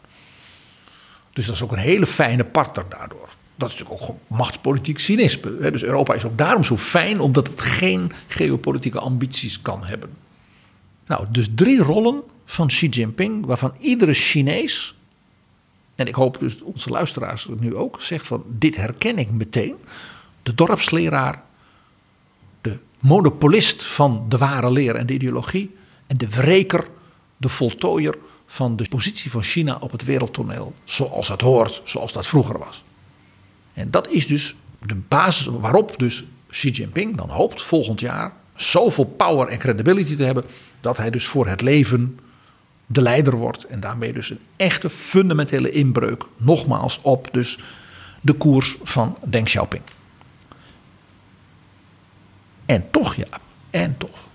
[1.33, 3.29] Dus dat is ook een hele fijne partner daardoor.
[3.57, 5.71] Dat is natuurlijk ook machtspolitiek cynisme.
[5.71, 10.11] Dus Europa is ook daarom zo fijn, omdat het geen geopolitieke ambities kan hebben.
[11.07, 14.97] Nou, dus drie rollen van Xi Jinping, waarvan iedere Chinees,
[15.99, 19.75] en ik hoop dus onze luisteraars nu ook, zegt van dit herken ik meteen.
[20.43, 21.43] De dorpsleraar,
[22.61, 25.77] de monopolist van de ware leer en de ideologie
[26.07, 26.87] en de wreker,
[27.37, 28.15] de voltooier
[28.47, 32.85] van de positie van China op het wereldtoneel, zoals het hoort, zoals dat vroeger was.
[33.73, 34.57] En dat is dus
[34.87, 40.25] de basis waarop dus Xi Jinping dan hoopt volgend jaar zoveel power en credibility te
[40.25, 40.45] hebben
[40.81, 42.19] dat hij dus voor het leven
[42.91, 47.59] de leider wordt en daarmee dus een echte fundamentele inbreuk nogmaals op dus
[48.21, 49.83] de koers van Deng Xiaoping.
[52.67, 53.41] En toch ja,
[53.71, 54.27] en toch.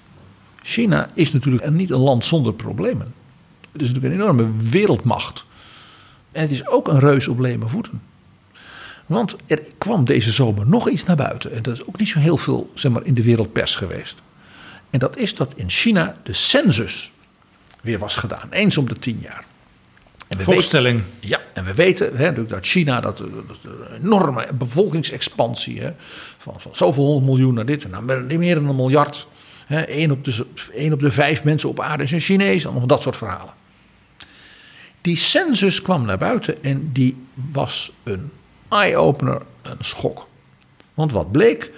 [0.61, 3.13] China is natuurlijk niet een land zonder problemen.
[3.71, 5.45] Het is natuurlijk een enorme wereldmacht.
[6.31, 8.01] En het is ook een reus op leme voeten.
[9.05, 11.53] Want er kwam deze zomer nog iets naar buiten.
[11.53, 14.15] En dat is ook niet zo heel veel zeg maar, in de wereldpers geweest.
[14.89, 17.11] En dat is dat in China de census
[17.83, 18.47] weer was gedaan.
[18.49, 19.45] Eens om de tien jaar.
[20.27, 21.01] En we Volkstelling.
[21.01, 25.81] Weten, ja, en we weten hè, natuurlijk dat China, dat, dat is een enorme bevolkingsexpansie.
[25.81, 25.91] Hè,
[26.37, 29.27] van, van zoveel honderd miljoen naar dit en meer dan een miljard.
[29.65, 32.65] Hè, één, op de, één op de vijf mensen op aarde is een Chinees.
[32.65, 33.53] Allemaal dat soort verhalen.
[35.01, 37.15] Die census kwam naar buiten en die
[37.51, 38.31] was een
[38.69, 40.27] eye-opener, een schok.
[40.93, 41.71] Want wat bleek?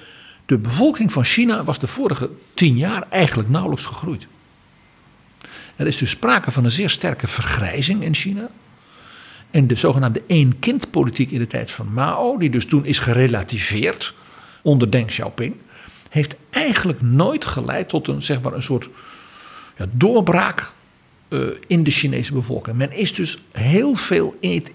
[0.45, 4.27] De bevolking van China was de vorige tien jaar eigenlijk nauwelijks gegroeid.
[5.75, 8.49] Er is dus sprake van een zeer sterke vergrijzing in China.
[9.51, 14.13] En de zogenaamde één-kind-politiek in de tijd van Mao, die dus toen is gerelativeerd
[14.61, 15.55] onder Deng Xiaoping,
[16.09, 18.89] heeft eigenlijk nooit geleid tot een, zeg maar, een soort
[19.77, 20.71] ja, doorbraak
[21.29, 22.77] uh, in de Chinese bevolking.
[22.77, 24.71] Men is dus heel veel in het,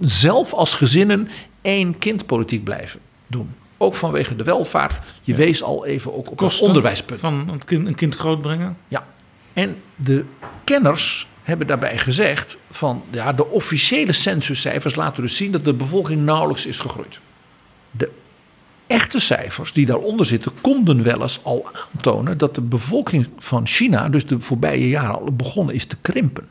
[0.00, 1.28] zelf als gezinnen
[1.62, 3.48] één-kind-politiek blijven doen.
[3.76, 5.06] Ook vanwege de welvaart.
[5.22, 5.38] Je ja.
[5.38, 7.20] wees al even ook op het onderwijspunt.
[7.20, 8.76] Van een kind, een kind grootbrengen?
[8.88, 9.06] Ja.
[9.54, 10.24] En de
[10.64, 16.24] kenners hebben daarbij gezegd van ja, de officiële censuscijfers laten dus zien dat de bevolking
[16.24, 17.18] nauwelijks is gegroeid.
[17.90, 18.10] De
[18.86, 24.08] echte cijfers die daaronder zitten konden wel eens al aantonen dat de bevolking van China
[24.08, 26.48] dus de voorbije jaren al begonnen is te krimpen.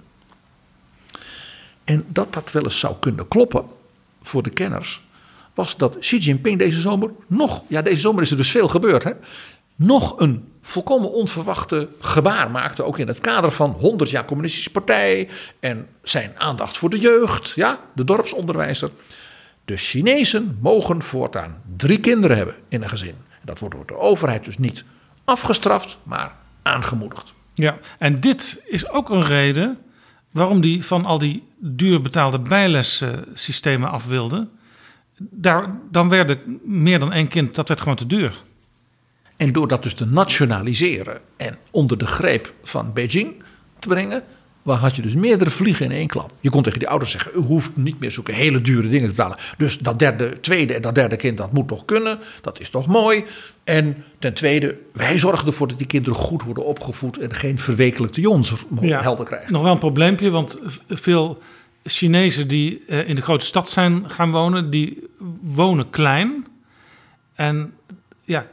[1.84, 3.65] En dat dat wel eens zou kunnen kloppen
[4.21, 5.01] voor de kenners
[5.53, 9.03] was dat Xi Jinping deze zomer nog, ja deze zomer is er dus veel gebeurd
[9.03, 9.11] hè,
[9.75, 12.84] nog een volkomen onverwachte gebaar maakte.
[12.84, 15.30] Ook in het kader van 100 jaar Communistische Partij.
[15.60, 17.52] En zijn aandacht voor de jeugd.
[17.56, 18.90] Ja, de dorpsonderwijzer.
[19.65, 23.15] De Chinezen mogen voortaan drie kinderen hebben in een gezin.
[23.44, 24.84] Dat wordt door de overheid dus niet
[25.23, 27.34] afgestraft, maar aangemoedigd.
[27.53, 29.77] Ja, en dit is ook een reden
[30.31, 34.48] waarom die van al die duur betaalde bijlessystemen af wilde.
[35.18, 38.40] Daar, dan werden meer dan één kind, dat werd gewoon te duur.
[39.38, 43.43] En door dat dus te nationaliseren en onder de greep van Beijing
[43.80, 44.23] te brengen,
[44.64, 46.31] waar had je dus meerdere vliegen in één klap.
[46.39, 49.15] Je kon tegen die ouders zeggen, u hoeft niet meer zulke hele dure dingen te
[49.15, 49.38] betalen.
[49.57, 52.19] Dus dat derde, tweede en dat derde kind, dat moet toch kunnen.
[52.41, 53.26] Dat is toch mooi.
[53.64, 58.22] En ten tweede, wij zorgen ervoor dat die kinderen goed worden opgevoed en geen verwekelijkte
[58.22, 59.53] jongens helder krijgen.
[59.53, 61.41] Nog wel een probleempje, want veel
[61.84, 65.07] Chinezen die eh, in de grote stad zijn gaan wonen, die
[65.41, 66.45] wonen klein.
[67.34, 67.73] En
[68.23, 68.47] ja,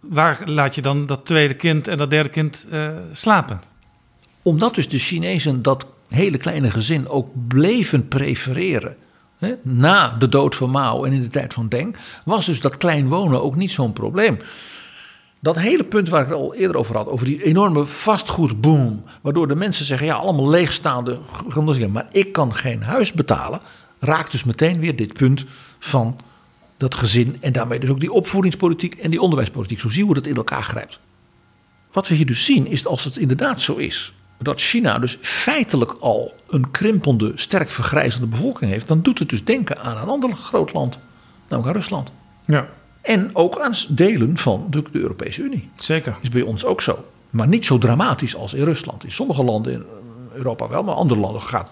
[0.00, 3.60] waar laat je dan dat tweede kind en dat derde kind uh, slapen?
[4.42, 8.96] Omdat dus de Chinezen dat hele kleine gezin ook bleven prefereren.
[9.38, 12.76] Hè, na de dood van Mao en in de tijd van Deng, was dus dat
[12.76, 14.38] klein wonen ook niet zo'n probleem.
[15.40, 19.48] Dat hele punt waar ik het al eerder over had, over die enorme vastgoedboom, waardoor
[19.48, 21.18] de mensen zeggen, ja, allemaal leegstaande,
[21.90, 23.60] maar ik kan geen huis betalen,
[23.98, 25.44] raakt dus meteen weer dit punt
[25.78, 26.16] van
[26.80, 29.80] dat gezin en daarmee dus ook die opvoedingspolitiek en die onderwijspolitiek.
[29.80, 30.98] Zo zien we hoe dat in elkaar grijpt.
[31.92, 35.96] Wat we hier dus zien is als het inderdaad zo is dat China dus feitelijk
[36.00, 40.36] al een krimpende, sterk vergrijzende bevolking heeft, dan doet het dus denken aan een ander
[40.36, 40.98] groot land,
[41.48, 42.12] namelijk aan Rusland.
[42.44, 42.68] Ja.
[43.00, 45.68] En ook aan delen van de, de Europese Unie.
[45.76, 46.16] Zeker.
[46.20, 47.04] Is bij ons ook zo.
[47.30, 49.04] Maar niet zo dramatisch als in Rusland.
[49.04, 49.84] In sommige landen in
[50.32, 51.70] Europa wel, maar andere landen gaat,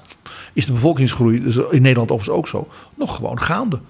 [0.52, 3.80] is de bevolkingsgroei, dus in Nederland overigens ook zo, nog gewoon gaande.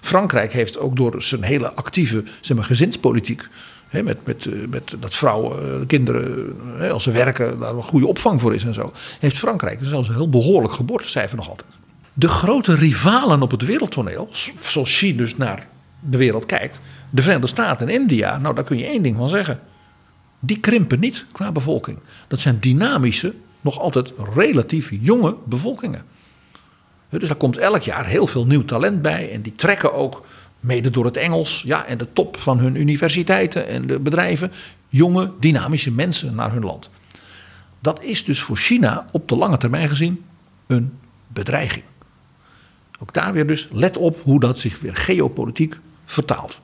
[0.00, 3.48] Frankrijk heeft ook door zijn hele actieve zeg maar, gezinspolitiek.
[3.90, 8.06] Met, met, eh, met dat vrouwen, eh, kinderen, hè, als ze werken, daar een goede
[8.06, 8.92] opvang voor is en zo.
[9.18, 11.70] Heeft Frankrijk zelfs een heel behoorlijk geboortecijfer nog altijd.
[12.12, 14.28] De grote rivalen op het wereldtoneel,
[14.60, 15.66] zoals China dus naar
[16.00, 16.80] de wereld kijkt,
[17.10, 19.60] de Verenigde Staten en India, nou daar kun je één ding van zeggen.
[20.40, 21.98] Die krimpen niet qua bevolking.
[22.28, 26.04] Dat zijn dynamische, nog altijd relatief jonge bevolkingen.
[27.08, 29.32] Dus daar komt elk jaar heel veel nieuw talent bij.
[29.32, 30.26] En die trekken ook,
[30.60, 34.52] mede door het Engels, ja, en de top van hun universiteiten en de bedrijven,
[34.88, 36.90] jonge, dynamische mensen naar hun land.
[37.80, 40.24] Dat is dus voor China op de lange termijn gezien
[40.66, 41.84] een bedreiging.
[43.00, 46.60] Ook daar weer dus, let op hoe dat zich weer geopolitiek vertaalt.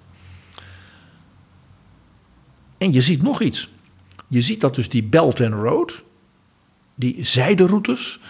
[2.78, 3.68] En je ziet nog iets.
[4.28, 6.02] Je ziet dat dus die Belt and Road,
[6.94, 8.20] die zijderoutes,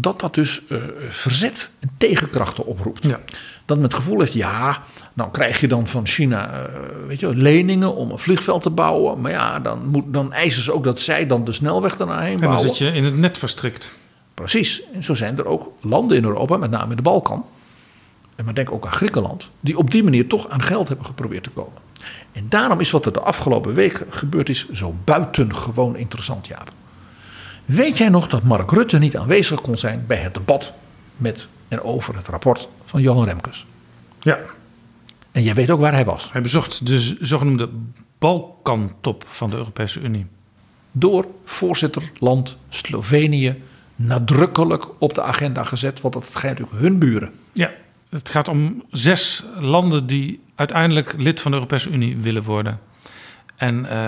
[0.00, 3.04] dat dat dus uh, verzet en tegenkrachten oproept.
[3.04, 3.20] Ja.
[3.64, 6.64] Dat men het gevoel heeft, ja, nou krijg je dan van China uh,
[7.06, 9.20] weet je, leningen om een vliegveld te bouwen.
[9.20, 12.40] Maar ja, dan, moet, dan eisen ze ook dat zij dan de snelweg daarna heen
[12.40, 12.60] bouwen.
[12.60, 13.92] En dan zit je in het net verstrikt.
[14.34, 14.82] Precies.
[14.92, 17.44] En zo zijn er ook landen in Europa, met name in de Balkan.
[18.36, 21.42] En maar denk ook aan Griekenland, die op die manier toch aan geld hebben geprobeerd
[21.42, 21.82] te komen.
[22.32, 26.72] En daarom is wat er de afgelopen weken gebeurd is zo buitengewoon interessant, Jaap.
[27.68, 30.72] Weet jij nog dat Mark Rutte niet aanwezig kon zijn bij het debat
[31.16, 33.66] met en over het rapport van Johan Remkes?
[34.20, 34.38] Ja.
[35.32, 36.32] En jij weet ook waar hij was.
[36.32, 37.68] Hij bezocht de zogenoemde
[38.18, 40.26] Balkantop van de Europese Unie.
[40.92, 43.62] Door voorzitterland Slovenië
[43.96, 47.32] nadrukkelijk op de agenda gezet, want dat schijnt natuurlijk hun buren.
[47.52, 47.70] Ja,
[48.08, 52.80] het gaat om zes landen die uiteindelijk lid van de Europese Unie willen worden.
[53.56, 54.06] En uh,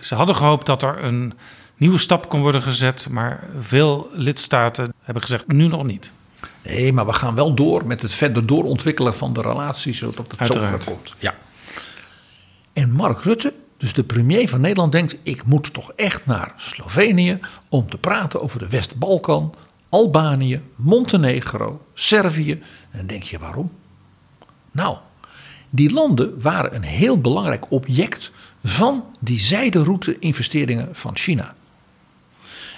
[0.00, 1.34] ze hadden gehoopt dat er een
[1.76, 6.12] nieuwe stap kon worden gezet, maar veel lidstaten hebben gezegd nu nog niet.
[6.62, 10.46] Nee, maar we gaan wel door met het verder doorontwikkelen van de relaties zodat het
[10.46, 11.14] zover komt.
[11.18, 11.34] Ja.
[12.72, 17.38] En Mark Rutte, dus de premier van Nederland, denkt: ik moet toch echt naar Slovenië
[17.68, 19.54] om te praten over de West-Balkan,
[19.88, 22.52] Albanië, Montenegro, Servië.
[22.90, 23.72] En dan denk je waarom?
[24.72, 24.96] Nou,
[25.70, 28.30] die landen waren een heel belangrijk object
[28.64, 31.54] van die zijderoute-investeringen van China.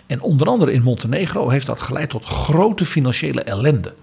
[0.09, 3.95] En onder andere in Montenegro heeft dat geleid tot grote financiële ellende.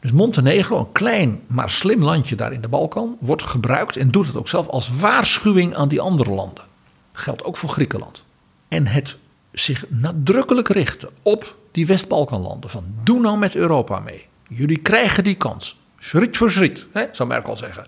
[0.00, 4.26] Dus Montenegro, een klein maar slim landje daar in de Balkan, wordt gebruikt en doet
[4.26, 6.64] het ook zelf als waarschuwing aan die andere landen.
[7.12, 8.24] Geldt ook voor Griekenland.
[8.68, 9.16] En het
[9.52, 12.70] zich nadrukkelijk richten op die West-Balkanlanden.
[12.70, 14.26] Van doe nou met Europa mee.
[14.48, 15.80] Jullie krijgen die kans.
[15.98, 17.86] Schriet voor schriet, hè, zou Merkel zeggen.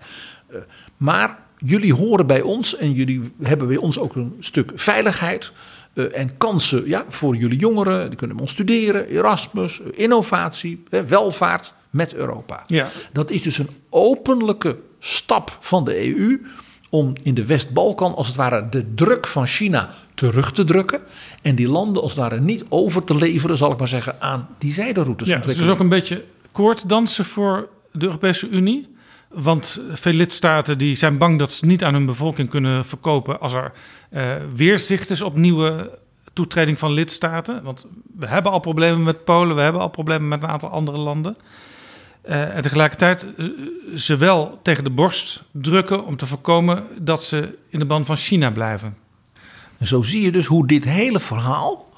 [0.51, 0.57] Uh,
[0.97, 5.51] maar jullie horen bij ons en jullie hebben bij ons ook een stuk veiligheid.
[5.95, 8.09] Uh, en kansen ja, voor jullie jongeren.
[8.09, 12.63] Die kunnen ons studeren, Erasmus, innovatie, hè, welvaart met Europa.
[12.67, 12.89] Ja.
[13.11, 16.45] Dat is dus een openlijke stap van de EU
[16.89, 21.01] om in de West-Balkan als het ware de druk van China terug te drukken.
[21.41, 24.47] En die landen als het ware niet over te leveren, zal ik maar zeggen, aan
[24.57, 25.27] die zijderoutes.
[25.27, 28.94] Ja, het is dus ook een beetje koorddansen voor de Europese Unie.
[29.35, 33.53] Want veel lidstaten die zijn bang dat ze niet aan hun bevolking kunnen verkopen als
[33.53, 33.71] er
[34.11, 35.99] uh, weerzicht is op nieuwe
[36.33, 37.63] toetreding van lidstaten.
[37.63, 37.87] Want
[38.17, 41.37] we hebben al problemen met Polen, we hebben al problemen met een aantal andere landen.
[42.25, 43.47] Uh, en tegelijkertijd uh,
[43.95, 48.17] ze wel tegen de borst drukken om te voorkomen dat ze in de band van
[48.17, 48.97] China blijven.
[49.77, 51.93] En zo zie je dus hoe dit hele verhaal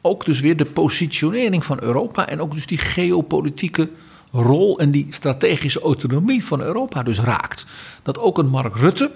[0.00, 3.90] ook dus weer de positionering van Europa en ook dus die geopolitieke
[4.32, 7.66] rol en die strategische autonomie van Europa dus raakt.
[8.02, 9.10] Dat ook een Mark Rutte,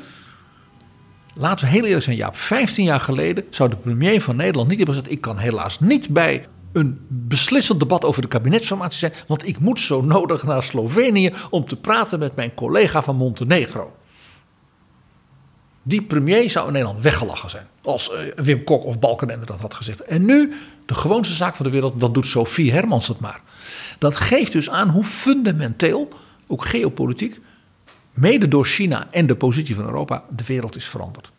[1.35, 4.77] laten we heel eerlijk zijn, ja, 15 jaar geleden zou de premier van Nederland niet
[4.77, 9.47] hebben gezegd: ik kan helaas niet bij een beslissend debat over de kabinetsformatie zijn, want
[9.47, 13.93] ik moet zo nodig naar Slovenië om te praten met mijn collega van Montenegro.
[15.83, 17.67] Die premier zou in Nederland weggelachen zijn.
[17.83, 20.01] Als uh, Wim Kok of Balkenende dat had gezegd.
[20.01, 20.53] En nu,
[20.87, 23.41] de gewoonste zaak van de wereld, dat doet Sophie Hermans het maar.
[23.99, 26.09] Dat geeft dus aan hoe fundamenteel,
[26.47, 27.41] ook geopolitiek,
[28.13, 31.33] mede door China en de positie van Europa, de wereld is veranderd.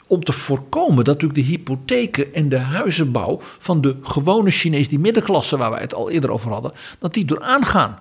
[0.06, 4.98] om te voorkomen dat natuurlijk de hypotheken en de huizenbouw van de gewone Chinees, die
[4.98, 7.98] middenklasse waar wij het al eerder over hadden, dat die door aangaan.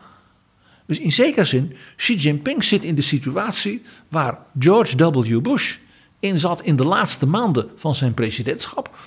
[0.85, 5.41] Dus in zekere zin, Xi Jinping zit in de situatie waar George W.
[5.41, 5.75] Bush
[6.19, 8.97] in zat in de laatste maanden van zijn presidentschap.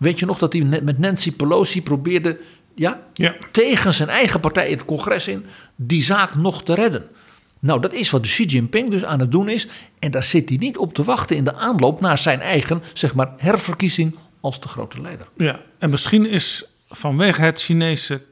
[0.00, 2.38] Weet je nog dat hij met Nancy Pelosi probeerde
[2.74, 3.34] ja, ja.
[3.50, 5.44] tegen zijn eigen partij het congres in
[5.76, 7.08] die zaak nog te redden?
[7.58, 9.68] Nou, dat is wat Xi Jinping dus aan het doen is.
[9.98, 13.14] En daar zit hij niet op te wachten in de aanloop naar zijn eigen, zeg
[13.14, 15.26] maar, herverkiezing als de grote leider.
[15.36, 18.22] Ja, en misschien is vanwege het Chinese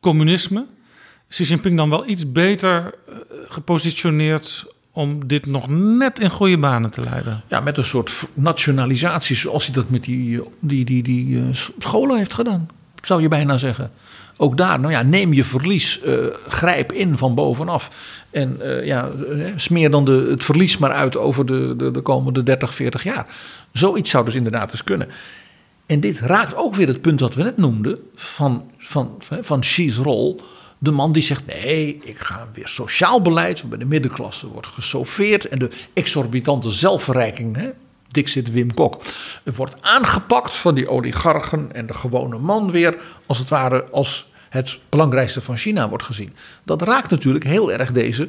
[0.00, 0.66] communisme
[1.28, 3.14] Xi Jinping dan wel iets beter eh,
[3.48, 4.66] gepositioneerd
[4.98, 7.42] om dit nog net in goede banen te leiden.
[7.48, 11.42] Ja, met een soort nationalisatie zoals hij dat met die, die, die, die uh,
[11.78, 12.68] scholen heeft gedaan,
[13.02, 13.90] zou je bijna zeggen.
[14.36, 17.90] Ook daar, nou ja, neem je verlies, uh, grijp in van bovenaf.
[18.30, 19.08] En uh, ja,
[19.56, 23.26] smeer dan de, het verlies maar uit over de, de, de komende 30, 40 jaar.
[23.72, 25.08] Zoiets zou dus inderdaad eens kunnen.
[25.86, 29.10] En dit raakt ook weer het punt wat we net noemden van, van,
[29.40, 30.40] van Xi's rol
[30.78, 35.48] de man die zegt: nee, ik ga weer sociaal beleid, waarbij de middenklasse wordt gesoffeerd
[35.48, 37.68] en de exorbitante zelfverrijking, hè,
[38.08, 39.02] dik zit Wim Kok,
[39.44, 42.96] wordt aangepakt van die oligarchen en de gewone man weer,
[43.26, 46.34] als het ware als het belangrijkste van China wordt gezien.
[46.64, 48.28] Dat raakt natuurlijk heel erg deze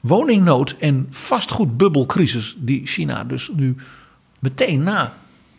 [0.00, 3.76] woningnood en vastgoedbubbelcrisis die China dus nu
[4.38, 5.12] meteen na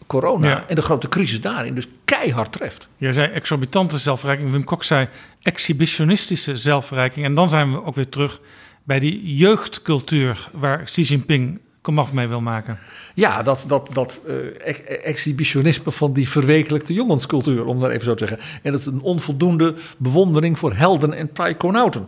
[0.08, 0.64] corona Ja.
[0.68, 2.88] en de grote crisis daarin dus keihard treft.
[2.98, 4.52] Jij zei exorbitante zelfverrijking.
[4.52, 5.08] Wim Kok zei
[5.44, 7.26] exhibitionistische zelfverrijking.
[7.26, 8.40] En dan zijn we ook weer terug
[8.84, 12.80] bij die jeugdcultuur waar Xi Jinping komaf mee wil maken.
[13.14, 14.36] Ja, dat, dat, dat eh,
[14.68, 18.48] ex- exhibitionisme van die verwekelijkte jongenscultuur, om dat even zo te zeggen.
[18.62, 22.06] En dat is een onvoldoende bewondering voor helden en taikonauten.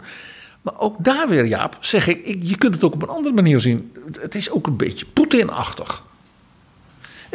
[0.61, 3.35] Maar ook daar weer, Jaap, zeg ik, ik- je kunt het ook op een andere
[3.35, 3.91] manier zien.
[4.05, 6.03] Het, het is ook een beetje Poetin-achtig.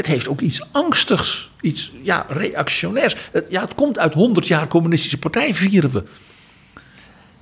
[0.01, 3.15] Het heeft ook iets angstigs, iets ja, reactionairs.
[3.33, 6.03] Het, ja, het komt uit 100 jaar communistische partij, vieren we.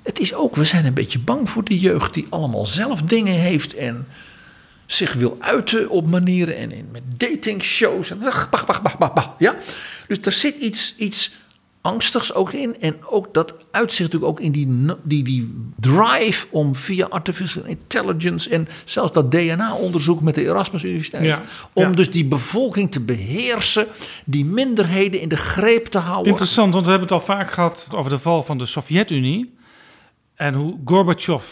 [0.02, 3.34] Het is ook, we zijn een beetje bang voor de jeugd die allemaal zelf dingen
[3.34, 4.06] heeft en
[4.86, 8.10] zich wil uiten op manieren en in, met datingshows.
[8.10, 9.56] En, ach, bah, bah, bah, bah, bah, ja?
[10.08, 11.30] Dus er zit iets, iets
[11.80, 12.80] angstigs ook in.
[12.80, 18.50] En ook dat uitzicht natuurlijk ook in die, die, die drive om via artificial intelligence
[18.50, 21.24] en zelfs dat DNA-onderzoek met de Erasmus Universiteit.
[21.24, 21.42] Ja,
[21.72, 21.90] om ja.
[21.90, 23.86] dus die bevolking te beheersen,
[24.24, 26.30] die minderheden in de greep te houden.
[26.30, 29.56] Interessant, want we hebben het al vaak gehad over de val van de Sovjet-Unie.
[30.34, 31.44] En hoe Gorbachev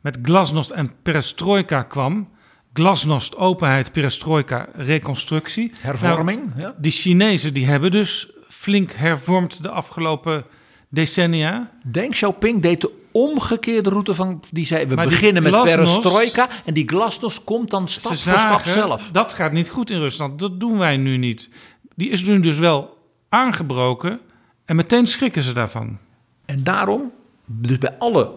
[0.00, 2.28] met glasnost en perestroika kwam.
[2.72, 5.72] Glasnost, openheid, perestroika, reconstructie.
[5.78, 6.74] Hervorming, Nou, ja.
[6.78, 10.44] Die Chinezen die hebben dus flink hervormd de afgelopen
[10.88, 11.70] decennia.
[11.82, 16.48] Deng Xiaoping deed de omgekeerde route van die zei we Maar beginnen met glasnost- perestroika
[16.64, 19.08] en die glasnost komt dan stap voor stap zelf.
[19.12, 20.38] Dat gaat niet goed in Rusland.
[20.38, 21.48] Dat doen wij nu niet.
[21.94, 22.98] Die is nu dus wel
[23.28, 24.20] aangebroken.
[24.64, 25.98] En meteen schrikken ze daarvan.
[26.44, 27.12] En daarom,
[27.44, 28.34] dus bij alle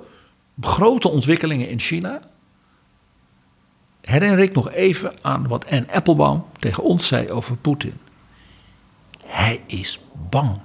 [0.62, 2.20] grote ontwikkelingen in China,
[4.02, 7.94] herinner ik nog even aan wat Anne Applebaum tegen ons zei over Poetin.
[9.48, 10.00] Hij is
[10.30, 10.58] bang.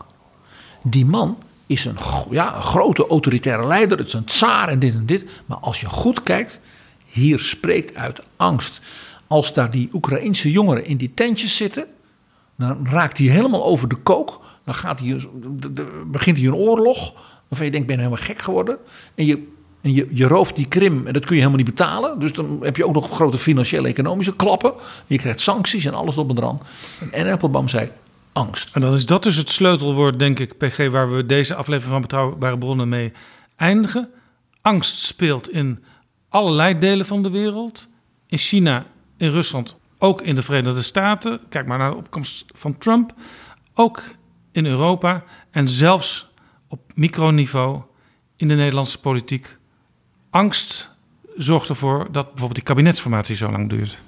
[0.83, 1.97] Die man is een,
[2.31, 5.25] ja, een grote autoritaire leider, het is een tsaar en dit en dit.
[5.47, 6.61] Maar als je goed kijkt,
[7.07, 8.81] hier spreekt uit angst.
[9.27, 11.87] Als daar die Oekraïense jongeren in die tentjes zitten,
[12.57, 14.41] dan raakt hij helemaal over de kook.
[14.65, 15.21] Dan gaat hij,
[16.07, 17.13] begint hij een oorlog.
[17.49, 18.79] Waarvan je denkt, ben je helemaal gek geworden.
[19.15, 19.49] En je,
[19.81, 22.19] en je, je rooft die Krim en dat kun je helemaal niet betalen.
[22.19, 24.73] Dus dan heb je ook nog grote financiële economische klappen.
[25.07, 26.61] Je krijgt sancties en alles op en eraan.
[27.11, 27.91] En Applebaum zei,
[28.33, 28.75] angst.
[28.75, 32.01] En dan is dat dus het sleutelwoord, denk ik, PG, waar we deze aflevering van
[32.01, 33.13] Betrouwbare Bronnen mee
[33.57, 34.11] eindigen.
[34.61, 35.85] Angst speelt in
[36.29, 37.89] allerlei delen van de wereld.
[38.27, 38.87] In China,
[39.17, 41.41] in Rusland, ook in de Verenigde Staten.
[41.49, 43.15] Kijk maar naar de opkomst van Trump.
[43.75, 44.03] Ook
[44.53, 46.31] in Europa en zelfs
[46.69, 47.81] op microniveau
[48.37, 49.57] in de Nederlandse politiek.
[50.31, 50.91] Angst
[51.37, 53.99] zorgt ervoor dat bijvoorbeeld die kabinetsformatie zo lang duurt.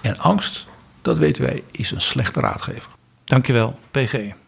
[0.00, 0.66] En angst,
[1.02, 2.93] dat weten wij, is een slechte raadgever.
[3.24, 4.43] Dankjewel, PG.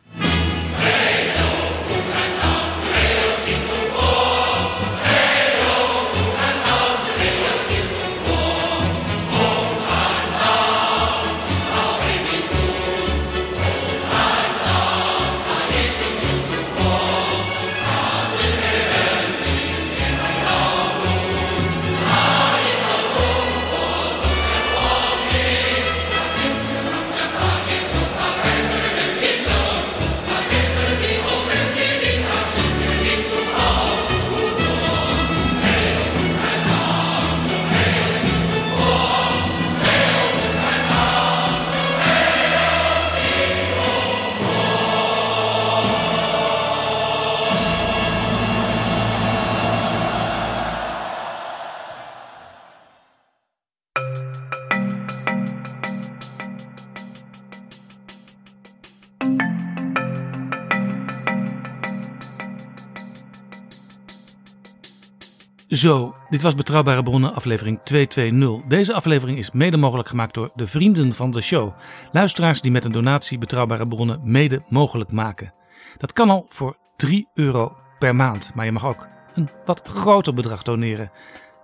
[65.87, 68.69] Zo, dit was Betrouwbare Bronnen, aflevering 220.
[68.69, 71.73] Deze aflevering is mede mogelijk gemaakt door de vrienden van de show.
[72.13, 75.53] Luisteraars die met een donatie Betrouwbare Bronnen mede mogelijk maken.
[75.99, 80.35] Dat kan al voor 3 euro per maand, maar je mag ook een wat groter
[80.35, 81.11] bedrag doneren.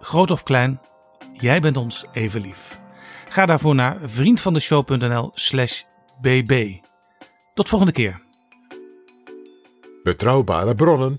[0.01, 0.81] Groot of klein,
[1.31, 2.79] jij bent ons even lief.
[3.29, 5.83] Ga daarvoor naar vriendvandeshow.nl slash
[6.21, 6.77] bb.
[7.55, 8.23] Tot volgende keer.
[10.03, 11.19] Betrouwbare bronnen